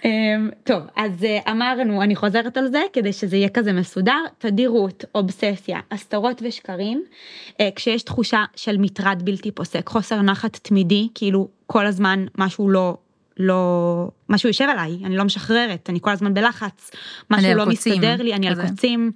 אמ, 0.05 0.49
טוב, 0.63 0.83
אז 0.95 1.23
אה, 1.23 1.51
אמרנו, 1.51 2.03
אני 2.03 2.15
חוזרת 2.15 2.57
על 2.57 2.67
זה 2.67 2.81
כדי 2.93 3.13
שזה 3.13 3.37
יהיה 3.37 3.49
כזה 3.49 3.73
מסודר, 3.73 4.23
תדירות, 4.37 5.05
אובססיה, 5.15 5.79
הסתרות 5.91 6.41
ושקרים, 6.45 7.03
אה, 7.59 7.69
כשיש 7.75 8.03
תחושה 8.03 8.43
של 8.55 8.77
מטרד 8.77 9.21
בלתי 9.25 9.51
פוסק, 9.51 9.89
חוסר 9.89 10.21
נחת 10.21 10.59
תמידי, 10.61 11.07
כאילו 11.15 11.47
כל 11.65 11.85
הזמן 11.85 12.25
משהו 12.37 12.69
לא 12.69 12.97
לא, 13.37 14.07
משהו 14.29 14.49
יושב 14.49 14.65
עליי, 14.69 14.97
אני 15.05 15.17
לא 15.17 15.23
משחררת, 15.23 15.89
אני 15.89 15.99
כל 16.01 16.11
הזמן 16.11 16.33
בלחץ, 16.33 16.91
משהו 17.31 17.53
לא 17.53 17.65
קוצים, 17.65 17.93
מסתדר 17.93 18.23
לי, 18.23 18.33
אני 18.33 18.47
על 18.47 18.67
קוצים, 18.67 19.11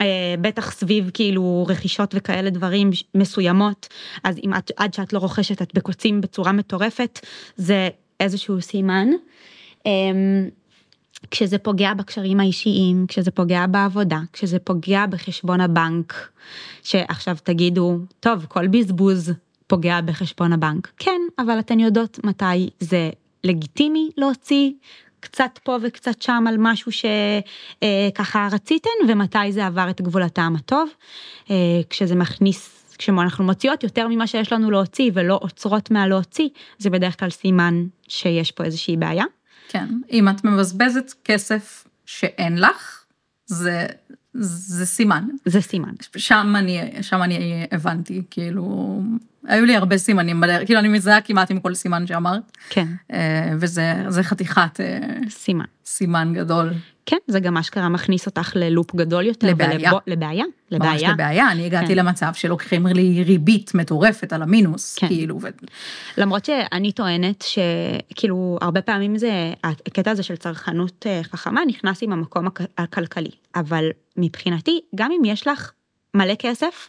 אה, 0.00 0.34
בטח 0.40 0.72
סביב 0.72 1.10
כאילו 1.14 1.66
רכישות 1.68 2.14
וכאלה 2.14 2.50
דברים 2.50 2.90
מסוימות, 3.14 3.88
אז 4.24 4.38
אם 4.44 4.54
את, 4.54 4.70
עד 4.76 4.94
שאת 4.94 5.12
לא 5.12 5.18
רוכשת 5.18 5.62
את 5.62 5.74
בקוצים 5.74 6.20
בצורה 6.20 6.52
מטורפת, 6.52 7.26
זה 7.56 7.88
איזשהו 8.20 8.60
סימן. 8.60 9.08
אמ, 9.86 10.48
כשזה 11.30 11.58
פוגע 11.58 11.94
בקשרים 11.94 12.40
האישיים, 12.40 13.06
כשזה 13.08 13.30
פוגע 13.30 13.66
בעבודה, 13.66 14.20
כשזה 14.32 14.58
פוגע 14.58 15.06
בחשבון 15.06 15.60
הבנק, 15.60 16.28
שעכשיו 16.82 17.36
תגידו, 17.42 17.98
טוב, 18.20 18.46
כל 18.48 18.66
בזבוז 18.66 19.32
פוגע 19.66 20.00
בחשבון 20.00 20.52
הבנק. 20.52 20.92
כן, 20.96 21.20
אבל 21.38 21.58
אתן 21.58 21.80
יודעות 21.80 22.18
מתי 22.24 22.70
זה 22.80 23.10
לגיטימי 23.44 24.10
להוציא 24.16 24.70
קצת 25.20 25.58
פה 25.62 25.76
וקצת 25.82 26.22
שם 26.22 26.44
על 26.48 26.54
משהו 26.58 26.92
שככה 26.92 28.38
אה, 28.38 28.48
רציתן, 28.52 28.90
ומתי 29.08 29.52
זה 29.52 29.66
עבר 29.66 29.90
את 29.90 30.00
גבול 30.00 30.22
הטעם 30.22 30.56
הטוב, 30.56 30.88
אה, 31.50 31.56
כשזה 31.90 32.14
מכניס 32.14 32.77
כשאנחנו 32.98 33.44
מוציאות 33.44 33.82
יותר 33.82 34.08
ממה 34.08 34.26
שיש 34.26 34.52
לנו 34.52 34.70
להוציא 34.70 35.10
ולא 35.14 35.38
עוצרות 35.42 35.90
מהלהוציא, 35.90 36.48
זה 36.78 36.90
בדרך 36.90 37.20
כלל 37.20 37.30
סימן 37.30 37.86
שיש 38.08 38.50
פה 38.50 38.64
איזושהי 38.64 38.96
בעיה. 38.96 39.24
כן, 39.68 39.86
אם 40.12 40.28
את 40.28 40.44
מבזבזת 40.44 41.14
כסף 41.24 41.86
שאין 42.06 42.58
לך, 42.58 43.04
זה, 43.46 43.86
זה 44.40 44.86
סימן. 44.86 45.24
זה 45.44 45.60
סימן. 45.60 45.92
שם 46.16 46.54
אני, 46.58 46.80
שם 47.02 47.22
אני 47.22 47.66
הבנתי, 47.72 48.22
כאילו, 48.30 49.00
היו 49.46 49.64
לי 49.64 49.76
הרבה 49.76 49.98
סימנים 49.98 50.40
בדרך, 50.40 50.66
כאילו 50.66 50.80
אני 50.80 50.88
מזהה 50.88 51.20
כמעט 51.20 51.50
עם 51.50 51.60
כל 51.60 51.74
סימן 51.74 52.06
שאמרת. 52.06 52.42
כן. 52.70 52.88
אה, 53.12 53.52
וזה 53.58 53.94
זה 54.08 54.22
חתיכת 54.22 54.80
אה, 54.80 54.98
סימן. 55.30 55.64
סימן 55.86 56.32
גדול. 56.36 56.70
כן, 57.06 57.16
זה 57.28 57.40
גם 57.40 57.56
אשכרה 57.56 57.88
מכניס 57.88 58.26
אותך 58.26 58.52
ללופ 58.54 58.94
גדול 58.94 59.26
יותר. 59.26 59.46
לבעיה. 59.48 59.90
ולבו- 59.92 60.00
לבעיה. 60.06 60.44
ממש 60.44 60.52
לבעיה. 60.72 61.12
לבעיה, 61.12 61.50
אני 61.52 61.66
הגעתי 61.66 61.86
כן. 61.86 61.94
למצב 61.98 62.30
שלוקחים 62.34 62.86
לי 62.86 63.22
ריבית 63.22 63.74
מטורפת 63.74 64.32
על 64.32 64.42
המינוס, 64.42 64.98
כן. 64.98 65.06
כאילו, 65.06 65.38
ו... 65.42 65.46
למרות 66.18 66.44
שאני 66.44 66.92
טוענת 66.92 67.44
שכאילו 68.10 68.58
הרבה 68.60 68.82
פעמים 68.82 69.18
זה 69.18 69.30
הקטע 69.64 70.10
הזה 70.10 70.22
של 70.22 70.36
צרכנות 70.36 71.06
אה, 71.08 71.20
חכמה 71.22 71.60
נכנס 71.68 72.02
עם 72.02 72.12
המקום 72.12 72.46
הכ- 72.46 72.62
הכלכלי 72.78 73.30
אבל 73.54 73.84
מבחינתי 74.18 74.80
גם 74.94 75.10
אם 75.12 75.24
יש 75.24 75.46
לך 75.46 75.72
מלא 76.14 76.34
כסף 76.34 76.88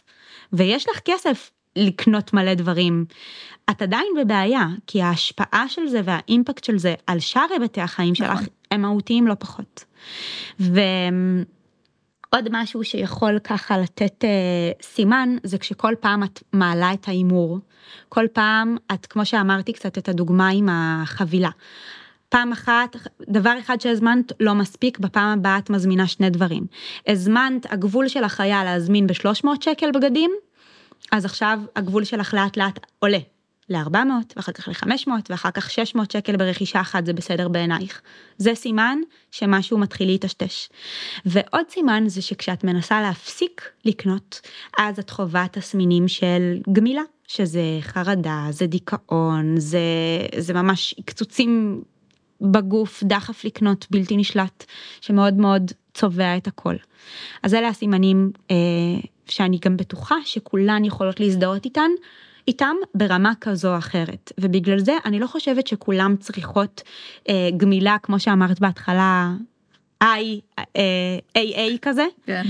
ויש 0.52 0.88
לך 0.88 1.00
כסף 1.04 1.50
לקנות 1.76 2.32
מלא 2.32 2.54
דברים 2.54 3.04
את 3.70 3.82
עדיין 3.82 4.06
בבעיה 4.20 4.66
כי 4.86 5.02
ההשפעה 5.02 5.68
של 5.68 5.88
זה 5.88 6.00
והאימפקט 6.04 6.64
של 6.64 6.78
זה 6.78 6.94
על 7.06 7.18
שאר 7.18 7.46
היבטי 7.52 7.80
החיים 7.80 8.14
שלך 8.14 8.30
נכון. 8.30 8.46
הם 8.70 8.82
מהותיים 8.82 9.26
לא 9.26 9.34
פחות. 9.38 9.84
ועוד 10.58 12.48
משהו 12.50 12.84
שיכול 12.84 13.38
ככה 13.38 13.78
לתת 13.78 14.24
אה, 14.24 14.70
סימן 14.82 15.36
זה 15.42 15.58
כשכל 15.58 15.94
פעם 16.00 16.24
את 16.24 16.42
מעלה 16.52 16.92
את 16.92 17.08
ההימור 17.08 17.58
כל 18.08 18.26
פעם 18.32 18.76
את 18.94 19.06
כמו 19.06 19.26
שאמרתי 19.26 19.72
קצת 19.72 19.98
את 19.98 20.08
הדוגמה 20.08 20.48
עם 20.48 20.68
החבילה. 20.72 21.50
פעם 22.30 22.52
אחת 22.52 22.96
דבר 23.28 23.52
אחד 23.58 23.80
שהזמנת 23.80 24.32
לא 24.40 24.54
מספיק 24.54 24.98
בפעם 24.98 25.38
הבאה 25.38 25.58
את 25.58 25.70
מזמינה 25.70 26.06
שני 26.06 26.30
דברים. 26.30 26.66
הזמנת 27.06 27.72
הגבול 27.72 28.08
שלך 28.08 28.40
היה 28.40 28.64
להזמין 28.64 29.06
ב-300 29.06 29.48
שקל 29.60 29.90
בגדים 29.90 30.30
אז 31.12 31.24
עכשיו 31.24 31.58
הגבול 31.76 32.04
שלך 32.04 32.34
לאט 32.34 32.56
לאט 32.56 32.78
עולה 32.98 33.18
ל-400 33.68 33.96
ואחר 34.36 34.52
כך 34.52 34.68
ל-500 34.68 35.10
ואחר 35.30 35.50
כך 35.50 35.70
600 35.70 36.10
שקל 36.10 36.36
ברכישה 36.36 36.80
אחת 36.80 37.06
זה 37.06 37.12
בסדר 37.12 37.48
בעינייך. 37.48 38.00
זה 38.38 38.54
סימן 38.54 38.98
שמשהו 39.30 39.78
מתחיל 39.78 40.08
להיטשטש. 40.08 40.68
ועוד 41.26 41.64
סימן 41.70 42.04
זה 42.06 42.22
שכשאת 42.22 42.64
מנסה 42.64 43.00
להפסיק 43.00 43.70
לקנות 43.84 44.40
אז 44.78 44.98
את 44.98 45.10
חווה 45.10 45.46
תסמינים 45.52 46.08
של 46.08 46.58
גמילה 46.72 47.02
שזה 47.28 47.62
חרדה 47.80 48.46
זה 48.50 48.66
דיכאון 48.66 49.54
זה 49.60 49.80
זה 50.38 50.54
ממש 50.54 50.94
קצוצים 51.04 51.82
בגוף 52.40 53.02
דחף 53.02 53.44
לקנות 53.44 53.86
בלתי 53.90 54.16
נשלט 54.16 54.64
שמאוד 55.00 55.34
מאוד 55.34 55.72
צובע 55.94 56.36
את 56.36 56.46
הכל. 56.46 56.74
אז 57.42 57.54
אלה 57.54 57.68
הסימנים 57.68 58.30
אה, 58.50 58.56
שאני 59.26 59.58
גם 59.64 59.76
בטוחה 59.76 60.14
שכולן 60.24 60.84
יכולות 60.84 61.20
להזדהות 61.20 61.64
איתן. 61.64 61.90
איתם 62.48 62.76
ברמה 62.94 63.32
כזו 63.40 63.72
או 63.72 63.78
אחרת 63.78 64.32
ובגלל 64.40 64.78
זה 64.78 64.92
אני 65.04 65.18
לא 65.18 65.26
חושבת 65.26 65.66
שכולם 65.66 66.16
צריכות 66.16 66.82
אה, 67.28 67.48
גמילה 67.56 67.96
כמו 68.02 68.20
שאמרת 68.20 68.60
בהתחלה 68.60 69.32
I, 70.04 70.06
אה, 70.58 71.18
AA 71.36 71.78
כזה. 71.82 72.06
כן. 72.26 72.44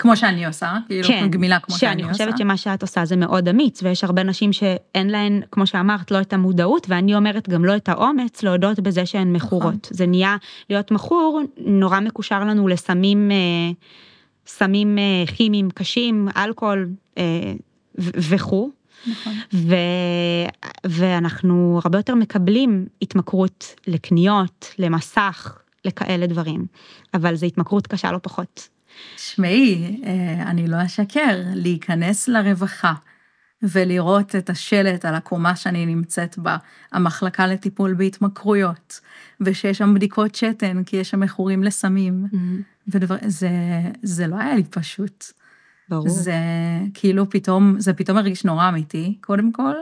כמו 0.00 0.16
שאני 0.16 0.46
עושה, 0.46 0.76
כאילו, 0.86 1.08
גמילה 1.30 1.58
כמו 1.58 1.76
שאני, 1.76 1.90
שאני 1.90 2.02
עושה. 2.02 2.12
חושבת 2.12 2.38
שמה 2.38 2.56
שאת 2.56 2.82
עושה 2.82 3.04
זה 3.04 3.16
מאוד 3.16 3.48
אמיץ 3.48 3.82
ויש 3.82 4.04
הרבה 4.04 4.22
נשים 4.22 4.52
שאין 4.52 5.10
להן 5.10 5.40
כמו 5.52 5.66
שאמרת 5.66 6.10
לא 6.10 6.20
את 6.20 6.32
המודעות 6.32 6.86
ואני 6.90 7.14
אומרת 7.14 7.48
גם 7.48 7.64
לא 7.64 7.76
את 7.76 7.88
האומץ 7.88 8.42
להודות 8.42 8.80
בזה 8.80 9.06
שהן 9.06 9.32
מכורות 9.32 9.88
זה 9.90 10.06
נהיה 10.06 10.36
להיות 10.70 10.90
מכור 10.90 11.40
נורא 11.56 12.00
מקושר 12.00 12.44
לנו 12.44 12.68
לסמים 12.68 13.30
אה, 13.30 13.36
סמים 14.46 14.98
אה, 14.98 15.24
כימיים 15.34 15.70
קשים 15.70 16.28
אלכוהול 16.36 16.88
אה, 17.18 17.52
וכו'. 17.98 18.70
נכון. 19.06 19.32
ו... 19.52 19.74
ואנחנו 20.86 21.80
הרבה 21.84 21.98
יותר 21.98 22.14
מקבלים 22.14 22.86
התמכרות 23.02 23.74
לקניות, 23.86 24.74
למסך, 24.78 25.58
לכאלה 25.84 26.26
דברים, 26.26 26.66
אבל 27.14 27.34
זו 27.36 27.46
התמכרות 27.46 27.86
קשה 27.86 28.12
לא 28.12 28.18
פחות. 28.22 28.68
שמעי, 29.16 30.00
אה, 30.06 30.42
אני 30.50 30.68
לא 30.68 30.76
אשקר, 30.84 31.40
להיכנס 31.54 32.28
לרווחה 32.28 32.94
ולראות 33.62 34.36
את 34.36 34.50
השלט 34.50 35.04
על 35.04 35.14
הקומה 35.14 35.56
שאני 35.56 35.86
נמצאת 35.86 36.38
בה, 36.38 36.56
המחלקה 36.92 37.46
לטיפול 37.46 37.94
בהתמכרויות, 37.94 39.00
ושיש 39.40 39.78
שם 39.78 39.94
בדיקות 39.94 40.34
שתן, 40.34 40.84
כי 40.84 40.96
יש 40.96 41.10
שם 41.10 41.20
מכורים 41.20 41.62
לסמים, 41.62 42.26
ודבר, 42.88 43.16
זה, 43.26 43.50
זה 44.02 44.26
לא 44.26 44.36
היה 44.36 44.54
לי 44.54 44.64
פשוט. 44.64 45.24
ברור. 45.88 46.08
זה 46.08 46.34
כאילו 46.94 47.30
פתאום, 47.30 47.74
זה 47.78 47.92
פתאום 47.92 48.18
הרגיש 48.18 48.44
נורא 48.44 48.68
אמיתי, 48.68 49.18
קודם 49.20 49.52
כל, 49.52 49.74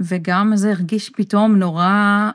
וגם 0.00 0.56
זה 0.56 0.70
הרגיש 0.70 1.10
פתאום 1.10 1.56
נורא, 1.56 2.30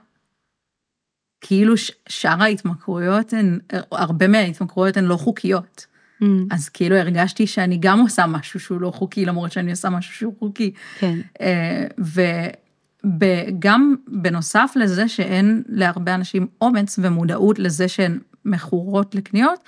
כאילו 1.47 1.73
שאר 2.09 2.41
ההתמכרויות 2.43 3.33
הן, 3.33 3.59
הרבה 3.91 4.27
מההתמכרויות 4.27 4.97
הן 4.97 5.05
לא 5.05 5.15
חוקיות. 5.17 5.85
Mm, 6.21 6.25
אז 6.51 6.69
כאילו 6.69 6.95
הרגשתי 6.95 7.47
שאני 7.47 7.77
גם 7.79 7.99
עושה 7.99 8.25
משהו 8.25 8.59
שהוא 8.59 8.81
לא 8.81 8.91
חוקי, 8.91 9.25
למרות 9.25 9.51
שאני 9.51 9.71
עושה 9.71 9.89
משהו 9.89 10.13
שהוא 10.13 10.33
חוקי. 10.39 10.71
כן, 10.99 11.19
אה, 11.41 11.87
וגם 13.03 13.95
בנוסף 14.07 14.73
לזה 14.75 15.07
שאין 15.07 15.63
להרבה 15.67 16.15
אנשים 16.15 16.47
אומץ 16.61 16.99
ומודעות 17.01 17.59
לזה 17.59 17.87
שהן 17.87 18.19
מכורות 18.45 19.15
לקניות, 19.15 19.59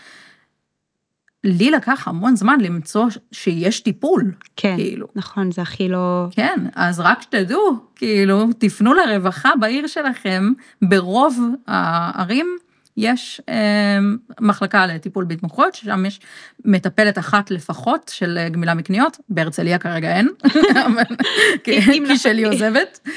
לי 1.44 1.72
לקח 1.72 2.08
המון 2.08 2.36
זמן 2.36 2.62
למצוא 2.62 3.06
שיש 3.32 3.80
טיפול, 3.80 4.32
כן, 4.56 4.76
כאילו. 4.78 5.08
נכון, 5.16 5.52
זה 5.52 5.62
הכי 5.62 5.90
לא... 5.90 6.28
כן, 6.32 6.60
אז 6.76 7.00
רק 7.00 7.22
שתדעו, 7.22 7.78
כאילו, 7.96 8.48
תפנו 8.58 8.94
לרווחה 8.94 9.50
בעיר 9.60 9.88
שלכם, 9.88 10.52
ברוב 10.82 11.40
הערים 11.68 12.58
יש 12.98 13.42
אה, 13.50 14.00
מחלקה 14.42 14.86
לטיפול 14.86 15.26
בהתמכרויות, 15.26 15.76
ששם 15.76 16.06
יש 16.06 16.20
מטפלת 16.66 17.18
אחת 17.18 17.52
לפחות 17.52 18.12
של 18.14 18.38
אה, 18.38 18.50
גמילה 18.50 18.74
מקניות, 18.74 19.18
בהרצליה 19.30 19.78
כרגע 19.78 20.16
אין, 20.16 20.30
כי 21.64 22.18
שלי 22.18 22.46
עוזבת. 22.46 23.10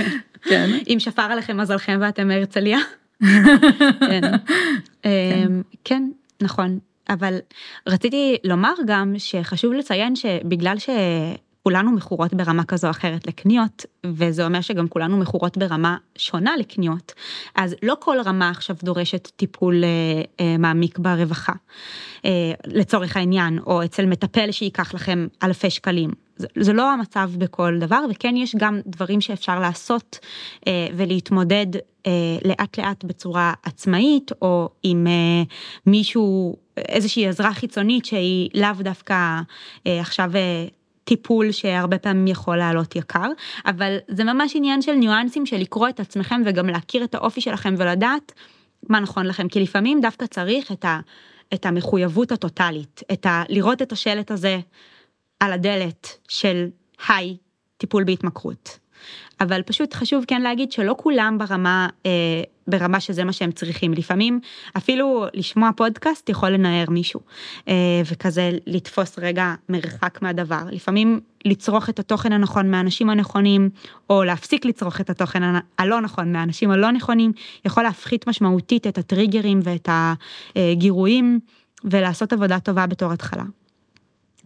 כן. 0.43 0.71
אם 0.89 0.97
שפר 0.99 1.23
עליכם 1.23 1.57
מזלכם 1.57 1.99
ואתם 2.01 2.29
מהרצליה. 2.29 2.79
כן. 4.01 4.21
אמ, 5.05 5.63
כן, 5.85 6.03
נכון. 6.43 6.79
אבל 7.11 7.39
רציתי 7.87 8.37
לומר 8.45 8.75
גם 8.87 9.15
שחשוב 9.19 9.73
לציין 9.73 10.17
שבגלל 10.17 10.77
שכולנו 10.79 11.91
מכורות 11.91 12.35
ברמה 12.35 12.65
כזו 12.65 12.87
או 12.87 12.91
אחרת 12.91 13.27
לקניות, 13.27 13.87
וזה 14.07 14.45
אומר 14.45 14.61
שגם 14.61 14.89
כולנו 14.89 15.17
מכורות 15.17 15.59
ברמה 15.59 15.97
שונה 16.19 16.57
לקניות, 16.57 17.13
אז 17.55 17.75
לא 17.83 17.97
כל 18.01 18.17
רמה 18.25 18.51
עכשיו 18.51 18.77
דורשת 18.83 19.29
טיפול 19.37 19.85
אה, 19.85 20.23
אה, 20.41 20.59
מעמיק 20.59 20.99
ברווחה, 20.99 21.53
אה, 22.25 22.31
לצורך 22.67 23.17
העניין, 23.17 23.59
או 23.67 23.85
אצל 23.85 24.07
מטפל 24.07 24.53
שייקח 24.53 24.95
לכם 24.95 25.27
אלפי 25.43 25.71
שקלים. 25.71 26.11
זה, 26.37 26.47
זה 26.61 26.73
לא 26.73 26.93
המצב 26.93 27.31
בכל 27.39 27.79
דבר, 27.81 28.05
וכן 28.11 28.37
יש 28.37 28.55
גם 28.59 28.81
דברים 28.87 29.21
שאפשר 29.21 29.61
לעשות 29.61 30.19
אה, 30.67 30.87
ולהתמודד 30.97 31.67
לאט 32.45 32.79
לאט 32.79 33.05
בצורה 33.05 33.53
עצמאית, 33.63 34.31
או 34.43 34.69
עם 34.83 35.07
אה, 35.07 35.43
מישהו, 35.87 36.57
איזושהי 36.77 37.29
עזרה 37.29 37.55
חיצונית 37.55 38.05
שהיא 38.05 38.51
לאו 38.55 38.73
דווקא 38.81 39.41
אה, 39.87 40.01
עכשיו 40.01 40.31
אה, 40.37 40.67
טיפול 41.05 41.53
שהרבה 41.53 41.99
פעמים 41.99 42.27
יכול 42.27 42.57
לעלות 42.57 42.97
יקר, 42.97 43.29
אבל 43.67 43.97
זה 44.09 44.25
ממש 44.25 44.57
עניין 44.57 44.83
של 44.83 44.93
ניואנסים 44.93 45.47
של 45.47 45.57
לקרוא 45.57 45.89
את 45.89 46.01
עצמכם 46.01 46.43
וגם 46.47 46.67
להכיר 46.67 47.05
את 47.05 47.15
האופי 47.15 47.41
שלכם 47.41 47.75
ולדעת 47.79 48.33
מה 48.89 49.01
נכון 49.01 49.27
לכם, 49.27 49.49
כי 49.49 49.61
לפעמים 49.61 50.01
דווקא 50.01 50.27
צריך 50.27 50.73
את, 50.73 50.85
ה, 50.85 51.01
את 51.55 51.67
המחויבות 51.67 52.33
הטוטלית, 52.33 53.03
את 53.13 53.27
ה, 53.27 53.43
לראות 53.49 53.83
את 53.83 53.93
השלט 53.93 54.31
הזה 54.31 54.59
על 55.41 55.53
הדלת 55.53 56.19
של 56.29 56.69
היי, 57.09 57.37
טיפול 57.77 58.05
בהתמכרות. 58.05 58.79
אבל 59.41 59.63
פשוט 59.63 59.95
חשוב 59.95 60.25
כן 60.29 60.43
להגיד 60.43 60.73
שלא 60.73 60.95
כולם 60.99 61.39
ברמה, 61.39 61.89
אה, 62.07 62.11
ברמה 62.67 63.01
שזה 63.01 63.25
מה 63.25 63.33
שהם 63.33 63.53
צריכים. 63.53 63.93
לפעמים 63.93 64.41
אפילו 64.77 65.27
לשמוע 65.35 65.71
פודקאסט 65.77 66.29
יכול 66.29 66.49
לנער 66.49 66.91
מישהו, 66.91 67.21
אה, 67.69 67.75
וכזה 68.11 68.51
לתפוס 68.67 69.19
רגע 69.19 69.55
מרחק 69.69 70.19
מהדבר. 70.23 70.63
לפעמים 70.73 71.21
לצרוך 71.45 71.89
את 71.89 71.99
התוכן 71.99 72.33
הנכון 72.33 72.71
מהאנשים 72.71 73.11
הנכונים, 73.11 73.71
או 74.11 74.25
להפסיק 74.25 74.65
לצרוך 74.65 75.01
את 75.01 75.11
התוכן 75.11 75.43
הלא 75.79 76.01
נכון 76.01 76.33
מהאנשים 76.33 76.71
הלא 76.71 76.91
נכונים, 76.91 77.33
יכול 77.65 77.83
להפחית 77.83 78.27
משמעותית 78.27 78.87
את 78.87 78.99
הטריגרים 78.99 79.61
ואת 79.63 79.89
הגירויים, 80.57 81.41
ולעשות 81.85 82.33
עבודה 82.33 82.61
טובה 82.61 82.87
בתור 82.87 83.13
התחלה. 83.13 83.45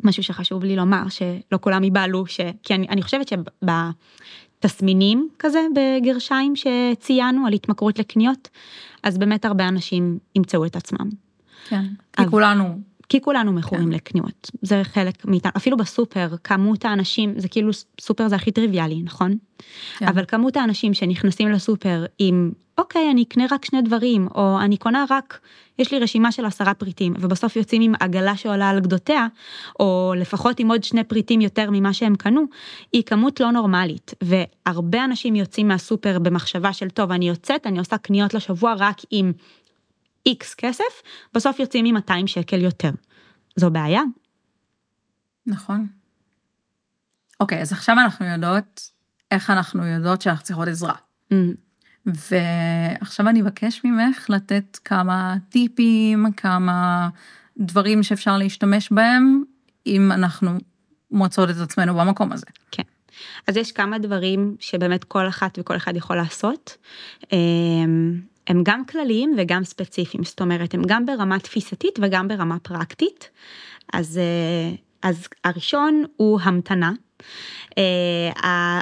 משהו 0.05 0.23
שחשוב 0.23 0.65
לי 0.65 0.77
לומר 0.77 1.03
שלא 1.09 1.59
כולם 1.61 1.85
ייבהלו 1.85 2.27
ש... 2.27 2.41
כי 2.63 2.75
אני, 2.75 2.89
אני 2.89 3.03
חושבת 3.03 3.33
שבתסמינים 4.65 5.29
כזה 5.39 5.67
בגרשיים 5.75 6.55
שציינו 6.57 7.47
על 7.47 7.53
התמכרות 7.53 7.99
לקניות 7.99 8.49
אז 9.03 9.19
באמת 9.19 9.45
הרבה 9.45 9.69
אנשים 9.69 10.19
ימצאו 10.37 10.67
את 10.67 10.77
עצמם. 10.77 11.09
כן, 11.69 11.85
כי 12.13 12.27
כולנו 12.31 12.79
כי 13.09 13.21
כולנו 13.21 13.53
מכורים 13.53 13.93
לקניות, 13.93 14.51
זה 14.63 14.83
חלק 14.85 15.25
מאיתנו, 15.25 15.53
אפילו 15.57 15.77
בסופר, 15.77 16.29
כמות 16.45 16.85
האנשים, 16.85 17.35
זה 17.37 17.49
כאילו 17.49 17.71
סופר 18.01 18.29
זה 18.29 18.37
הכי 18.37 18.51
טריוויאלי, 18.51 19.03
נכון? 19.03 19.37
כן. 19.99 20.09
אבל 20.09 20.25
כמות 20.25 20.57
האנשים 20.57 20.95
שנכנסים 20.95 21.49
לסופר 21.49 22.05
עם, 22.19 22.53
אוקיי, 22.79 23.11
אני 23.11 23.23
אקנה 23.23 23.45
רק 23.51 23.65
שני 23.65 23.83
דברים, 23.83 24.29
או 24.35 24.61
אני 24.61 24.77
קונה 24.77 25.05
רק, 25.11 25.39
יש 25.79 25.93
לי 25.93 25.99
רשימה 25.99 26.33
של 26.33 26.45
עשרה 26.45 26.75
פריטים, 26.75 27.15
ובסוף 27.21 27.57
יוצאים 27.57 27.83
עם 27.83 27.95
עגלה 28.01 28.37
שעולה 28.37 28.71
על 28.71 28.81
גדותיה, 28.81 29.27
או 29.81 30.13
לפחות 30.17 30.61
עם 30.61 30.71
עוד 30.71 30.85
שני 30.85 31.05
פריטים 31.05 31.41
יותר 31.41 31.71
ממה 31.71 31.93
שהם 31.93 32.17
קנו, 32.17 32.43
היא 32.93 33.03
כמות 33.03 33.41
לא 33.41 33.51
נורמלית, 33.51 34.15
והרבה 34.23 35.05
אנשים 35.05 35.37
יוצאים 35.37 35.69
מהסופר 35.69 36.19
במחשבה 36.19 36.73
של, 36.73 36.91
טוב, 36.91 37.13
אני 37.13 37.29
יוצאת, 37.29 37.67
אני 37.67 37.79
עושה 37.79 37.99
קניות 37.99 38.35
לשבוע 38.35 38.75
רק 38.79 38.97
עם 39.11 39.33
איקס 40.27 40.55
כסף, 40.55 41.03
בסוף 41.35 41.59
יוצאים 41.59 41.85
עם 41.85 41.95
200 41.95 42.27
שקל 42.27 42.63
יותר. 42.63 42.91
זו 43.57 43.71
בעיה. 43.71 44.03
נכון. 45.47 45.87
אוקיי, 47.41 47.61
אז 47.61 47.73
עכשיו 47.73 47.97
אנחנו 48.05 48.27
יודעות 48.27 48.91
איך 49.31 49.51
אנחנו 49.51 49.87
יודעות 49.87 50.23
שאנחנו 50.23 50.45
צריכות 50.45 50.69
עזרה. 50.69 50.95
Mm, 51.33 51.35
ועכשיו 52.07 53.29
אני 53.29 53.43
אבקש 53.43 53.81
ממך 53.85 54.27
לתת 54.29 54.79
כמה 54.85 55.37
טיפים, 55.49 56.27
כמה 56.37 57.09
דברים 57.59 58.03
שאפשר 58.03 58.39
להשתמש 58.39 58.93
בהם, 58.93 59.43
אם 59.87 60.13
אנחנו 60.13 60.51
מוצאות 61.11 61.51
את 61.51 61.57
עצמנו 61.63 61.95
במקום 61.95 62.33
הזה. 62.33 62.47
כן. 62.71 62.83
אז 63.49 63.57
יש 63.57 63.73
כמה 63.73 63.99
דברים 63.99 64.57
שבאמת 64.61 65.05
כל 65.05 65.29
אחת 65.29 65.59
וכל 65.61 65.77
אחד 65.77 65.97
יכול 65.97 66.17
לעשות. 66.17 66.77
הם 68.47 68.61
גם 68.65 68.85
כלליים 68.85 69.35
וגם 69.39 69.65
ספציפיים, 69.65 70.25
זאת 70.25 70.41
אומרת, 70.41 70.75
הם 70.75 70.83
גם 70.87 71.07
ברמה 71.07 71.39
תפיסתית 71.39 71.99
וגם 72.03 72.29
ברמה 72.29 72.59
פרקטית. 72.59 73.31
אז, 73.93 74.19
אה, 74.19 74.75
אז 75.03 75.29
הראשון 75.45 76.05
הוא 76.17 76.41
המתנה. 76.43 76.93
אה, 77.79 78.81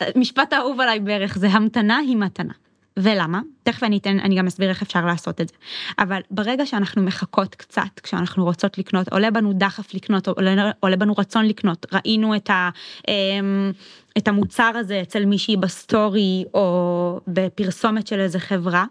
המשפט 0.00 0.52
האהוב 0.52 0.80
עליי 0.80 1.00
בערך 1.00 1.38
זה 1.38 1.48
המתנה 1.48 1.96
היא 1.96 2.16
מתנה. 2.16 2.52
ולמה? 2.96 3.40
תכף 3.62 3.82
אני 3.82 3.98
אתן, 3.98 4.20
אני 4.20 4.36
גם 4.36 4.46
אסביר 4.46 4.68
איך 4.68 4.82
אפשר 4.82 5.06
לעשות 5.06 5.40
את 5.40 5.48
זה. 5.48 5.54
אבל 5.98 6.20
ברגע 6.30 6.66
שאנחנו 6.66 7.02
מחכות 7.02 7.54
קצת, 7.54 8.00
כשאנחנו 8.02 8.44
רוצות 8.44 8.78
לקנות, 8.78 9.08
עולה 9.08 9.30
בנו 9.30 9.52
דחף 9.52 9.94
לקנות, 9.94 10.28
עולה, 10.28 10.70
עולה 10.80 10.96
בנו 10.96 11.14
רצון 11.18 11.46
לקנות, 11.46 11.86
ראינו 11.92 12.36
את, 12.36 12.50
ה, 12.50 12.70
אמ, 13.08 13.72
את 14.18 14.28
המוצר 14.28 14.72
הזה 14.74 15.02
אצל 15.02 15.24
מישהי 15.24 15.56
בסטורי 15.56 16.44
או 16.54 17.20
בפרסומת 17.28 18.06
של 18.06 18.20
איזה 18.20 18.38
חברה, 18.38 18.84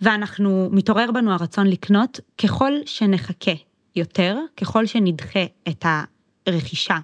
ואנחנו, 0.00 0.68
מתעורר 0.72 1.12
בנו 1.12 1.32
הרצון 1.32 1.66
לקנות, 1.66 2.20
ככל 2.42 2.72
שנחכה 2.86 3.52
יותר, 3.96 4.36
ככל 4.56 4.86
שנדחה 4.86 5.44
את 5.68 5.84
הרכישה 6.46 6.98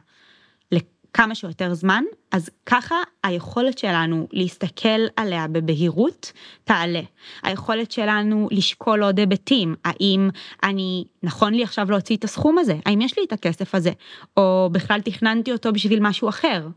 לכמה 1.14 1.34
שיותר 1.34 1.74
זמן, 1.74 2.04
אז 2.30 2.50
ככה 2.66 2.94
היכולת 3.24 3.78
שלנו 3.78 4.28
להסתכל 4.32 5.06
עליה 5.16 5.48
בבהירות 5.48 6.32
תעלה. 6.64 7.00
היכולת 7.42 7.92
שלנו 7.92 8.48
לשקול 8.50 9.02
עוד 9.02 9.18
היבטים, 9.18 9.74
האם 9.84 10.30
אני, 10.62 11.04
נכון 11.22 11.54
לי 11.54 11.62
עכשיו 11.62 11.90
להוציא 11.90 12.16
את 12.16 12.24
הסכום 12.24 12.58
הזה? 12.58 12.76
האם 12.86 13.00
יש 13.00 13.18
לי 13.18 13.24
את 13.24 13.32
הכסף 13.32 13.74
הזה? 13.74 13.90
או 14.36 14.68
בכלל 14.72 15.00
תכננתי 15.00 15.52
אותו 15.52 15.72
בשביל 15.72 16.00
משהו 16.02 16.28
אחר? 16.28 16.68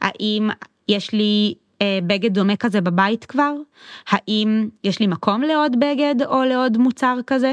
האם 0.00 0.50
יש 0.88 1.12
לי 1.12 1.54
אה, 1.82 1.98
בגד 2.06 2.34
דומה 2.34 2.56
כזה 2.56 2.80
בבית 2.80 3.24
כבר? 3.24 3.52
האם 4.08 4.68
יש 4.84 5.00
לי 5.00 5.06
מקום 5.06 5.42
לעוד 5.42 5.76
בגד 5.80 6.22
או 6.22 6.44
לעוד 6.44 6.78
מוצר 6.78 7.18
כזה? 7.26 7.52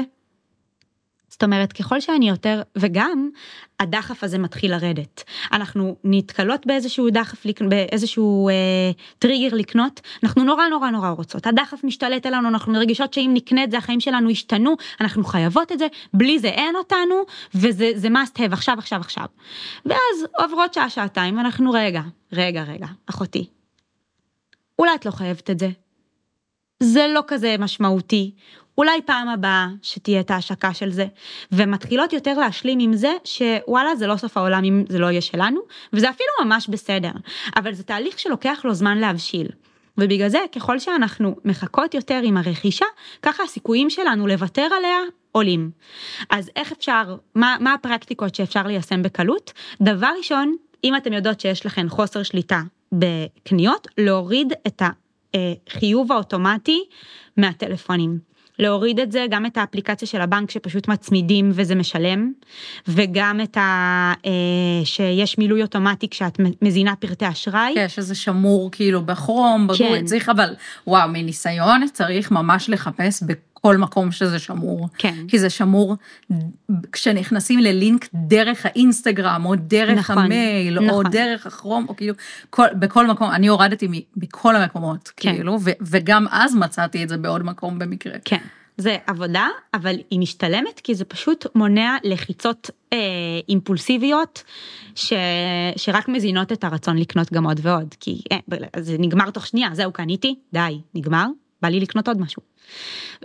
זאת 1.36 1.42
אומרת, 1.42 1.72
ככל 1.72 2.00
שאני 2.00 2.28
יותר, 2.28 2.62
וגם 2.76 3.30
הדחף 3.80 4.24
הזה 4.24 4.38
מתחיל 4.38 4.70
לרדת. 4.70 5.24
אנחנו 5.52 5.96
נתקלות 6.04 6.66
באיזשהו 6.66 7.10
דחף, 7.10 7.46
באיזשהו 7.68 8.48
אה, 8.48 8.54
טריגר 9.18 9.56
לקנות, 9.56 10.00
אנחנו 10.22 10.44
נורא 10.44 10.68
נורא 10.68 10.90
נורא 10.90 11.10
רוצות. 11.10 11.46
הדחף 11.46 11.84
משתלט 11.84 12.26
עלינו, 12.26 12.48
אנחנו 12.48 12.72
מרגישות 12.72 13.14
שאם 13.14 13.30
נקנה 13.34 13.64
את 13.64 13.70
זה, 13.70 13.78
החיים 13.78 14.00
שלנו 14.00 14.30
ישתנו, 14.30 14.76
אנחנו 15.00 15.24
חייבות 15.24 15.72
את 15.72 15.78
זה, 15.78 15.86
בלי 16.14 16.38
זה 16.38 16.48
אין 16.48 16.76
אותנו, 16.76 17.14
וזה 17.54 17.90
זה 17.94 18.08
must 18.08 18.38
have 18.38 18.52
עכשיו, 18.52 18.78
עכשיו, 18.78 19.00
עכשיו. 19.00 19.26
ואז 19.86 20.26
עוברות 20.38 20.74
שעה, 20.74 20.90
שעתיים, 20.90 21.36
ואנחנו 21.36 21.72
רגע, 21.72 22.02
רגע, 22.32 22.62
רגע, 22.62 22.86
אחותי, 23.06 23.46
אולי 24.78 24.94
את 24.94 25.06
לא 25.06 25.10
חייבת 25.10 25.50
את 25.50 25.58
זה. 25.58 25.68
זה 26.82 27.06
לא 27.14 27.20
כזה 27.26 27.56
משמעותי, 27.58 28.34
אולי 28.78 29.02
פעם 29.04 29.28
הבאה 29.28 29.68
שתהיה 29.82 30.20
את 30.20 30.30
ההשקה 30.30 30.74
של 30.74 30.90
זה, 30.90 31.06
ומתחילות 31.52 32.12
יותר 32.12 32.38
להשלים 32.38 32.78
עם 32.80 32.92
זה 32.92 33.12
שוואלה 33.24 33.96
זה 33.96 34.06
לא 34.06 34.16
סוף 34.16 34.36
העולם 34.36 34.64
אם 34.64 34.84
זה 34.88 34.98
לא 34.98 35.06
יהיה 35.06 35.20
שלנו, 35.20 35.60
וזה 35.92 36.10
אפילו 36.10 36.28
ממש 36.44 36.68
בסדר, 36.68 37.12
אבל 37.56 37.74
זה 37.74 37.82
תהליך 37.82 38.18
שלוקח 38.18 38.60
לו 38.64 38.74
זמן 38.74 38.98
להבשיל. 38.98 39.46
ובגלל 39.98 40.28
זה 40.28 40.38
ככל 40.54 40.78
שאנחנו 40.78 41.36
מחכות 41.44 41.94
יותר 41.94 42.20
עם 42.24 42.36
הרכישה, 42.36 42.86
ככה 43.22 43.42
הסיכויים 43.42 43.90
שלנו 43.90 44.26
לוותר 44.26 44.68
עליה 44.78 44.98
עולים. 45.32 45.70
אז 46.30 46.50
איך 46.56 46.72
אפשר, 46.72 47.16
מה, 47.34 47.56
מה 47.60 47.74
הפרקטיקות 47.74 48.34
שאפשר 48.34 48.62
ליישם 48.62 49.02
בקלות? 49.02 49.52
דבר 49.80 50.10
ראשון, 50.18 50.56
אם 50.84 50.96
אתם 50.96 51.12
יודעות 51.12 51.40
שיש 51.40 51.66
לכם 51.66 51.88
חוסר 51.88 52.22
שליטה 52.22 52.62
בקניות, 52.92 53.88
להוריד 53.98 54.52
את 54.66 54.82
החיוב 55.34 56.12
האוטומטי 56.12 56.84
מהטלפונים. 57.36 58.35
להוריד 58.58 59.00
את 59.00 59.12
זה, 59.12 59.26
גם 59.30 59.46
את 59.46 59.56
האפליקציה 59.56 60.08
של 60.08 60.20
הבנק 60.20 60.50
שפשוט 60.50 60.88
מצמידים 60.88 61.50
וזה 61.54 61.74
משלם, 61.74 62.32
וגם 62.88 63.40
את 63.42 63.56
ה... 63.56 64.12
אה, 64.26 64.84
שיש 64.84 65.38
מילוי 65.38 65.62
אוטומטי 65.62 66.08
כשאת 66.08 66.40
מזינה 66.62 66.96
פרטי 66.96 67.28
אשראי. 67.28 67.72
כן, 67.74 67.88
שזה 67.88 68.14
שמור 68.14 68.70
כאילו 68.72 69.02
בכרום, 69.02 69.66
בגור, 69.66 69.76
כן. 69.78 70.04
צריך 70.04 70.28
אבל, 70.28 70.54
וואו, 70.86 71.08
מניסיון 71.08 71.86
צריך 71.92 72.30
ממש 72.30 72.70
לחפש 72.70 73.22
בכל 73.66 73.76
מקום 73.76 74.12
שזה 74.12 74.38
שמור. 74.38 74.88
כן. 74.98 75.14
כי 75.28 75.38
זה 75.38 75.50
שמור 75.50 75.96
כשנכנסים 76.92 77.58
ללינק 77.58 78.08
דרך 78.14 78.66
האינסטגרם, 78.66 79.42
או 79.44 79.54
דרך 79.56 79.98
נכון, 79.98 80.18
המייל, 80.18 80.78
או 80.78 80.84
נכון. 80.84 81.10
דרך 81.10 81.46
הכרום, 81.46 81.86
או 81.88 81.96
כאילו, 81.96 82.14
כל, 82.50 82.66
בכל 82.78 83.06
מקום, 83.06 83.30
אני 83.30 83.46
הורדתי 83.46 83.86
מ- 83.90 84.20
בכל 84.20 84.56
המקומות, 84.56 85.12
כן. 85.16 85.34
כאילו, 85.34 85.58
ו, 85.64 85.70
וגם 85.80 86.26
אז 86.30 86.54
מצאתי 86.54 87.04
את 87.04 87.08
זה 87.08 87.16
בעוד 87.16 87.42
מקום 87.42 87.78
במקרה. 87.78 88.14
כן. 88.24 88.38
זה 88.76 88.96
עבודה, 89.06 89.48
אבל 89.74 89.96
היא 90.10 90.20
משתלמת 90.20 90.80
כי 90.84 90.94
זה 90.94 91.04
פשוט 91.04 91.46
מונע 91.54 91.96
לחיצות 92.04 92.70
אה, 92.92 92.98
אימפולסיביות 93.48 94.42
ש, 94.94 95.12
שרק 95.76 96.08
מזינות 96.08 96.52
את 96.52 96.64
הרצון 96.64 96.98
לקנות 96.98 97.32
גם 97.32 97.46
עוד 97.46 97.60
ועוד, 97.62 97.94
כי 98.00 98.20
אה, 98.32 98.38
זה 98.80 98.96
נגמר 98.98 99.30
תוך 99.30 99.46
שנייה, 99.46 99.68
זהו 99.72 99.92
קניתי, 99.92 100.34
די, 100.52 100.80
נגמר, 100.94 101.26
בא 101.66 101.70
לי 101.70 101.80
לקנות 101.80 102.08
עוד 102.08 102.20
משהו. 102.20 102.42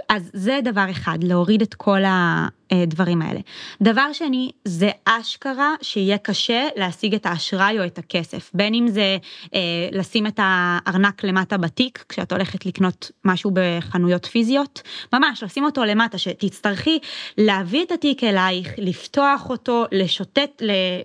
אז 0.10 0.30
זה 0.34 0.60
דבר 0.64 0.86
אחד, 0.92 1.24
להוריד 1.24 1.62
את 1.62 1.74
כל 1.74 2.00
הדברים 2.06 3.22
האלה. 3.22 3.40
דבר 3.82 4.14
שני, 4.14 4.52
זה 4.66 4.90
אשכרה 5.06 5.74
שיהיה 5.82 6.18
קשה 6.18 6.68
להשיג 6.76 7.16
את 7.16 7.26
האשראי 7.26 7.80
או 7.80 7.86
את 7.86 7.98
הכסף, 7.98 8.52
בין 8.54 8.74
אם 8.74 8.88
זה 8.88 9.18
אה, 9.56 9.60
לשים 9.92 10.28
את 10.28 10.40
הארנק 10.44 11.24
למטה 11.24 11.58
בתיק, 11.58 12.06
כשאת 12.10 12.32
הולכת 12.32 12.66
לקנות 12.66 13.12
משהו 13.26 13.52
בחנויות 13.54 14.26
פיזיות, 14.26 14.82
ממש 15.14 15.44
לשים 15.44 15.64
אותו 15.64 15.86
למטה, 15.86 16.18
שתצטרכי 16.18 17.00
להביא 17.38 17.84
את 17.84 17.92
התיק 17.92 18.24
אלייך, 18.24 18.70
לפתוח 18.78 19.50
אותו, 19.50 19.86
לשוטט, 19.92 20.62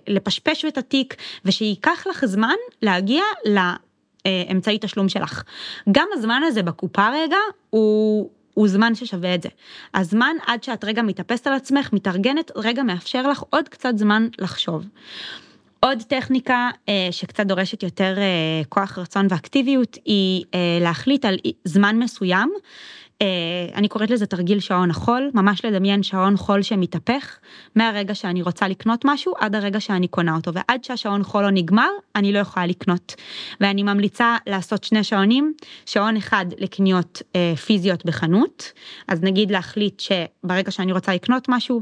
לפשפש 0.07 0.65
את 0.65 0.77
התיק, 0.77 1.15
ושייקח 1.45 2.07
לך 2.09 2.25
זמן 2.25 2.55
להגיע. 2.81 3.23
אמצעי 4.51 4.77
תשלום 4.81 5.09
שלך. 5.09 5.43
גם 5.91 6.07
הזמן 6.13 6.41
הזה 6.45 6.63
בקופה 6.63 7.09
רגע 7.09 7.37
הוא, 7.69 8.29
הוא 8.53 8.67
זמן 8.67 8.95
ששווה 8.95 9.35
את 9.35 9.41
זה. 9.41 9.49
הזמן 9.93 10.35
עד 10.47 10.63
שאת 10.63 10.83
רגע 10.83 11.01
מתאפסת 11.01 11.47
על 11.47 11.53
עצמך, 11.53 11.89
מתארגנת, 11.93 12.51
רגע 12.55 12.83
מאפשר 12.83 13.27
לך 13.27 13.43
עוד 13.49 13.69
קצת 13.69 13.97
זמן 13.97 14.27
לחשוב. 14.39 14.85
עוד 15.79 16.03
טכניקה 16.07 16.69
אה, 16.89 17.07
שקצת 17.11 17.45
דורשת 17.45 17.83
יותר 17.83 18.15
אה, 18.17 18.61
כוח 18.69 18.97
רצון 18.97 19.27
ואקטיביות 19.29 19.97
היא 20.05 20.43
אה, 20.53 20.59
להחליט 20.81 21.25
על 21.25 21.37
זמן 21.63 21.99
מסוים. 21.99 22.51
אה, 23.21 23.27
אני 23.75 23.87
קוראת 23.87 24.09
לזה 24.09 24.25
תרגיל 24.25 24.59
שעון 24.59 24.89
החול, 24.89 25.31
ממש 25.33 25.65
לדמיין 25.65 26.03
שעון 26.03 26.37
חול 26.37 26.61
שמתהפך 26.61 27.37
מהרגע 27.75 28.15
שאני 28.15 28.41
רוצה 28.41 28.67
לקנות 28.67 29.01
משהו 29.05 29.33
עד 29.37 29.55
הרגע 29.55 29.79
שאני 29.79 30.07
קונה 30.07 30.35
אותו, 30.35 30.51
ועד 30.53 30.83
שהשעון 30.83 31.23
חול 31.23 31.43
לא 31.43 31.51
נגמר, 31.51 31.89
אני 32.15 32.33
לא 32.33 32.39
יכולה 32.39 32.65
לקנות. 32.65 33.15
ואני 33.61 33.83
ממליצה 33.83 34.37
לעשות 34.47 34.83
שני 34.83 35.03
שעונים, 35.03 35.53
שעון 35.85 36.17
אחד 36.17 36.45
לקניות 36.57 37.21
אה, 37.35 37.55
פיזיות 37.55 38.05
בחנות, 38.05 38.71
אז 39.07 39.23
נגיד 39.23 39.51
להחליט 39.51 39.99
שברגע 39.99 40.71
שאני 40.71 40.91
רוצה 40.91 41.13
לקנות 41.15 41.45
משהו, 41.49 41.81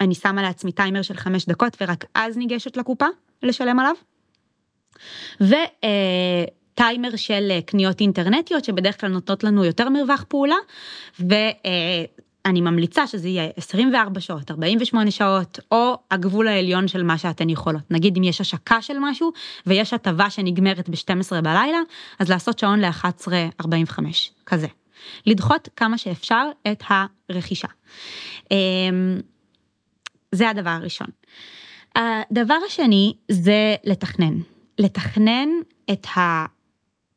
אני 0.00 0.14
שמה 0.14 0.42
לעצמי 0.42 0.72
טיימר 0.72 1.02
של 1.02 1.16
חמש 1.16 1.46
דקות 1.46 1.76
ורק 1.80 2.04
אז 2.14 2.36
ניגשת 2.36 2.76
לקופה 2.76 3.06
לשלם 3.42 3.78
עליו. 3.78 3.94
ו... 5.40 5.54
אה, 5.84 6.44
טיימר 6.82 7.16
של 7.16 7.48
אה, 7.50 7.62
קניות 7.62 8.00
אינטרנטיות 8.00 8.64
שבדרך 8.64 9.00
כלל 9.00 9.10
נותנות 9.10 9.44
לנו 9.44 9.64
יותר 9.64 9.88
מרווח 9.88 10.24
פעולה 10.28 10.56
אני 12.46 12.60
ממליצה 12.60 13.06
שזה 13.06 13.28
יהיה 13.28 13.48
24 13.56 14.20
שעות, 14.20 14.50
48 14.50 15.10
שעות, 15.10 15.58
או 15.72 15.98
הגבול 16.10 16.48
העליון 16.48 16.88
של 16.88 17.02
מה 17.02 17.18
שאתן 17.18 17.48
יכולות. 17.50 17.90
נגיד 17.90 18.16
אם 18.16 18.24
יש 18.24 18.40
השקה 18.40 18.82
של 18.82 18.96
משהו 19.00 19.32
ויש 19.66 19.92
הטבה 19.92 20.30
שנגמרת 20.30 20.88
ב-12 20.88 21.40
בלילה, 21.42 21.78
אז 22.18 22.30
לעשות 22.30 22.58
שעון 22.58 22.80
ל-11.45, 22.80 23.98
כזה. 24.46 24.66
לדחות 25.26 25.68
כמה 25.76 25.98
שאפשר 25.98 26.46
את 26.72 26.82
הרכישה. 27.28 27.68
אמ, 28.50 28.56
זה 30.32 30.50
הדבר 30.50 30.70
הראשון. 30.70 31.08
הדבר 31.96 32.58
השני 32.66 33.12
זה 33.28 33.74
לתכנן. 33.84 34.34
לתכנן 34.78 35.48
את 35.92 36.06
ה... 36.16 36.46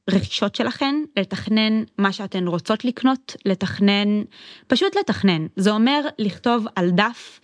רכישות 0.10 0.56
שלכן, 0.56 0.96
לתכנן 1.18 1.84
מה 1.98 2.12
שאתן 2.12 2.48
רוצות 2.48 2.86
לקנות, 2.86 3.36
לתכנן, 3.46 4.24
פשוט 4.68 4.96
לתכנן. 4.98 5.48
זה 5.56 5.72
אומר 5.72 6.02
לכתוב 6.20 6.66
על 6.76 6.90
דף 6.90 7.40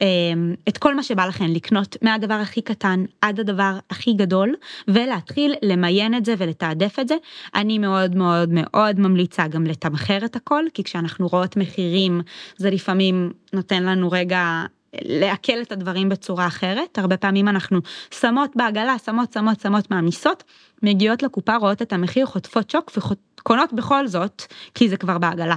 אמ, 0.00 0.54
את 0.68 0.78
כל 0.78 0.94
מה 0.94 1.02
שבא 1.02 1.26
לכן 1.26 1.50
לקנות 1.50 1.96
מהדבר 2.02 2.34
הכי 2.34 2.62
קטן 2.62 3.04
עד 3.20 3.40
הדבר 3.40 3.78
הכי 3.90 4.12
גדול 4.12 4.54
ולהתחיל 4.88 5.54
למיין 5.62 6.14
את 6.14 6.24
זה 6.24 6.34
ולתעדף 6.38 6.98
את 6.98 7.08
זה. 7.08 7.14
אני 7.54 7.78
מאוד 7.78 8.16
מאוד 8.16 8.48
מאוד 8.52 9.00
ממליצה 9.00 9.48
גם 9.48 9.64
לתמחר 9.64 10.24
את 10.24 10.36
הכל 10.36 10.64
כי 10.74 10.84
כשאנחנו 10.84 11.26
רואות 11.26 11.56
מחירים 11.56 12.20
זה 12.56 12.70
לפעמים 12.70 13.32
נותן 13.52 13.82
לנו 13.82 14.10
רגע 14.10 14.64
לעכל 15.04 15.62
את 15.62 15.72
הדברים 15.72 16.08
בצורה 16.08 16.46
אחרת 16.46 16.98
הרבה 16.98 17.16
פעמים 17.16 17.48
אנחנו 17.48 17.80
שמות 18.10 18.56
בעגלה 18.56 18.98
שמות 18.98 19.32
שמות 19.32 19.60
שמות 19.60 19.90
מעמיסות 19.90 20.44
מגיעות 20.82 21.22
לקופה 21.22 21.56
רואות 21.56 21.82
את 21.82 21.92
המחיר 21.92 22.26
חוטפות 22.26 22.70
שוק 22.70 22.92
וקונות 22.96 23.72
בכל 23.72 24.06
זאת 24.06 24.42
כי 24.74 24.88
זה 24.88 24.96
כבר 24.96 25.18
בעגלה. 25.18 25.56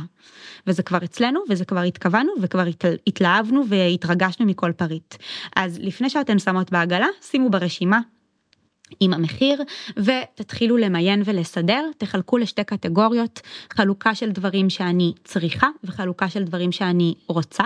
וזה 0.67 0.83
כבר 0.83 0.97
אצלנו 1.03 1.39
וזה 1.49 1.65
כבר 1.65 1.79
התכוונו 1.79 2.31
וכבר 2.41 2.63
התלהבנו 3.07 3.63
והתרגשנו 3.67 4.45
מכל 4.45 4.71
פריט. 4.71 5.15
אז 5.55 5.79
לפני 5.81 6.09
שאתן 6.09 6.39
שמות 6.39 6.71
בעגלה 6.71 7.07
שימו 7.21 7.49
ברשימה 7.49 7.99
עם 8.99 9.13
המחיר 9.13 9.63
ותתחילו 9.97 10.77
למיין 10.77 11.21
ולסדר, 11.25 11.85
תחלקו 11.97 12.37
לשתי 12.37 12.63
קטגוריות, 12.63 13.41
חלוקה 13.73 14.15
של 14.15 14.31
דברים 14.31 14.69
שאני 14.69 15.13
צריכה 15.23 15.67
וחלוקה 15.83 16.29
של 16.29 16.43
דברים 16.43 16.71
שאני 16.71 17.13
רוצה. 17.27 17.63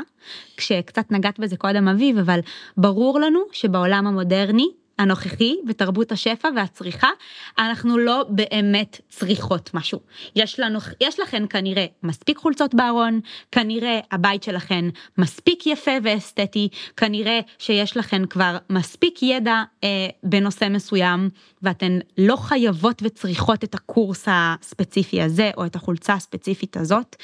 כשקצת 0.58 1.12
נגעת 1.12 1.40
בזה 1.40 1.58
קודם 1.58 1.88
אביב, 1.88 2.18
אבל 2.18 2.40
ברור 2.78 3.20
לנו 3.20 3.40
שבעולם 3.52 4.08
המודרני 4.08 4.68
הנוכחי 5.04 5.56
בתרבות 5.66 6.12
השפע 6.12 6.50
והצריכה, 6.56 7.10
אנחנו 7.58 7.98
לא 7.98 8.26
באמת 8.30 9.02
צריכות 9.10 9.74
משהו. 9.74 10.00
יש 10.36 10.60
לנו, 10.60 10.80
יש 11.02 11.20
לכן 11.20 11.44
כנראה 11.50 11.86
מספיק 12.04 12.38
חולצות 12.38 12.76
בארון, 12.76 13.20
כנראה 13.52 14.00
הבית 14.12 14.44
שלכן 14.44 14.86
מספיק 15.18 15.68
יפה 15.68 15.92
ואסתטי, 16.04 16.70
כנראה 16.98 17.40
שיש 17.60 17.98
לכן 17.98 18.26
כבר 18.26 18.58
מספיק 18.70 19.24
ידע 19.24 19.64
אה, 19.84 20.08
בנושא 20.24 20.68
מסוים, 20.70 21.30
ואתן 21.62 22.00
לא 22.18 22.36
חייבות 22.36 23.02
וצריכות 23.06 23.64
את 23.64 23.76
הקורס 23.76 24.28
הספציפי 24.28 25.22
הזה, 25.22 25.52
או 25.58 25.66
את 25.66 25.76
החולצה 25.76 26.14
הספציפית 26.14 26.78
הזאת. 26.78 27.16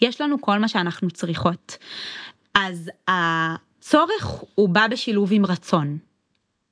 יש 0.00 0.20
לנו 0.20 0.40
כל 0.40 0.58
מה 0.58 0.68
שאנחנו 0.68 1.10
צריכות. 1.10 1.76
אז 2.54 2.90
הצורך 3.08 4.44
הוא 4.54 4.68
בא 4.68 4.86
בשילוב 4.86 5.28
עם 5.32 5.46
רצון. 5.46 5.98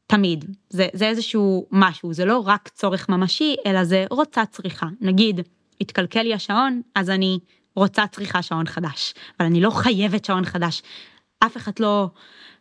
תמיד 0.06 0.44
זה 0.70 0.88
זה 0.92 1.08
איזשהו 1.08 1.66
משהו 1.72 2.12
זה 2.12 2.24
לא 2.24 2.42
רק 2.46 2.68
צורך 2.68 3.08
ממשי 3.08 3.56
אלא 3.66 3.84
זה 3.84 4.04
רוצה 4.10 4.46
צריכה 4.46 4.86
נגיד 5.00 5.40
התקלקל 5.80 6.22
לי 6.22 6.34
השעון 6.34 6.82
אז 6.94 7.10
אני 7.10 7.38
רוצה 7.76 8.06
צריכה 8.06 8.42
שעון 8.42 8.66
חדש 8.66 9.14
אבל 9.40 9.46
אני 9.46 9.60
לא 9.60 9.70
חייבת 9.70 10.24
שעון 10.24 10.44
חדש 10.44 10.82
אף 11.38 11.56
אחד 11.56 11.72
לא 11.80 12.10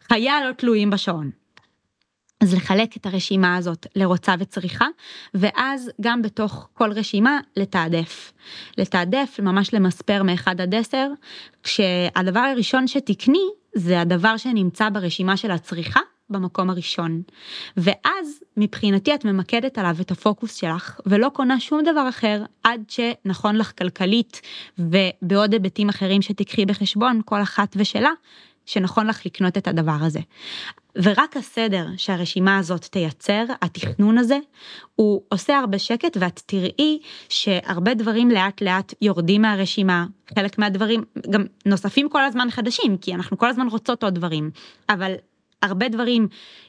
חיי 0.09 0.29
לא 0.47 0.51
תלויים 0.51 0.89
בשעון. 0.89 1.31
אז 2.41 2.53
לחלק 2.53 2.97
את 2.97 3.05
הרשימה 3.05 3.55
הזאת 3.55 3.87
לרוצה 3.95 4.35
וצריכה 4.39 4.85
ואז 5.33 5.91
גם 6.01 6.21
בתוך 6.21 6.69
כל 6.73 6.91
רשימה 6.91 7.39
לתעדף. 7.57 8.33
לתעדף 8.77 9.39
ממש 9.39 9.73
למספר 9.73 10.23
מ-1 10.23 10.47
עד 10.47 10.75
10 10.75 11.07
כשהדבר 11.63 12.39
הראשון 12.39 12.87
שתקני 12.87 13.47
זה 13.75 14.01
הדבר 14.01 14.37
שנמצא 14.37 14.89
ברשימה 14.89 15.37
של 15.37 15.51
הצריכה 15.51 15.99
במקום 16.29 16.69
הראשון. 16.69 17.21
ואז 17.77 18.43
מבחינתי 18.57 19.15
את 19.15 19.25
ממקדת 19.25 19.77
עליו 19.77 19.95
את 20.01 20.11
הפוקוס 20.11 20.55
שלך 20.55 20.99
ולא 21.05 21.29
קונה 21.33 21.59
שום 21.59 21.81
דבר 21.83 22.09
אחר 22.09 22.43
עד 22.63 22.81
שנכון 22.87 23.55
לך 23.55 23.71
כלכלית 23.77 24.41
ובעוד 24.79 25.53
היבטים 25.53 25.89
אחרים 25.89 26.21
שתיקחי 26.21 26.65
בחשבון 26.65 27.21
כל 27.25 27.41
אחת 27.41 27.75
ושלה 27.75 28.09
שנכון 28.65 29.07
לך 29.07 29.25
לקנות 29.25 29.57
את 29.57 29.67
הדבר 29.67 29.97
הזה. 30.01 30.19
ורק 30.95 31.37
הסדר 31.37 31.87
שהרשימה 31.97 32.57
הזאת 32.57 32.85
תייצר, 32.85 33.43
התכנון 33.61 34.17
הזה, 34.17 34.37
הוא 34.95 35.21
עושה 35.29 35.57
הרבה 35.57 35.79
שקט 35.79 36.17
ואת 36.19 36.41
תראי 36.45 36.99
שהרבה 37.29 37.93
דברים 37.93 38.31
לאט 38.31 38.61
לאט 38.61 38.93
יורדים 39.01 39.41
מהרשימה, 39.41 40.05
חלק 40.35 40.57
מהדברים 40.57 41.03
גם 41.29 41.45
נוספים 41.65 42.09
כל 42.09 42.23
הזמן 42.23 42.47
חדשים, 42.51 42.97
כי 42.97 43.13
אנחנו 43.15 43.37
כל 43.37 43.49
הזמן 43.49 43.67
רוצות 43.67 44.03
עוד 44.03 44.15
דברים, 44.15 44.51
אבל 44.89 45.13
הרבה 45.65 45.89
דברים 45.89 46.27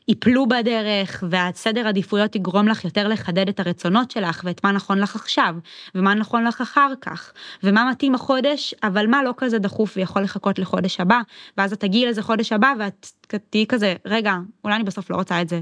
ייפלו 0.09 0.49
בדרך 0.49 1.25
והסדר 1.31 1.89
עדיפויות 1.89 2.37
יגרום 2.37 2.69
לך 2.69 2.85
יותר 2.85 3.09
לחדד 3.09 3.49
את 3.49 3.61
הרצונות 3.61 4.11
שלך 4.11 4.43
ואת 4.45 4.65
מה 4.65 4.73
נכון 4.73 4.99
לך 4.99 5.17
עכשיו 5.17 5.55
ומה 5.95 6.15
נכון 6.15 6.45
לך 6.45 6.61
אחר 6.61 6.93
כך 7.01 7.33
ומה 7.63 7.91
מתאים 7.91 8.15
החודש 8.15 8.75
אבל 8.83 9.07
מה 9.07 9.23
לא 9.23 9.35
כזה 9.37 9.59
דחוף 9.59 9.97
ויכול 9.97 10.23
לחכות 10.23 10.59
לחודש 10.59 11.01
הבא 11.01 11.21
ואז 11.57 11.73
את 11.73 11.81
תגיעי 11.81 12.07
לזה 12.07 12.23
חודש 12.23 12.53
הבא 12.53 12.73
ואת 12.79 13.07
תהיי 13.51 13.67
כזה 13.67 13.95
רגע 14.05 14.37
אולי 14.65 14.77
אני 14.77 14.85
בסוף 14.85 15.11
לא 15.11 15.17
רוצה 15.17 15.43
את 15.43 15.49
זה. 15.49 15.61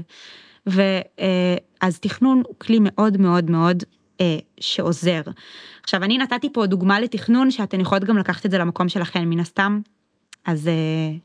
ואז 0.65 1.99
תכנון 1.99 2.41
הוא 2.47 2.55
כלי 2.57 2.77
מאוד 2.81 3.17
מאוד 3.17 3.51
מאוד 3.51 3.83
אה, 4.21 4.37
שעוזר. 4.59 5.21
עכשיו 5.83 6.03
אני 6.03 6.17
נתתי 6.17 6.53
פה 6.53 6.65
דוגמה 6.65 6.99
לתכנון 6.99 7.51
שאתן 7.51 7.79
יכולות 7.79 8.03
גם 8.03 8.17
לקחת 8.17 8.45
את 8.45 8.51
זה 8.51 8.57
למקום 8.57 8.89
שלכם 8.89 9.29
מן 9.29 9.39
הסתם 9.39 9.81
אז. 10.45 10.67
אה, 10.67 11.17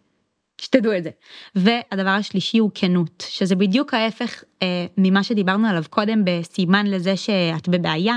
שתדעו 0.61 0.97
את 0.97 1.05
זה. 1.05 1.11
והדבר 1.55 2.11
השלישי 2.11 2.59
הוא 2.59 2.71
כנות, 2.75 3.25
שזה 3.29 3.55
בדיוק 3.55 3.95
ההפך 3.95 4.45
אה, 4.63 4.87
ממה 4.99 5.23
שדיברנו 5.23 5.69
עליו 5.69 5.85
קודם 5.91 6.23
בסימן 6.25 6.87
לזה 6.87 7.17
שאת 7.17 7.69
בבעיה 7.69 8.17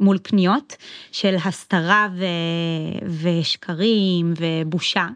מול 0.00 0.18
פניות 0.22 0.76
של 1.12 1.36
הסתרה 1.44 2.08
ו... 2.16 2.24
ושקרים 3.22 4.34
ובושה. 4.36 5.06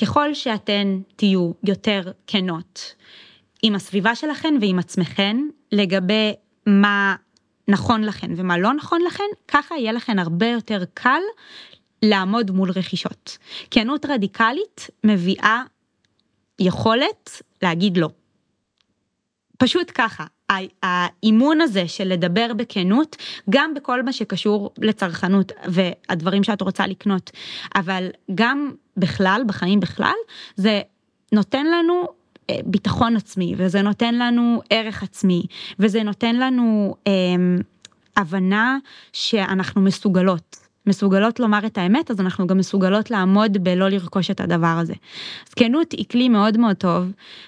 ככל 0.00 0.34
שאתן 0.34 1.00
תהיו 1.16 1.52
יותר 1.64 2.02
כנות 2.26 2.94
עם 3.62 3.74
הסביבה 3.74 4.14
שלכן 4.14 4.54
ועם 4.60 4.78
עצמכן 4.78 5.36
לגבי 5.72 6.32
מה 6.66 7.16
נכון 7.68 8.04
לכן 8.04 8.30
ומה 8.36 8.58
לא 8.58 8.74
נכון 8.74 9.00
לכן, 9.06 9.24
ככה 9.48 9.74
יהיה 9.74 9.92
לכן 9.92 10.18
הרבה 10.18 10.46
יותר 10.46 10.82
קל 10.94 11.20
לעמוד 12.02 12.50
מול 12.50 12.70
רכישות. 12.70 13.38
כנות 13.70 14.06
רדיקלית 14.06 14.90
מביאה 15.04 15.62
יכולת 16.58 17.42
להגיד 17.62 17.96
לא. 17.96 18.08
פשוט 19.58 19.92
ככה, 19.94 20.24
האימון 20.82 21.60
הזה 21.60 21.88
של 21.88 22.08
לדבר 22.08 22.52
בכנות, 22.56 23.16
גם 23.50 23.74
בכל 23.74 24.02
מה 24.02 24.12
שקשור 24.12 24.70
לצרכנות 24.78 25.52
והדברים 25.64 26.44
שאת 26.44 26.62
רוצה 26.62 26.86
לקנות, 26.86 27.30
אבל 27.74 28.08
גם 28.34 28.72
בכלל, 28.96 29.42
בחיים 29.46 29.80
בכלל, 29.80 30.14
זה 30.56 30.80
נותן 31.32 31.66
לנו 31.66 32.06
אה, 32.50 32.56
ביטחון 32.66 33.16
עצמי, 33.16 33.54
וזה 33.56 33.82
נותן 33.82 34.14
לנו 34.14 34.60
ערך 34.70 35.02
עצמי, 35.02 35.42
וזה 35.78 36.02
נותן 36.02 36.36
לנו 36.36 36.94
אה, 37.06 37.12
הבנה 38.16 38.78
שאנחנו 39.12 39.80
מסוגלות. 39.80 40.63
מסוגלות 40.86 41.40
לומר 41.40 41.66
את 41.66 41.78
האמת, 41.78 42.10
אז 42.10 42.20
אנחנו 42.20 42.46
גם 42.46 42.58
מסוגלות 42.58 43.10
לעמוד 43.10 43.64
בלא 43.64 43.88
לרכוש 43.88 44.30
את 44.30 44.40
הדבר 44.40 44.76
הזה. 44.80 44.94
אז 45.48 45.54
כנות 45.54 45.92
היא 45.92 46.04
כלי 46.10 46.28
מאוד 46.28 46.58
מאוד 46.58 46.76
טוב, 46.76 47.04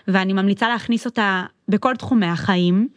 ואני 0.08 0.32
ממליצה 0.32 0.68
להכניס 0.68 1.06
אותה 1.06 1.44
בכל 1.68 1.96
תחומי 1.96 2.26
החיים, 2.26 2.88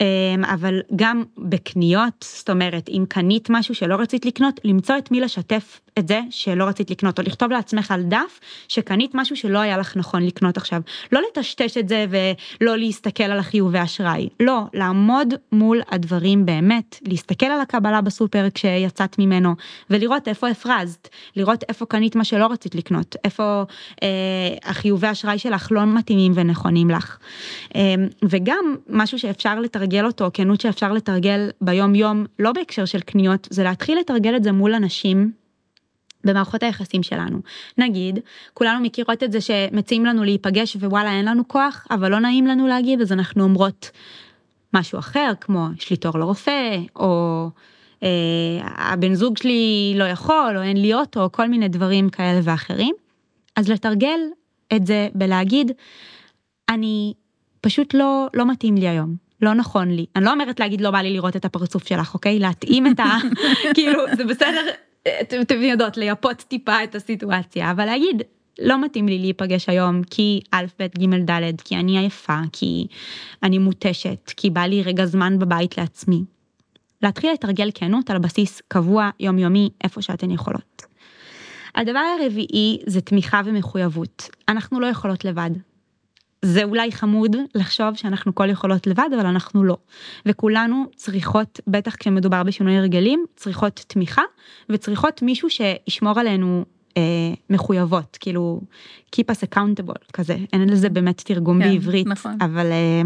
אמ, 0.00 0.06
אבל 0.44 0.80
גם 0.96 1.22
בקניות, 1.38 2.24
זאת 2.38 2.50
אומרת, 2.50 2.88
אם 2.88 3.04
קנית 3.08 3.50
משהו 3.50 3.74
שלא 3.74 3.94
רצית 3.94 4.26
לקנות, 4.26 4.60
למצוא 4.64 4.98
את 4.98 5.10
מי 5.10 5.20
לשתף 5.20 5.80
את 5.98 6.08
זה 6.08 6.20
שלא 6.30 6.64
רצית 6.64 6.90
לקנות, 6.90 7.18
או 7.18 7.24
לכתוב 7.24 7.52
לעצמך 7.52 7.90
על 7.90 8.02
דף 8.02 8.40
שקנית 8.68 9.10
משהו 9.14 9.36
שלא 9.36 9.58
היה 9.58 9.78
לך 9.78 9.96
נכון 9.96 10.22
לקנות 10.22 10.56
עכשיו. 10.56 10.80
לא 11.12 11.20
לטשטש 11.30 11.76
את 11.76 11.88
זה 11.88 12.06
ולא 12.10 12.76
להסתכל 12.76 13.24
על 13.24 13.38
החיובי 13.38 13.82
אשראי, 13.82 14.28
לא, 14.40 14.62
לעמוד 14.74 15.34
מול 15.52 15.80
הדברים 15.90 16.46
באמת, 16.46 16.98
להסתכל 17.02 17.46
על 17.46 17.60
הקבלה 17.60 18.00
בסופר 18.00 18.48
כשיצאת 18.54 19.18
ממנו, 19.18 19.54
ולראות 19.90 20.28
איפה 20.28 20.48
הפרזת, 20.48 21.08
לראות 21.36 21.64
איפה 21.68 21.86
קנית 21.86 22.16
מה 22.16 22.24
שלא 22.24 22.46
רצית 22.46 22.74
לקנות, 22.74 23.16
איפה 23.24 23.62
אה, 24.02 24.08
החיובי 24.64 25.10
אשראי 25.10 25.38
שלך 25.38 25.68
לא 25.70 25.86
מתאימים 25.86 26.32
ונכונים 26.34 26.90
לך. 26.90 27.18
אה, 27.76 27.94
וגם 28.22 28.76
משהו 28.88 29.18
שאפשר 29.18 29.60
לתרגל 29.60 30.06
אותו, 30.06 30.30
כנות 30.34 30.60
שאפשר 30.60 30.92
לתרגל 30.92 31.50
ביום 31.60 31.94
יום, 31.94 32.24
לא 32.38 32.52
בהקשר 32.52 32.84
של 32.84 33.00
קניות, 33.00 33.48
זה 33.50 33.64
להתחיל 33.64 33.98
לתרגל 33.98 34.36
את 34.36 34.44
זה 34.44 34.52
מול 34.52 34.74
אנשים. 34.74 35.41
במערכות 36.24 36.62
היחסים 36.62 37.02
שלנו. 37.02 37.38
נגיד, 37.78 38.18
כולנו 38.54 38.80
מכירות 38.80 39.22
את 39.22 39.32
זה 39.32 39.40
שמציעים 39.40 40.04
לנו 40.04 40.24
להיפגש 40.24 40.76
ווואלה 40.76 41.12
אין 41.12 41.24
לנו 41.24 41.48
כוח, 41.48 41.86
אבל 41.90 42.10
לא 42.10 42.18
נעים 42.18 42.46
לנו 42.46 42.66
להגיד, 42.66 43.00
אז 43.00 43.12
אנחנו 43.12 43.44
אומרות 43.44 43.90
משהו 44.74 44.98
אחר, 44.98 45.32
כמו 45.40 45.66
יש 45.78 45.90
לי 45.90 45.96
תור 45.96 46.18
לרופא, 46.18 46.78
או 46.96 47.48
אה, 48.02 48.08
הבן 48.62 49.14
זוג 49.14 49.38
שלי 49.38 49.94
לא 49.96 50.04
יכול, 50.04 50.56
או 50.56 50.62
אין 50.62 50.76
לי 50.76 50.94
אוטו, 50.94 51.22
או 51.22 51.32
כל 51.32 51.48
מיני 51.48 51.68
דברים 51.68 52.08
כאלה 52.08 52.40
ואחרים. 52.42 52.94
אז 53.56 53.68
לתרגל 53.68 54.20
את 54.76 54.86
זה 54.86 55.08
בלהגיד, 55.14 55.72
אני 56.68 57.14
פשוט 57.60 57.94
לא, 57.94 58.26
לא 58.34 58.50
מתאים 58.50 58.74
לי 58.74 58.88
היום. 58.88 59.16
לא 59.42 59.54
נכון 59.54 59.90
לי. 59.90 60.06
אני 60.16 60.24
לא 60.24 60.32
אומרת 60.32 60.60
להגיד 60.60 60.80
לא 60.80 60.90
בא 60.90 60.98
לי 60.98 61.12
לראות 61.12 61.36
את 61.36 61.44
הפרצוף 61.44 61.88
שלך, 61.88 62.14
אוקיי? 62.14 62.38
להתאים 62.38 62.86
את 62.86 63.00
ה... 63.00 63.04
כאילו, 63.74 64.02
זה 64.16 64.24
בסדר, 64.24 64.66
אתם 65.20 65.62
יודעות, 65.62 65.96
לייפות 65.96 66.36
טיפה 66.36 66.84
את 66.84 66.94
הסיטואציה, 66.94 67.70
אבל 67.70 67.84
להגיד, 67.84 68.22
לא 68.60 68.84
מתאים 68.84 69.08
לי 69.08 69.18
להיפגש 69.18 69.68
היום 69.68 70.02
כי 70.10 70.40
א', 70.50 70.64
ב', 70.78 70.86
ג', 70.98 71.30
ד', 71.30 71.60
כי 71.64 71.76
אני 71.76 71.98
עייפה, 71.98 72.38
כי 72.52 72.86
אני 73.42 73.58
מותשת, 73.58 74.32
כי 74.36 74.50
בא 74.50 74.60
לי 74.60 74.82
רגע 74.82 75.06
זמן 75.06 75.38
בבית 75.38 75.78
לעצמי. 75.78 76.24
להתחיל 77.02 77.32
לתרגל 77.32 77.70
כנות 77.74 78.10
על 78.10 78.18
בסיס 78.18 78.62
קבוע, 78.68 79.10
יומיומי, 79.20 79.70
איפה 79.84 80.02
שאתן 80.02 80.30
יכולות. 80.30 80.82
הדבר 81.74 82.04
הרביעי 82.20 82.78
זה 82.86 83.00
תמיכה 83.00 83.40
ומחויבות. 83.44 84.28
אנחנו 84.48 84.80
לא 84.80 84.86
יכולות 84.86 85.24
לבד. 85.24 85.50
זה 86.44 86.64
אולי 86.64 86.92
חמוד 86.92 87.36
לחשוב 87.54 87.94
שאנחנו 87.94 88.34
כל 88.34 88.50
יכולות 88.50 88.86
לבד, 88.86 89.08
אבל 89.16 89.26
אנחנו 89.26 89.64
לא. 89.64 89.76
וכולנו 90.26 90.84
צריכות, 90.96 91.60
בטח 91.66 91.96
כשמדובר 91.96 92.42
בשינוי 92.42 92.78
הרגלים, 92.78 93.24
צריכות 93.36 93.84
תמיכה, 93.86 94.22
וצריכות 94.70 95.22
מישהו 95.22 95.48
שישמור 95.50 96.20
עלינו 96.20 96.64
אה, 96.96 97.02
מחויבות, 97.50 98.18
כאילו, 98.20 98.60
keep 99.16 99.24
us 99.32 99.48
accountable 99.48 100.12
כזה, 100.12 100.36
אין 100.52 100.68
לזה 100.68 100.88
באמת 100.88 101.22
תרגום 101.24 101.62
כן, 101.62 101.68
בעברית, 101.68 102.06
נכון. 102.06 102.38
אבל 102.40 102.66
אה, 102.72 103.02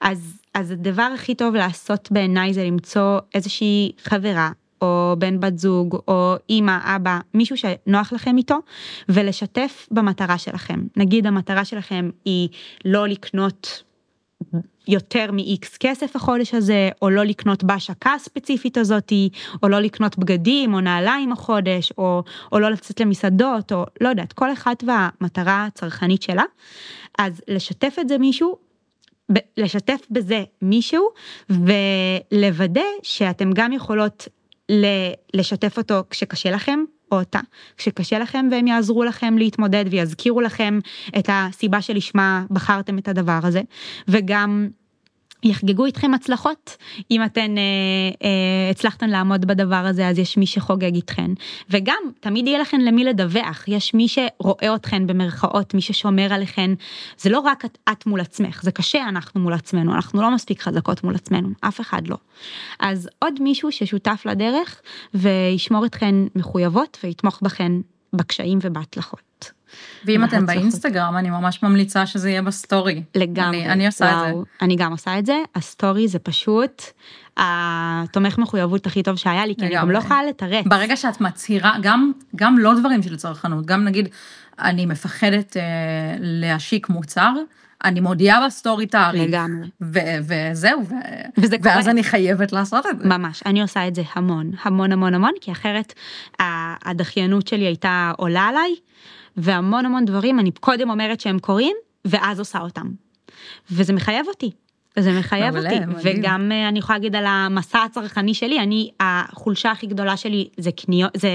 אז, 0.00 0.40
אז 0.54 0.70
הדבר 0.70 1.10
הכי 1.14 1.34
טוב 1.34 1.54
לעשות 1.54 2.08
בעיניי 2.12 2.54
זה 2.54 2.64
למצוא 2.64 3.18
איזושהי 3.34 3.92
חברה 4.04 4.50
או 4.82 5.14
בן 5.18 5.40
בת 5.40 5.58
זוג, 5.58 5.96
או 6.08 6.34
אימא, 6.50 6.96
אבא, 6.96 7.18
מישהו 7.34 7.56
שנוח 7.56 8.12
לכם 8.12 8.36
איתו, 8.36 8.58
ולשתף 9.08 9.88
במטרה 9.90 10.38
שלכם. 10.38 10.80
נגיד 10.96 11.26
המטרה 11.26 11.64
שלכם 11.64 12.10
היא 12.24 12.48
לא 12.84 13.08
לקנות 13.08 13.82
יותר 14.88 15.32
מ-X 15.32 15.76
כסף 15.80 16.16
החודש 16.16 16.54
הזה, 16.54 16.90
או 17.02 17.10
לא 17.10 17.24
לקנות 17.24 17.64
בהשקה 17.64 18.14
הספציפית 18.14 18.76
הזאתי, 18.76 19.28
או 19.62 19.68
לא 19.68 19.80
לקנות 19.80 20.18
בגדים 20.18 20.74
או 20.74 20.80
נעליים 20.80 21.32
החודש, 21.32 21.92
או, 21.98 22.22
או 22.52 22.60
לא 22.60 22.70
לצאת 22.70 23.00
למסעדות, 23.00 23.72
או 23.72 23.84
לא 24.00 24.08
יודעת, 24.08 24.32
כל 24.32 24.52
אחת 24.52 24.84
והמטרה 24.86 25.64
הצרכנית 25.66 26.22
שלה. 26.22 26.42
אז 27.18 27.42
לשתף 27.48 27.96
את 28.00 28.08
זה 28.08 28.18
מישהו, 28.18 28.56
לשתף 29.56 30.06
בזה 30.10 30.44
מישהו, 30.62 31.08
ולוודא 31.50 32.80
שאתם 33.02 33.52
גם 33.52 33.72
יכולות 33.72 34.28
לשתף 35.34 35.78
אותו 35.78 36.02
כשקשה 36.10 36.50
לכם, 36.50 36.80
או 37.12 37.18
אותה, 37.18 37.40
כשקשה 37.76 38.18
לכם 38.18 38.48
והם 38.50 38.66
יעזרו 38.66 39.04
לכם 39.04 39.38
להתמודד 39.38 39.84
ויזכירו 39.90 40.40
לכם 40.40 40.78
את 41.18 41.28
הסיבה 41.32 41.82
שלשמה 41.82 42.44
בחרתם 42.50 42.98
את 42.98 43.08
הדבר 43.08 43.38
הזה, 43.42 43.62
וגם 44.08 44.68
יחגגו 45.44 45.84
איתכם 45.84 46.14
הצלחות? 46.14 46.76
אם 47.10 47.24
אתן 47.24 47.58
אה, 47.58 47.62
אה, 48.24 48.70
הצלחתן 48.70 49.10
לעמוד 49.10 49.44
בדבר 49.44 49.76
הזה 49.76 50.08
אז 50.08 50.18
יש 50.18 50.36
מי 50.36 50.46
שחוגג 50.46 50.94
איתכן. 50.94 51.30
וגם 51.70 52.02
תמיד 52.20 52.46
יהיה 52.46 52.58
לכן 52.58 52.80
למי 52.80 53.04
לדווח. 53.04 53.64
יש 53.68 53.94
מי 53.94 54.08
שרואה 54.08 54.74
אתכן 54.74 55.06
במרכאות 55.06 55.74
מי 55.74 55.80
ששומר 55.80 56.32
עליכן. 56.32 56.70
זה 57.18 57.30
לא 57.30 57.38
רק 57.38 57.64
את, 57.64 57.78
את 57.92 58.06
מול 58.06 58.20
עצמך 58.20 58.62
זה 58.62 58.72
קשה 58.72 59.08
אנחנו 59.08 59.40
מול 59.40 59.52
עצמנו. 59.52 59.94
אנחנו 59.94 60.22
לא 60.22 60.30
מספיק 60.30 60.62
חזקות 60.62 61.04
מול 61.04 61.14
עצמנו 61.14 61.48
אף 61.60 61.80
אחד 61.80 62.08
לא. 62.08 62.16
אז 62.80 63.08
עוד 63.18 63.42
מישהו 63.42 63.72
ששותף 63.72 64.22
לדרך 64.24 64.80
וישמור 65.14 65.86
אתכן 65.86 66.14
מחויבות 66.34 66.98
ויתמוך 67.04 67.40
בכן 67.42 67.72
בקשיים 68.12 68.58
ובהצלחות. 68.62 69.52
ואם 70.04 70.24
אתם 70.24 70.46
באינסטגרם, 70.46 71.16
אני 71.16 71.30
ממש 71.30 71.62
ממליצה 71.62 72.06
שזה 72.06 72.30
יהיה 72.30 72.42
ב 72.42 72.51
story. 72.51 73.02
לגמרי. 73.14 73.64
אני, 73.64 73.72
אני 73.72 73.86
עושה 73.86 74.04
וואו, 74.04 74.28
את 74.28 74.34
זה. 74.34 74.64
אני 74.64 74.76
גם 74.76 74.92
עושה 74.92 75.18
את 75.18 75.26
זה, 75.26 75.36
ה 75.54 75.63
story 75.63 76.08
זה 76.08 76.18
פשוט 76.18 76.82
התומך 77.36 78.38
מחויבות 78.38 78.86
הכי 78.86 79.02
טוב 79.02 79.16
שהיה 79.16 79.46
לי, 79.46 79.54
כי 79.56 79.66
אני 79.66 79.74
גם 79.74 79.90
לא 79.90 79.98
יכולה 79.98 80.24
לתרץ. 80.24 80.64
ברגע 80.66 80.96
שאת 80.96 81.20
מצהירה, 81.20 81.74
גם, 81.82 82.12
גם 82.36 82.58
לא 82.58 82.74
דברים 82.74 83.02
של 83.02 83.16
צרכנות, 83.16 83.66
גם 83.66 83.84
נגיד, 83.84 84.08
אני 84.58 84.86
מפחדת 84.86 85.56
אה, 85.56 85.62
להשיק 86.20 86.88
מוצר, 86.88 87.32
אני 87.84 88.00
מודיעה 88.00 88.46
בסטורי 88.46 88.86
תאריך. 88.86 89.22
לגמרי. 89.22 89.68
וזהו, 89.80 90.82
ו- 90.88 90.94
וזה 91.38 91.56
ואז 91.62 91.78
קורה. 91.78 91.90
אני 91.90 92.04
חייבת 92.04 92.52
לעשות 92.52 92.86
את 92.86 92.98
זה. 92.98 93.08
ממש, 93.08 93.42
אני 93.46 93.62
עושה 93.62 93.88
את 93.88 93.94
זה 93.94 94.02
המון, 94.14 94.50
המון 94.62 94.92
המון 94.92 95.14
המון, 95.14 95.32
כי 95.40 95.52
אחרת 95.52 95.92
הדחיינות 96.84 97.48
שלי 97.48 97.64
הייתה 97.64 98.12
עולה 98.16 98.42
עליי, 98.42 98.74
והמון 99.36 99.86
המון 99.86 100.04
דברים 100.04 100.38
אני 100.38 100.50
קודם 100.60 100.90
אומרת 100.90 101.20
שהם 101.20 101.38
קורים, 101.38 101.76
ואז 102.04 102.38
עושה 102.38 102.58
אותם. 102.58 102.86
וזה 103.70 103.92
מחייב 103.92 104.26
אותי. 104.28 104.50
זה 104.98 105.18
מחייב 105.18 105.56
אותי, 105.56 105.80
מדהים. 105.80 106.18
וגם 106.18 106.52
אה, 106.52 106.68
אני 106.68 106.78
יכולה 106.78 106.98
להגיד 106.98 107.16
על 107.16 107.24
המסע 107.26 107.82
הצרכני 107.82 108.34
שלי, 108.34 108.60
אני, 108.60 108.90
החולשה 109.00 109.70
הכי 109.70 109.86
גדולה 109.86 110.16
שלי 110.16 110.48
זה 110.56 110.72
קניות, 110.72 111.10
זה 111.16 111.28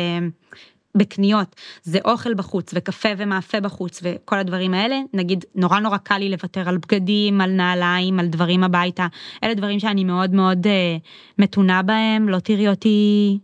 בקניות, 0.95 1.55
זה 1.83 1.99
אוכל 2.05 2.33
בחוץ 2.33 2.71
וקפה 2.75 3.09
ומאפה 3.17 3.59
בחוץ 3.59 3.99
וכל 4.03 4.39
הדברים 4.39 4.73
האלה, 4.73 4.99
נגיד 5.13 5.45
נורא 5.55 5.79
נורא 5.79 5.97
קל 5.97 6.17
לי 6.17 6.29
לוותר 6.29 6.69
על 6.69 6.77
בגדים, 6.77 7.41
על 7.41 7.51
נעליים, 7.51 8.19
על 8.19 8.27
דברים 8.27 8.63
הביתה, 8.63 9.07
אלה 9.43 9.53
דברים 9.53 9.79
שאני 9.79 10.03
מאוד 10.03 10.33
מאוד 10.33 10.67
אה, 10.67 10.97
מתונה 11.39 11.81
בהם, 11.81 12.29
לא 12.29 12.39
תראי 12.39 12.67
אותי 12.67 13.39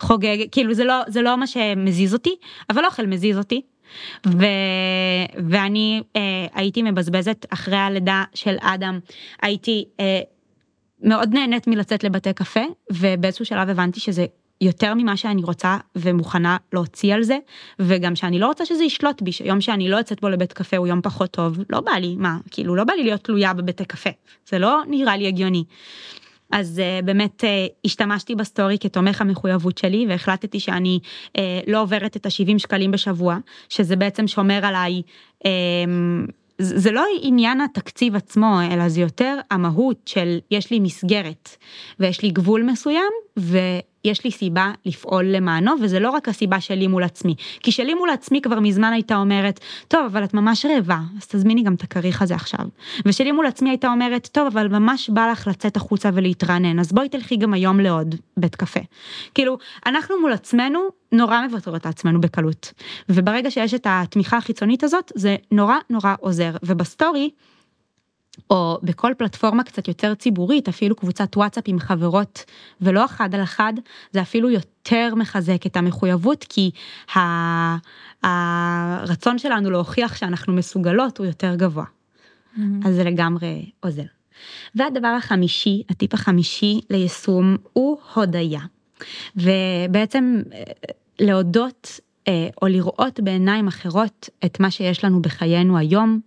חוגג, 0.00 0.36
כאילו 0.52 0.74
זה 0.74 0.84
לא, 0.84 1.02
זה 1.06 1.22
לא 1.22 1.36
מה 1.36 1.46
שמזיז 1.46 2.14
אותי, 2.14 2.36
אבל 2.70 2.84
אוכל 2.84 3.06
מזיז 3.06 3.38
אותי. 3.38 3.62
ו... 4.26 4.44
ואני 5.50 6.02
אה, 6.16 6.46
הייתי 6.54 6.82
מבזבזת 6.82 7.46
אחרי 7.50 7.76
הלידה 7.76 8.24
של 8.34 8.56
אדם, 8.60 8.98
הייתי 9.42 9.84
אה, 10.00 10.20
מאוד 11.02 11.34
נהנית 11.34 11.66
מלצאת 11.66 12.04
לבתי 12.04 12.32
קפה, 12.32 12.60
ובאיזשהו 12.92 13.44
שלב 13.44 13.68
הבנתי 13.68 14.00
שזה 14.00 14.26
יותר 14.60 14.94
ממה 14.94 15.16
שאני 15.16 15.42
רוצה 15.42 15.78
ומוכנה 15.96 16.56
להוציא 16.72 17.14
על 17.14 17.22
זה, 17.22 17.38
וגם 17.78 18.16
שאני 18.16 18.38
לא 18.38 18.46
רוצה 18.46 18.66
שזה 18.66 18.84
ישלוט 18.84 19.22
בי, 19.22 19.32
שיום 19.32 19.60
שאני 19.60 19.88
לא 19.88 19.96
יוצאת 19.96 20.20
בו 20.20 20.28
לבית 20.28 20.52
קפה 20.52 20.76
הוא 20.76 20.86
יום 20.86 21.02
פחות 21.02 21.30
טוב, 21.30 21.58
לא 21.70 21.80
בא 21.80 21.92
לי, 21.92 22.16
מה, 22.16 22.38
כאילו 22.50 22.74
לא 22.74 22.84
בא 22.84 22.92
לי 22.92 23.02
להיות 23.02 23.24
תלויה 23.24 23.54
בבתי 23.54 23.84
קפה, 23.84 24.10
זה 24.48 24.58
לא 24.58 24.82
נראה 24.88 25.16
לי 25.16 25.26
הגיוני. 25.26 25.64
אז 26.52 26.82
uh, 26.82 27.04
באמת 27.04 27.44
uh, 27.44 27.46
השתמשתי 27.84 28.34
בסטורי 28.34 28.78
כתומך 28.80 29.20
המחויבות 29.20 29.78
שלי 29.78 30.06
והחלטתי 30.08 30.60
שאני 30.60 30.98
uh, 31.02 31.40
לא 31.66 31.82
עוברת 31.82 32.16
את 32.16 32.26
ה-70 32.26 32.58
שקלים 32.58 32.90
בשבוע, 32.90 33.38
שזה 33.68 33.96
בעצם 33.96 34.26
שומר 34.26 34.66
עליי. 34.66 35.02
Uh, 35.44 35.48
זה 36.58 36.90
לא 36.90 37.04
עניין 37.22 37.60
התקציב 37.60 38.16
עצמו, 38.16 38.58
אלא 38.72 38.88
זה 38.88 39.00
יותר 39.00 39.38
המהות 39.50 40.00
של 40.06 40.38
יש 40.50 40.70
לי 40.70 40.80
מסגרת 40.80 41.56
ויש 42.00 42.22
לי 42.22 42.30
גבול 42.30 42.62
מסוים 42.62 43.12
ויש 43.36 44.24
לי 44.24 44.30
סיבה 44.30 44.72
לפעול 44.86 45.24
למענו, 45.24 45.72
וזה 45.82 46.00
לא 46.00 46.10
רק 46.10 46.28
הסיבה 46.28 46.60
שלי 46.60 46.86
מול 46.86 47.02
עצמי. 47.02 47.34
כי 47.60 47.72
שלי 47.72 47.94
מול 47.94 48.10
עצמי 48.10 48.40
כבר 48.40 48.60
מזמן 48.60 48.92
הייתה 48.92 49.16
אומרת, 49.16 49.60
טוב, 49.88 50.04
אבל 50.06 50.24
את 50.24 50.34
ממש 50.34 50.66
רעבה, 50.66 50.98
אז 51.18 51.26
תזמיני 51.26 51.62
גם 51.62 51.74
את 51.74 51.82
הכריך 51.82 52.22
הזה 52.22 52.34
עכשיו. 52.34 52.66
ושלי 53.06 53.32
מול 53.32 53.46
עצמי 53.46 53.70
הייתה 53.70 53.88
אומרת, 53.88 54.28
טוב, 54.32 54.46
אבל 54.46 54.68
ממש 54.68 55.10
בא 55.10 55.28
לך 55.32 55.46
לצאת 55.46 55.76
החוצה 55.76 56.10
ולהתרענן, 56.14 56.78
אז 56.78 56.92
בואי 56.92 57.08
תלכי 57.08 57.36
גם 57.36 57.54
היום 57.54 57.80
לעוד 57.80 58.14
בית 58.36 58.56
קפה. 58.56 58.80
כאילו, 59.34 59.58
אנחנו 59.86 60.20
מול 60.20 60.32
עצמנו 60.32 60.80
נורא 61.12 61.46
מוותרות 61.46 61.86
לעצמנו 61.86 62.20
בקלות. 62.20 62.72
וברגע 63.08 63.50
שיש 63.50 63.74
את 63.74 63.86
התמיכה 63.90 64.36
החיצונית 64.36 64.84
הזאת, 64.84 65.12
זה 65.14 65.36
נורא 65.52 65.76
נורא 65.90 66.14
עוזר. 66.20 66.50
ובסטורי, 66.62 67.30
או 68.50 68.78
בכל 68.82 69.12
פלטפורמה 69.18 69.64
קצת 69.64 69.88
יותר 69.88 70.14
ציבורית, 70.14 70.68
אפילו 70.68 70.96
קבוצת 70.96 71.36
וואטסאפ 71.36 71.64
עם 71.66 71.78
חברות 71.78 72.44
ולא 72.80 73.04
אחד 73.04 73.34
על 73.34 73.42
אחד, 73.42 73.72
זה 74.12 74.22
אפילו 74.22 74.50
יותר 74.50 75.14
מחזק 75.14 75.66
את 75.66 75.76
המחויבות, 75.76 76.44
כי 76.48 76.70
הרצון 78.22 79.38
שלנו 79.38 79.70
להוכיח 79.70 80.16
שאנחנו 80.16 80.52
מסוגלות 80.52 81.18
הוא 81.18 81.26
יותר 81.26 81.54
גבוה. 81.54 81.84
Mm-hmm. 81.84 82.60
אז 82.84 82.94
זה 82.94 83.04
לגמרי 83.04 83.70
עוזר. 83.80 84.02
והדבר 84.74 85.08
החמישי, 85.08 85.82
הטיפ 85.88 86.14
החמישי 86.14 86.80
ליישום 86.90 87.56
הוא 87.72 87.98
הודיה. 88.14 88.60
ובעצם 89.36 90.42
אה, 90.52 90.62
להודות 91.18 92.00
אה, 92.28 92.48
או 92.62 92.66
לראות 92.66 93.20
בעיניים 93.20 93.68
אחרות 93.68 94.28
את 94.44 94.60
מה 94.60 94.70
שיש 94.70 95.04
לנו 95.04 95.22
בחיינו 95.22 95.78
היום, 95.78 96.20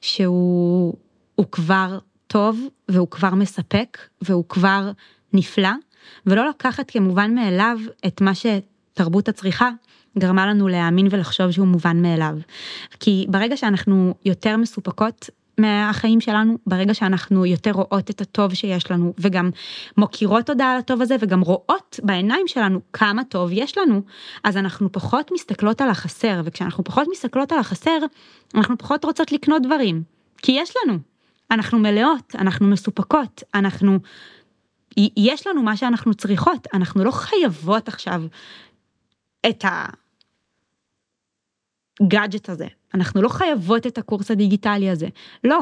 שהוא 0.00 0.94
הוא 1.34 1.46
כבר 1.52 1.98
טוב 2.26 2.60
והוא 2.88 3.08
כבר 3.10 3.34
מספק 3.34 3.98
והוא 4.22 4.44
כבר 4.48 4.90
נפלא, 5.32 5.72
ולא 6.26 6.48
לקחת 6.48 6.90
כמובן 6.90 7.34
מאליו 7.34 7.78
את 8.06 8.20
מה 8.20 8.32
שתרבות 8.34 9.28
הצריכה 9.28 9.70
גרמה 10.18 10.46
לנו 10.46 10.68
להאמין 10.68 11.08
ולחשוב 11.10 11.50
שהוא 11.50 11.66
מובן 11.66 12.02
מאליו. 12.02 12.34
כי 13.00 13.26
ברגע 13.28 13.56
שאנחנו 13.56 14.14
יותר 14.24 14.56
מסופקות 14.56 15.30
מהחיים 15.58 16.20
שלנו, 16.20 16.58
ברגע 16.66 16.94
שאנחנו 16.94 17.46
יותר 17.46 17.70
רואות 17.70 18.10
את 18.10 18.20
הטוב 18.20 18.54
שיש 18.54 18.90
לנו, 18.90 19.14
וגם 19.18 19.50
מוקירות 19.96 20.46
תודה 20.46 20.72
על 20.72 20.78
הטוב 20.78 21.02
הזה, 21.02 21.16
וגם 21.20 21.40
רואות 21.40 22.00
בעיניים 22.02 22.48
שלנו 22.48 22.80
כמה 22.92 23.24
טוב 23.24 23.50
יש 23.52 23.78
לנו, 23.78 24.02
אז 24.44 24.56
אנחנו 24.56 24.92
פחות 24.92 25.30
מסתכלות 25.34 25.80
על 25.80 25.90
החסר, 25.90 26.40
וכשאנחנו 26.44 26.84
פחות 26.84 27.06
מסתכלות 27.10 27.52
על 27.52 27.58
החסר, 27.58 27.98
אנחנו 28.54 28.78
פחות 28.78 29.04
רוצות 29.04 29.32
לקנות 29.32 29.62
דברים, 29.62 30.02
כי 30.42 30.52
יש 30.52 30.72
לנו. 30.84 31.13
אנחנו 31.50 31.78
מלאות, 31.78 32.34
אנחנו 32.38 32.66
מסופקות, 32.66 33.42
אנחנו... 33.54 33.98
יש 35.16 35.46
לנו 35.46 35.62
מה 35.62 35.76
שאנחנו 35.76 36.14
צריכות, 36.14 36.66
אנחנו 36.74 37.04
לא 37.04 37.10
חייבות 37.10 37.88
עכשיו 37.88 38.22
את 39.48 39.64
הגאדג'ט 42.00 42.48
הזה, 42.48 42.66
אנחנו 42.94 43.22
לא 43.22 43.28
חייבות 43.28 43.86
את 43.86 43.98
הקורס 43.98 44.30
הדיגיטלי 44.30 44.90
הזה, 44.90 45.08
לא, 45.44 45.60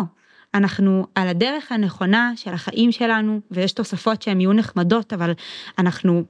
אנחנו 0.55 1.07
על 1.14 1.28
הדרך 1.28 1.72
הנכונה 1.72 2.33
של 2.37 2.53
החיים 2.53 2.93
שלנו, 2.93 3.41
ויש 3.51 3.72
תוספות 3.72 4.22
שהן 4.22 4.41
יהיו 4.41 4.53
נחמדות, 4.53 5.12
אבל 5.12 5.33
אנחנו 5.78 6.24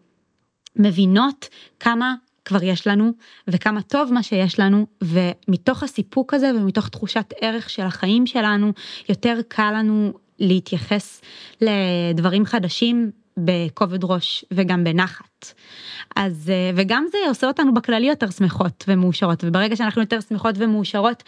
מבינות 0.76 1.48
כמה 1.80 2.14
כבר 2.44 2.62
יש 2.62 2.86
לנו, 2.86 3.12
וכמה 3.48 3.82
טוב 3.82 4.12
מה 4.12 4.22
שיש 4.22 4.60
לנו, 4.60 4.86
ומתוך 5.02 5.82
הסיפוק 5.82 6.34
הזה 6.34 6.50
ומתוך 6.56 6.88
תחושת 6.88 7.34
ערך 7.40 7.70
של 7.70 7.82
החיים 7.82 8.26
שלנו, 8.26 8.72
יותר 9.08 9.38
קל 9.48 9.72
לנו 9.76 10.12
להתייחס 10.38 11.20
לדברים 11.60 12.44
חדשים 12.44 13.10
בכובד 13.36 14.04
ראש 14.04 14.44
וגם 14.50 14.84
בנחת. 14.84 15.54
אז 16.16 16.52
וגם 16.74 17.04
זה 17.10 17.18
עושה 17.28 17.46
אותנו 17.46 17.74
בכללי 17.74 18.06
יותר 18.06 18.30
שמחות 18.30 18.84
ומאושרות 18.88 19.44
וברגע 19.44 19.76
שאנחנו 19.76 20.00
יותר 20.02 20.20
שמחות 20.20 20.54
ומאושרות 20.58 21.22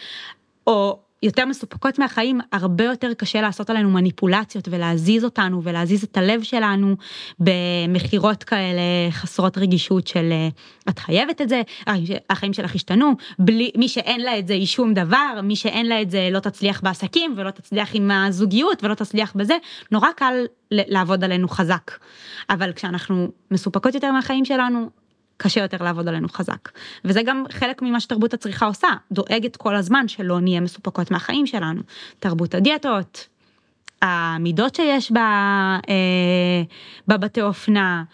או 0.67 0.99
יותר 1.25 1.47
מסופקות 1.47 1.99
מהחיים, 1.99 2.41
הרבה 2.53 2.85
יותר 2.85 3.15
קשה 3.15 3.41
לעשות 3.41 3.71
עלינו 3.71 3.91
מניפולציות 3.91 4.69
ולהזיז 4.71 5.25
אותנו 5.25 5.63
ולהזיז 5.63 6.05
את 6.05 6.17
הלב 6.17 6.43
שלנו 6.43 6.97
במכירות 7.39 8.45
כאלה 8.45 8.81
חסרות 9.11 9.59
רגישות 9.59 10.07
של 10.07 10.33
את 10.89 10.99
חייבת 10.99 11.41
את 11.41 11.49
זה, 11.49 11.63
החיים 12.31 12.53
שלך 12.53 12.75
השתנו, 12.75 13.13
בלי, 13.39 13.71
מי 13.77 13.89
שאין 13.89 14.21
לה 14.21 14.39
את 14.39 14.47
זה 14.47 14.55
היא 14.55 14.67
שום 14.67 14.95
דבר, 14.95 15.41
מי 15.43 15.57
שאין 15.57 15.87
לה 15.87 16.03
את 16.03 16.11
זה 16.11 16.29
לא 16.33 16.39
תצליח 16.39 16.81
בעסקים 16.81 17.35
ולא 17.37 17.51
תצליח 17.51 17.91
עם 17.95 18.11
הזוגיות 18.11 18.85
ולא 18.85 18.95
תצליח 18.95 19.33
בזה, 19.37 19.55
נורא 19.91 20.09
קל 20.17 20.35
לעבוד 20.71 21.25
עלינו 21.25 21.49
חזק. 21.49 21.91
אבל 22.51 22.73
כשאנחנו 22.73 23.29
מסופקות 23.51 23.95
יותר 23.95 24.13
מהחיים 24.13 24.45
שלנו, 24.45 24.91
קשה 25.45 25.61
יותר 25.61 25.85
לעבוד 25.85 26.09
עלינו 26.09 26.29
חזק. 26.29 26.69
וזה 27.05 27.23
גם 27.23 27.45
חלק 27.51 27.83
ממה 27.83 28.01
שתרבות 28.01 28.35
הצריכה 28.35 28.67
עושה, 28.67 28.89
דואגת 29.13 29.57
כל 29.57 29.77
הזמן 29.77 30.09
שלא 30.09 30.41
נהיה 30.41 30.61
מסופקות 30.61 31.11
מהחיים 31.11 31.47
שלנו. 31.47 31.81
תרבות 32.19 32.55
הדיאטות, 32.55 33.29
המידות 34.03 34.75
שיש 34.75 35.13
בה, 35.13 35.21
אה, 35.89 36.63
בבתי 37.09 37.43
אופנה, 37.43 38.05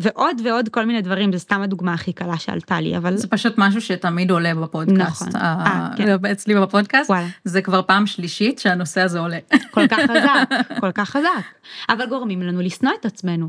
ועוד 0.00 0.40
ועוד 0.44 0.68
כל 0.68 0.84
מיני 0.84 1.02
דברים, 1.02 1.32
זה 1.32 1.38
סתם 1.38 1.62
הדוגמה 1.62 1.94
הכי 1.94 2.12
קלה 2.12 2.38
שעלתה 2.38 2.80
לי, 2.80 2.96
אבל... 2.96 3.16
זה 3.16 3.28
פשוט 3.28 3.54
משהו 3.58 3.80
שתמיד 3.80 4.30
עולה 4.30 4.54
בפודקאסט. 4.54 5.22
נכון. 5.22 5.40
아, 5.40 5.44
אה, 5.44 5.88
כן. 5.96 6.26
אצלי 6.32 6.54
בפודקאסט, 6.54 7.10
וואלה. 7.10 7.26
זה 7.44 7.62
כבר 7.62 7.82
פעם 7.82 8.06
שלישית 8.06 8.58
שהנושא 8.58 9.00
הזה 9.00 9.18
עולה. 9.18 9.38
כל 9.70 9.88
כך 9.88 9.98
חזק, 9.98 10.48
כל 10.80 10.92
כך 10.92 11.10
חזק. 11.10 11.44
אבל 11.88 12.06
גורמים 12.06 12.42
לנו 12.42 12.60
לשנוא 12.60 12.92
את 13.00 13.06
עצמנו. 13.06 13.48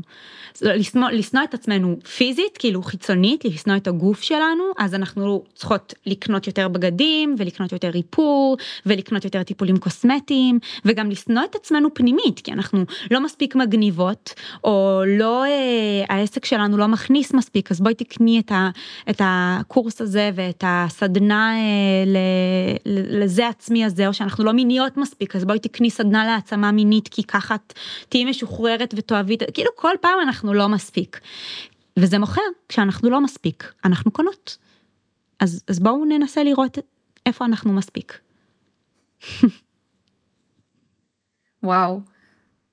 לשנוא, 0.60 1.10
לשנוא 1.10 1.44
את 1.44 1.54
עצמנו 1.54 1.96
פיזית, 2.16 2.58
כאילו 2.58 2.82
חיצונית, 2.82 3.44
לשנוא 3.44 3.76
את 3.76 3.88
הגוף 3.88 4.22
שלנו, 4.22 4.64
אז 4.78 4.94
אנחנו 4.94 5.42
צריכות 5.54 5.94
לקנות 6.06 6.46
יותר 6.46 6.68
בגדים, 6.68 7.34
ולקנות 7.38 7.72
יותר 7.72 7.90
איפור, 7.94 8.56
ולקנות 8.86 9.24
יותר 9.24 9.42
טיפולים 9.42 9.76
קוסמטיים, 9.76 10.58
וגם 10.84 11.10
לשנוא 11.10 11.44
את 11.50 11.54
עצמנו 11.54 11.94
פנימית, 11.94 12.40
כי 12.40 12.52
אנחנו 12.52 12.84
לא 13.10 13.24
מספיק 13.24 13.54
מגניבות, 13.54 14.34
או 14.64 15.02
לא, 15.06 15.44
אה, 15.44 15.51
העסק 16.08 16.44
שלנו 16.44 16.76
לא 16.76 16.88
מכניס 16.88 17.34
מספיק, 17.34 17.70
אז 17.70 17.80
בואי 17.80 17.94
תקני 17.94 18.40
את, 18.40 18.52
ה, 18.52 18.70
את 19.10 19.20
הקורס 19.24 20.00
הזה 20.00 20.30
ואת 20.34 20.64
הסדנה 20.66 21.54
אה, 21.54 22.04
ל, 22.06 22.16
לזה 23.22 23.48
עצמי 23.48 23.84
הזה, 23.84 24.08
או 24.08 24.14
שאנחנו 24.14 24.44
לא 24.44 24.52
מיניות 24.52 24.96
מספיק, 24.96 25.36
אז 25.36 25.44
בואי 25.44 25.58
תקני 25.58 25.90
סדנה 25.90 26.24
להעצמה 26.24 26.72
מינית, 26.72 27.08
כי 27.08 27.22
ככה 27.22 27.56
תהיי 28.08 28.24
משוחררת 28.24 28.94
ותאהבי, 28.96 29.36
כאילו 29.54 29.70
כל 29.76 29.94
פעם 30.00 30.20
אנחנו 30.22 30.54
לא 30.54 30.68
מספיק. 30.68 31.20
וזה 31.96 32.18
מוכר 32.18 32.42
כשאנחנו 32.68 33.10
לא 33.10 33.20
מספיק, 33.20 33.72
אנחנו 33.84 34.10
קונות. 34.10 34.56
אז, 35.40 35.64
אז 35.68 35.80
בואו 35.80 36.04
ננסה 36.04 36.44
לראות 36.44 36.78
איפה 37.26 37.44
אנחנו 37.44 37.72
מספיק. 37.72 38.18
וואו. 41.62 42.11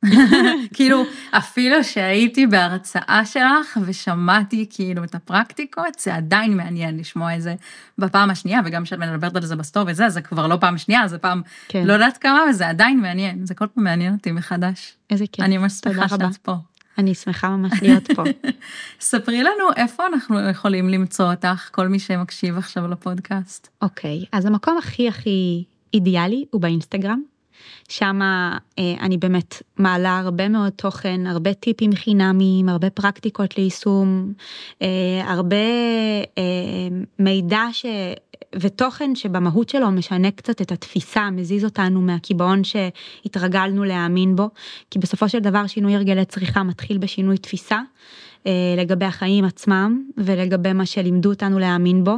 כאילו 0.76 1.04
אפילו 1.32 1.84
שהייתי 1.84 2.48
בהרצאה 2.48 3.22
שלך 3.26 3.78
ושמעתי 3.86 4.66
כאילו 4.70 5.04
את 5.04 5.16
הפרקטיקות 5.16 6.00
זה 6.00 6.16
עדיין 6.16 6.58
מעניין 6.58 6.98
לשמוע 6.98 7.36
את 7.36 7.42
זה 7.42 7.56
בפעם 7.98 8.30
השנייה 8.30 8.62
וגם 8.66 8.84
כשאת 8.84 9.00
מדברת 9.00 9.36
על 9.36 9.46
זה 9.46 9.56
בסטור 9.56 9.84
וזה 9.88 10.10
זה 10.10 10.22
כבר 10.22 10.48
לא 10.48 10.58
פעם 10.62 10.78
שנייה 10.78 11.08
זה 11.08 11.18
פעם 11.18 11.42
כן. 11.68 11.88
לא 11.88 11.94
יודעת 11.94 12.18
כמה 12.18 12.40
וזה 12.50 12.70
עדיין 12.70 13.00
מעניין 13.00 13.46
זה 13.46 13.54
כל 13.54 13.68
פעם 13.68 13.84
מעניין 13.84 14.14
אותי 14.14 14.32
מחדש. 14.32 14.94
איזה 15.10 15.26
כיף. 15.32 15.46
אני 15.46 15.58
ממש 15.58 15.74
שמחה 15.74 16.10
שאת 16.10 16.38
פה. 16.38 16.56
אני 16.98 17.16
שמחה 17.16 17.50
ממש 17.50 17.72
להיות 17.82 18.12
פה. 18.12 18.24
ספרי 19.00 19.44
לנו 19.44 19.74
איפה 19.76 20.04
אנחנו 20.08 20.50
יכולים 20.50 20.90
למצוא 20.90 21.32
אותך 21.32 21.70
כל 21.72 21.88
מי 21.88 22.00
שמקשיב 22.00 22.58
עכשיו 22.58 22.88
לפודקאסט. 22.88 23.68
אוקיי 23.82 24.26
אז 24.32 24.46
המקום 24.46 24.78
הכי 24.78 25.08
הכי 25.08 25.64
אידיאלי 25.94 26.46
הוא 26.52 26.62
באינסטגרם. 26.62 27.22
שם 27.90 28.20
אה, 28.22 28.58
אני 29.00 29.18
באמת 29.18 29.62
מעלה 29.78 30.20
הרבה 30.20 30.50
מאוד 30.50 30.70
תוכן, 30.70 31.28
הרבה 31.28 31.54
טיפים 31.54 31.96
חינמיים, 31.96 32.70
הרבה 32.70 32.90
פרקטיקות 32.90 33.58
ליישום, 33.58 34.34
אה, 34.82 34.88
הרבה 35.26 35.56
אה, 36.38 36.44
מידע 37.20 37.64
ש... 37.72 37.86
ותוכן 38.56 39.16
שבמהות 39.16 39.70
שלו 39.70 39.92
משנה 39.92 40.32
קצת 40.32 40.62
את 40.62 40.72
התפיסה, 40.72 41.30
מזיז 41.30 41.66
אותנו 41.66 42.02
מהקיבעון 42.02 42.62
שהתרגלנו 42.64 43.84
להאמין 43.84 44.36
בו, 44.36 44.50
כי 44.92 45.00
בסופו 45.00 45.30
של 45.30 45.40
דבר 45.40 45.68
שינוי 45.68 45.96
הרגלי 45.96 46.26
צריכה 46.26 46.64
מתחיל 46.64 46.98
בשינוי 46.98 47.38
תפיסה. 47.38 47.80
לגבי 48.78 49.06
החיים 49.06 49.46
עצמם 49.46 50.04
ולגבי 50.18 50.74
מה 50.74 50.86
שלימדו 50.86 51.30
אותנו 51.30 51.60
להאמין 51.60 52.04
בו. 52.04 52.16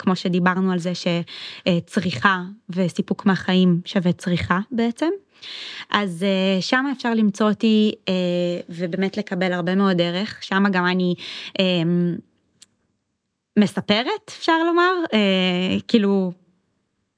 כמו 0.00 0.16
שדיברנו 0.16 0.72
על 0.72 0.78
זה 0.78 0.92
שצריכה 0.94 2.42
וסיפוק 2.70 3.26
מהחיים 3.26 3.80
שווה 3.84 4.12
צריכה 4.12 4.58
בעצם. 4.70 5.10
אז 5.90 6.24
uh, 6.58 6.62
שם 6.62 6.84
אפשר 6.96 7.14
למצוא 7.14 7.48
אותי 7.48 7.92
uh, 7.94 8.10
ובאמת 8.68 9.16
לקבל 9.16 9.52
הרבה 9.52 9.74
מאוד 9.74 10.00
ערך, 10.00 10.42
שם 10.42 10.62
גם 10.72 10.86
אני 10.86 11.14
uh, 11.48 11.62
מספרת 13.58 14.28
אפשר 14.28 14.62
לומר, 14.66 14.92
כאילו 15.88 16.32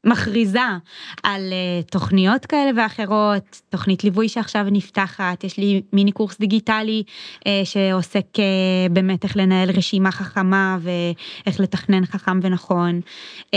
מכריזה 0.05 0.61
על 1.23 1.43
uh, 1.51 1.91
תוכניות 1.91 2.47
כאלה 2.47 2.71
ואחרות, 2.77 3.61
תוכנית 3.71 4.05
ליווי 4.05 4.29
שעכשיו 4.29 4.67
נפתחת, 4.71 5.45
יש 5.45 5.59
לי 5.59 5.83
מיני 5.93 6.13
קורס 6.13 6.39
דיגיטלי 6.39 7.03
uh, 7.39 7.45
שעוסק 7.65 8.27
uh, 8.37 8.93
באמת 8.93 9.25
איך 9.25 9.37
לנהל 9.37 9.71
רשימה 9.71 10.13
חכמה 10.13 10.79
ואיך 10.81 11.61
לתכנן 11.61 12.07
חכם 12.07 12.41
ונכון. 12.43 13.01
Uh, 13.47 13.55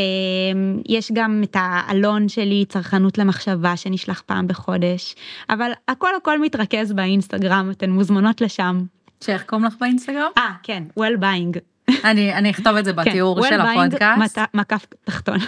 יש 0.90 1.12
גם 1.14 1.42
את 1.44 1.56
העלון 1.60 2.30
שלי, 2.30 2.66
צרכנות 2.70 3.18
למחשבה, 3.18 3.78
שנשלח 3.78 4.22
פעם 4.26 4.48
בחודש, 4.48 5.16
אבל 5.50 5.72
הכל 5.88 6.10
הכל 6.18 6.42
מתרכז 6.42 6.94
באינסטגרם, 6.94 7.72
אתן 7.72 7.90
מוזמנות 7.90 8.42
לשם. 8.42 8.86
שאיך 9.24 9.44
קוראים 9.44 9.66
לך 9.66 9.74
באינסטגרם? 9.80 10.30
אה, 10.38 10.52
כן, 10.64 10.84
well 11.00 11.22
buying. 11.22 11.60
אני, 12.04 12.34
אני 12.34 12.50
אכתוב 12.50 12.76
את 12.76 12.86
זה 12.86 12.94
בתיאור 12.94 13.42
כן, 13.42 13.50
של 13.50 13.62
הפודקאסט. 13.62 14.40
מקף 14.54 14.86
תחתון. 15.04 15.40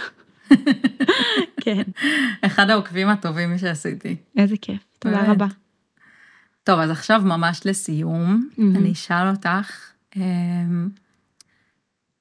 כן. 1.63 1.83
אחד 2.41 2.69
העוקבים 2.69 3.09
הטובים 3.09 3.57
שעשיתי. 3.57 4.15
איזה 4.37 4.55
כיף, 4.61 4.81
תודה 4.99 5.15
באמת. 5.15 5.29
רבה. 5.29 5.47
טוב, 6.63 6.79
אז 6.79 6.89
עכשיו 6.89 7.21
ממש 7.25 7.61
לסיום, 7.65 8.49
mm-hmm. 8.51 8.61
אני 8.77 8.91
אשאל 8.91 9.29
אותך, 9.29 9.91
אמ, 10.15 10.89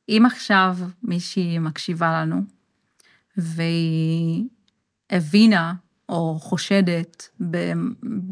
אם 0.08 0.22
עכשיו 0.26 0.76
מישהי 1.02 1.58
מקשיבה 1.58 2.22
לנו, 2.22 2.42
והיא 3.36 4.44
הבינה 5.10 5.74
או 6.08 6.38
חושדת 6.40 7.28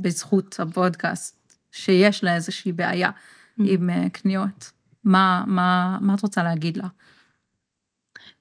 בזכות 0.01 0.61
הפודקאסט, 0.61 1.57
שיש 1.73 2.25
לה 2.25 2.35
איזושהי 2.35 2.73
בעיה 2.73 3.11
mm-hmm. 3.11 3.63
עם 3.67 3.91
אה, 3.91 4.09
קניות, 4.13 4.73
מה, 5.05 5.45
מה, 5.47 5.99
מה 6.01 6.15
את 6.15 6.23
רוצה 6.23 6.43
להגיד 6.43 6.77
לה? 6.77 6.89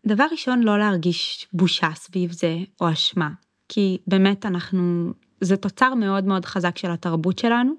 דבר 0.05 0.25
ראשון, 0.31 0.63
לא 0.63 0.79
להרגיש 0.79 1.47
בושה 1.53 1.89
סביב 1.95 2.31
זה 2.31 2.57
או 2.81 2.91
אשמה, 2.91 3.29
כי 3.69 3.97
באמת 4.07 4.45
אנחנו, 4.45 5.13
זה 5.41 5.57
תוצר 5.57 5.93
מאוד 5.93 6.25
מאוד 6.25 6.45
חזק 6.45 6.77
של 6.77 6.91
התרבות 6.91 7.39
שלנו, 7.39 7.73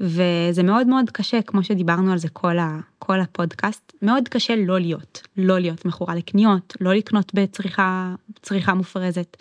וזה 0.00 0.62
מאוד 0.62 0.86
מאוד 0.86 1.10
קשה, 1.10 1.42
כמו 1.42 1.64
שדיברנו 1.64 2.12
על 2.12 2.18
זה 2.18 2.28
כל, 2.28 2.58
ה, 2.58 2.80
כל 2.98 3.20
הפודקאסט, 3.20 3.92
מאוד 4.02 4.28
קשה 4.28 4.56
לא 4.56 4.80
להיות, 4.80 5.22
לא 5.36 5.58
להיות 5.58 5.84
מכורה 5.84 6.14
לקניות, 6.14 6.76
לא 6.80 6.94
לקנות 6.94 7.34
בצריכה 7.34 8.14
צריכה 8.42 8.74
מופרזת. 8.74 9.36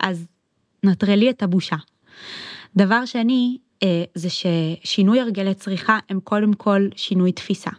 אז 0.00 0.26
נטרלי 0.84 1.30
את 1.30 1.42
הבושה. 1.42 1.76
דבר 2.76 3.04
שני, 3.04 3.58
אה, 3.82 4.04
זה 4.14 4.28
ששינוי 4.30 5.20
הרגלי 5.20 5.54
צריכה 5.54 5.98
הם 6.08 6.20
קודם 6.20 6.52
כל 6.52 6.88
שינוי 6.96 7.32
תפיסה. 7.32 7.70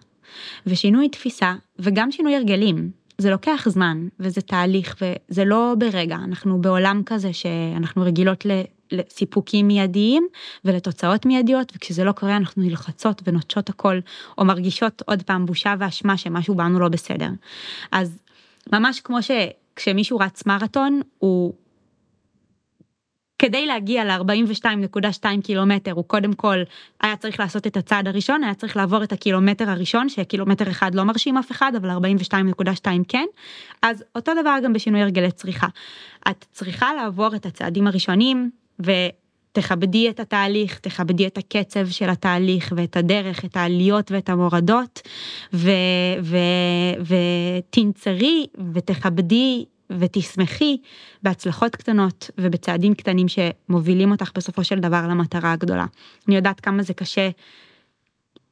ושינוי 0.65 1.09
תפיסה 1.09 1.53
וגם 1.79 2.11
שינוי 2.11 2.35
הרגלים 2.35 2.91
זה 3.21 3.29
לוקח 3.29 3.65
זמן 3.69 4.07
וזה 4.19 4.41
תהליך 4.41 4.95
וזה 5.01 5.45
לא 5.45 5.73
ברגע 5.77 6.15
אנחנו 6.15 6.61
בעולם 6.61 7.01
כזה 7.05 7.33
שאנחנו 7.33 8.01
רגילות 8.01 8.45
לסיפוקים 8.91 9.67
מיידיים 9.67 10.27
ולתוצאות 10.65 11.25
מיידיות 11.25 11.71
וכשזה 11.75 12.03
לא 12.03 12.11
קורה 12.11 12.37
אנחנו 12.37 12.63
נלחצות 12.63 13.21
ונוטשות 13.25 13.69
הכל 13.69 13.99
או 14.37 14.45
מרגישות 14.45 15.01
עוד 15.05 15.23
פעם 15.23 15.45
בושה 15.45 15.73
ואשמה 15.79 16.17
שמשהו 16.17 16.55
בנו 16.55 16.79
לא 16.79 16.87
בסדר. 16.87 17.29
אז 17.91 18.19
ממש 18.73 18.99
כמו 18.99 19.17
שכשמישהו 19.21 20.17
רץ 20.17 20.45
מרתון 20.45 21.01
הוא 21.17 21.53
כדי 23.41 23.65
להגיע 23.65 24.05
ל-42.2 24.05 25.25
קילומטר 25.43 25.91
הוא 25.91 26.03
קודם 26.07 26.33
כל 26.33 26.57
היה 27.01 27.15
צריך 27.15 27.39
לעשות 27.39 27.67
את 27.67 27.77
הצעד 27.77 28.07
הראשון, 28.07 28.43
היה 28.43 28.53
צריך 28.53 28.77
לעבור 28.77 29.03
את 29.03 29.11
הקילומטר 29.11 29.69
הראשון, 29.69 30.09
שקילומטר 30.09 30.69
אחד 30.69 30.95
לא 30.95 31.03
מרשים 31.03 31.37
אף 31.37 31.51
אחד, 31.51 31.71
אבל 31.77 31.89
42.2 31.89 32.87
כן. 33.07 33.25
אז 33.81 34.03
אותו 34.15 34.31
דבר 34.41 34.55
גם 34.63 34.73
בשינוי 34.73 35.01
הרגלי 35.01 35.31
צריכה. 35.31 35.67
את 36.29 36.45
צריכה 36.51 36.93
לעבור 36.93 37.35
את 37.35 37.45
הצעדים 37.45 37.87
הראשונים 37.87 38.49
ותכבדי 38.79 40.09
את 40.09 40.19
התהליך, 40.19 40.79
תכבדי 40.79 41.27
את 41.27 41.37
הקצב 41.37 41.87
של 41.87 42.09
התהליך 42.09 42.73
ואת 42.75 42.97
הדרך, 42.97 43.45
את 43.45 43.57
העליות 43.57 44.11
ואת 44.11 44.29
המורדות, 44.29 45.01
ותנצרי 47.73 48.47
ותכבדי 48.73 49.65
ותשמחי 49.99 50.77
בהצלחות 51.23 51.75
קטנות 51.75 52.29
ובצעדים 52.37 52.93
קטנים 52.93 53.27
שמובילים 53.27 54.11
אותך 54.11 54.31
בסופו 54.35 54.63
של 54.63 54.79
דבר 54.79 55.07
למטרה 55.07 55.51
הגדולה. 55.51 55.85
אני 56.27 56.35
יודעת 56.35 56.59
כמה 56.59 56.83
זה 56.83 56.93
קשה 56.93 57.29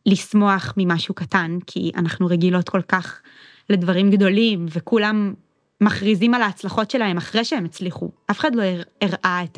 לשמוח 0.06 0.74
ממשהו 0.78 1.14
קטן, 1.14 1.58
כי 1.68 1.92
אנחנו 1.96 2.28
רגילות 2.28 2.70
כל 2.70 2.82
כך 2.82 3.22
לדברים 3.70 4.12
גדולים, 4.12 4.66
וכולם 4.70 5.34
מכריזים 5.82 6.34
על 6.34 6.42
ההצלחות 6.42 6.92
שלהם 6.92 7.18
אחרי 7.18 7.46
שהם 7.46 7.66
הצליחו. 7.66 8.10
אף 8.32 8.40
אחד 8.40 8.56
לא 8.56 8.64
הראה 9.02 9.44
את 9.44 9.58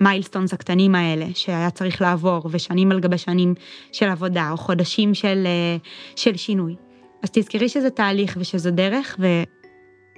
המיילסטונס 0.00 0.54
הקטנים 0.54 0.94
האלה 0.94 1.26
שהיה 1.34 1.70
צריך 1.70 2.02
לעבור, 2.02 2.48
ושנים 2.50 2.92
על 2.92 3.00
גבי 3.00 3.18
שנים 3.18 3.54
של 3.92 4.08
עבודה, 4.08 4.50
או 4.50 4.56
חודשים 4.56 5.14
של, 5.14 5.42
אה, 5.46 5.76
של 6.16 6.36
שינוי. 6.36 6.76
אז 7.22 7.30
תזכרי 7.32 7.68
שזה 7.68 7.90
תהליך 7.90 8.36
ושזה 8.40 8.70
דרך. 8.70 9.16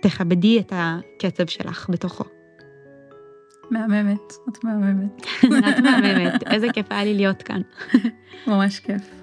תכבדי 0.03 0.61
את 0.61 0.73
הקצב 0.77 1.47
שלך 1.47 1.87
בתוכו. 1.91 2.25
מהממת, 3.71 4.33
את 4.49 4.65
מהממת. 4.65 5.27
את 5.69 5.79
מהממת, 5.83 6.43
איזה 6.47 6.67
כיף 6.73 6.87
היה 6.91 7.05
לי 7.05 7.15
להיות 7.15 7.43
כאן. 7.43 7.61
ממש 8.47 8.81
כיף. 8.81 9.19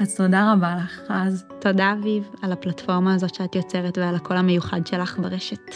אז 0.00 0.16
תודה 0.16 0.52
רבה 0.52 0.76
לך, 0.76 1.00
אז. 1.08 1.44
תודה, 1.60 1.92
אביב, 1.92 2.28
על 2.42 2.52
הפלטפורמה 2.52 3.14
הזאת 3.14 3.34
שאת 3.34 3.54
יוצרת 3.54 3.98
ועל 3.98 4.14
הקול 4.14 4.36
המיוחד 4.36 4.86
שלך 4.86 5.18
ברשת. 5.18 5.74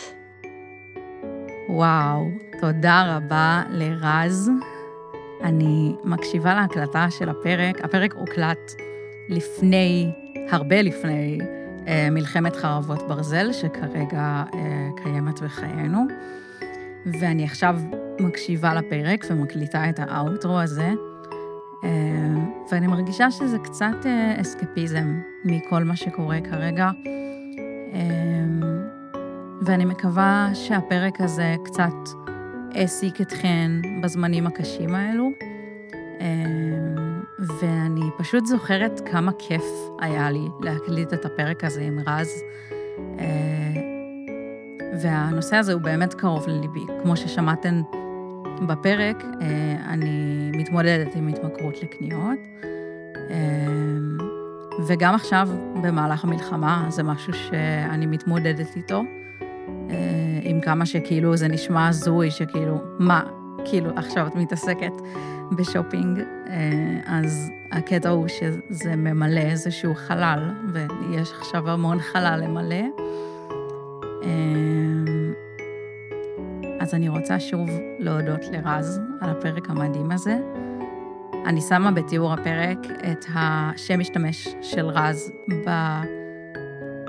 וואו, 1.68 2.24
תודה 2.60 3.16
רבה 3.16 3.62
לרז. 3.70 4.50
אני 5.42 5.94
מקשיבה 6.04 6.54
להקלטה 6.54 7.10
של 7.10 7.28
הפרק. 7.28 7.84
הפרק 7.84 8.14
הוקלט 8.14 8.72
לפני, 9.28 10.12
הרבה 10.50 10.82
לפני 10.82 11.38
מלחמת 12.10 12.56
חרבות 12.56 13.08
ברזל, 13.08 13.52
שכרגע 13.52 14.44
אה, 14.54 14.88
קיימת 15.02 15.40
בחיינו. 15.40 16.04
ואני 17.06 17.44
עכשיו 17.44 17.80
מקשיבה 18.20 18.74
לפרק 18.74 19.24
ומקליטה 19.30 19.90
את 19.90 19.98
האאוטרו 19.98 20.60
הזה, 20.60 20.92
אה, 21.84 21.90
ואני 22.70 22.86
מרגישה 22.86 23.30
שזה 23.30 23.58
קצת 23.58 24.06
אסקפיזם 24.40 25.20
מכל 25.44 25.84
מה 25.84 25.96
שקורה 25.96 26.40
כרגע. 26.40 26.90
ואני 29.62 29.84
מקווה 29.84 30.50
שהפרק 30.54 31.20
הזה 31.20 31.54
קצת 31.64 31.92
העסיק 32.74 33.20
אתכן 33.20 33.70
בזמנים 34.02 34.46
הקשים 34.46 34.94
האלו. 34.94 35.30
ואני 37.38 38.10
פשוט 38.18 38.46
זוכרת 38.46 39.00
כמה 39.12 39.32
כיף 39.38 39.64
היה 40.00 40.30
לי 40.30 40.48
להקליט 40.60 41.12
את 41.12 41.24
הפרק 41.24 41.64
הזה 41.64 41.80
עם 41.80 41.98
רז. 42.06 42.42
אה, 43.18 43.80
והנושא 45.02 45.56
הזה 45.56 45.72
הוא 45.72 45.80
באמת 45.80 46.14
קרוב 46.14 46.48
לליבי. 46.48 46.84
כמו 47.02 47.16
ששמעתם 47.16 47.82
בפרק, 48.66 49.24
אה, 49.40 49.76
אני 49.88 50.50
מתמודדת 50.56 51.14
עם 51.14 51.28
התמכרות 51.28 51.82
לקניות. 51.82 52.38
אה, 53.30 53.36
וגם 54.86 55.14
עכשיו, 55.14 55.48
במהלך 55.82 56.24
המלחמה, 56.24 56.86
זה 56.88 57.02
משהו 57.02 57.32
שאני 57.32 58.06
מתמודדת 58.06 58.76
איתו. 58.76 59.02
עם 60.42 60.60
כמה 60.60 60.86
שכאילו 60.86 61.36
זה 61.36 61.48
נשמע 61.48 61.88
הזוי, 61.88 62.30
שכאילו, 62.30 62.80
מה, 62.98 63.22
כאילו 63.64 63.90
עכשיו 63.96 64.26
את 64.26 64.34
מתעסקת 64.34 64.92
בשופינג, 65.52 66.20
אה, 66.46 67.00
אז 67.06 67.50
הקטע 67.72 68.08
הוא 68.08 68.28
שזה 68.28 68.96
ממלא 68.96 69.40
איזשהו 69.40 69.94
חלל, 69.94 70.50
ויש 70.72 71.32
עכשיו 71.32 71.70
המון 71.70 72.00
חלל 72.00 72.40
למלא. 72.44 72.84
אה, 74.22 74.30
אז 76.80 76.94
אני 76.94 77.08
רוצה 77.08 77.40
שוב 77.40 77.68
להודות 77.98 78.40
לרז 78.52 79.00
על 79.20 79.30
הפרק 79.30 79.70
המדהים 79.70 80.10
הזה. 80.10 80.38
אני 81.46 81.60
שמה 81.60 81.90
בתיאור 81.90 82.32
הפרק 82.32 82.78
את 83.12 83.24
השם 83.34 84.00
משתמש 84.00 84.48
של 84.62 84.86
רז 84.86 85.32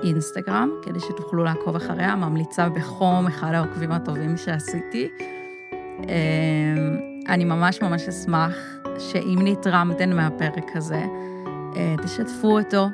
באינסטגרם, 0.01 0.69
כדי 0.83 0.99
שתוכלו 0.99 1.43
לעקוב 1.43 1.75
אחריה, 1.75 2.15
ממליצה 2.15 2.69
בחום, 2.69 3.27
אחד 3.27 3.53
העוקבים 3.53 3.91
הטובים 3.91 4.37
שעשיתי. 4.37 5.09
אה, 6.09 6.15
אני 7.27 7.45
ממש 7.45 7.81
ממש 7.81 8.07
אשמח 8.07 8.57
שאם 8.99 9.39
נתרמתן 9.41 10.13
מהפרק 10.13 10.75
הזה, 10.75 11.03
אה, 11.75 11.95
תשתפו 12.03 12.59
אותו, 12.59 12.87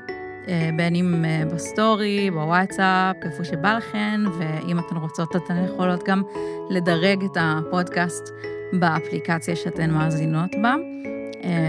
אה, 0.48 0.70
בין 0.78 0.96
אם 0.96 1.26
אה, 1.26 1.44
ב 1.54 1.65
story, 1.65 2.32
בוואטסאפ, 2.32 3.16
איפה 3.24 3.44
שבא 3.44 3.78
לכן, 3.78 4.22
ואם 4.38 4.80
אתן 4.80 4.96
רוצות, 4.96 5.36
אתן 5.36 5.66
יכולות 5.66 6.04
גם 6.04 6.24
לדרג 6.70 7.24
את 7.24 7.38
הפודקאסט 7.40 8.30
באפליקציה 8.74 9.56
שאתן 9.56 9.92
מאזינות 9.92 10.52
בה, 10.62 10.76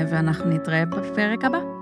ואנחנו 0.08 0.50
נתראה 0.50 0.84
בפרק 0.84 1.44
הבא. 1.44 1.81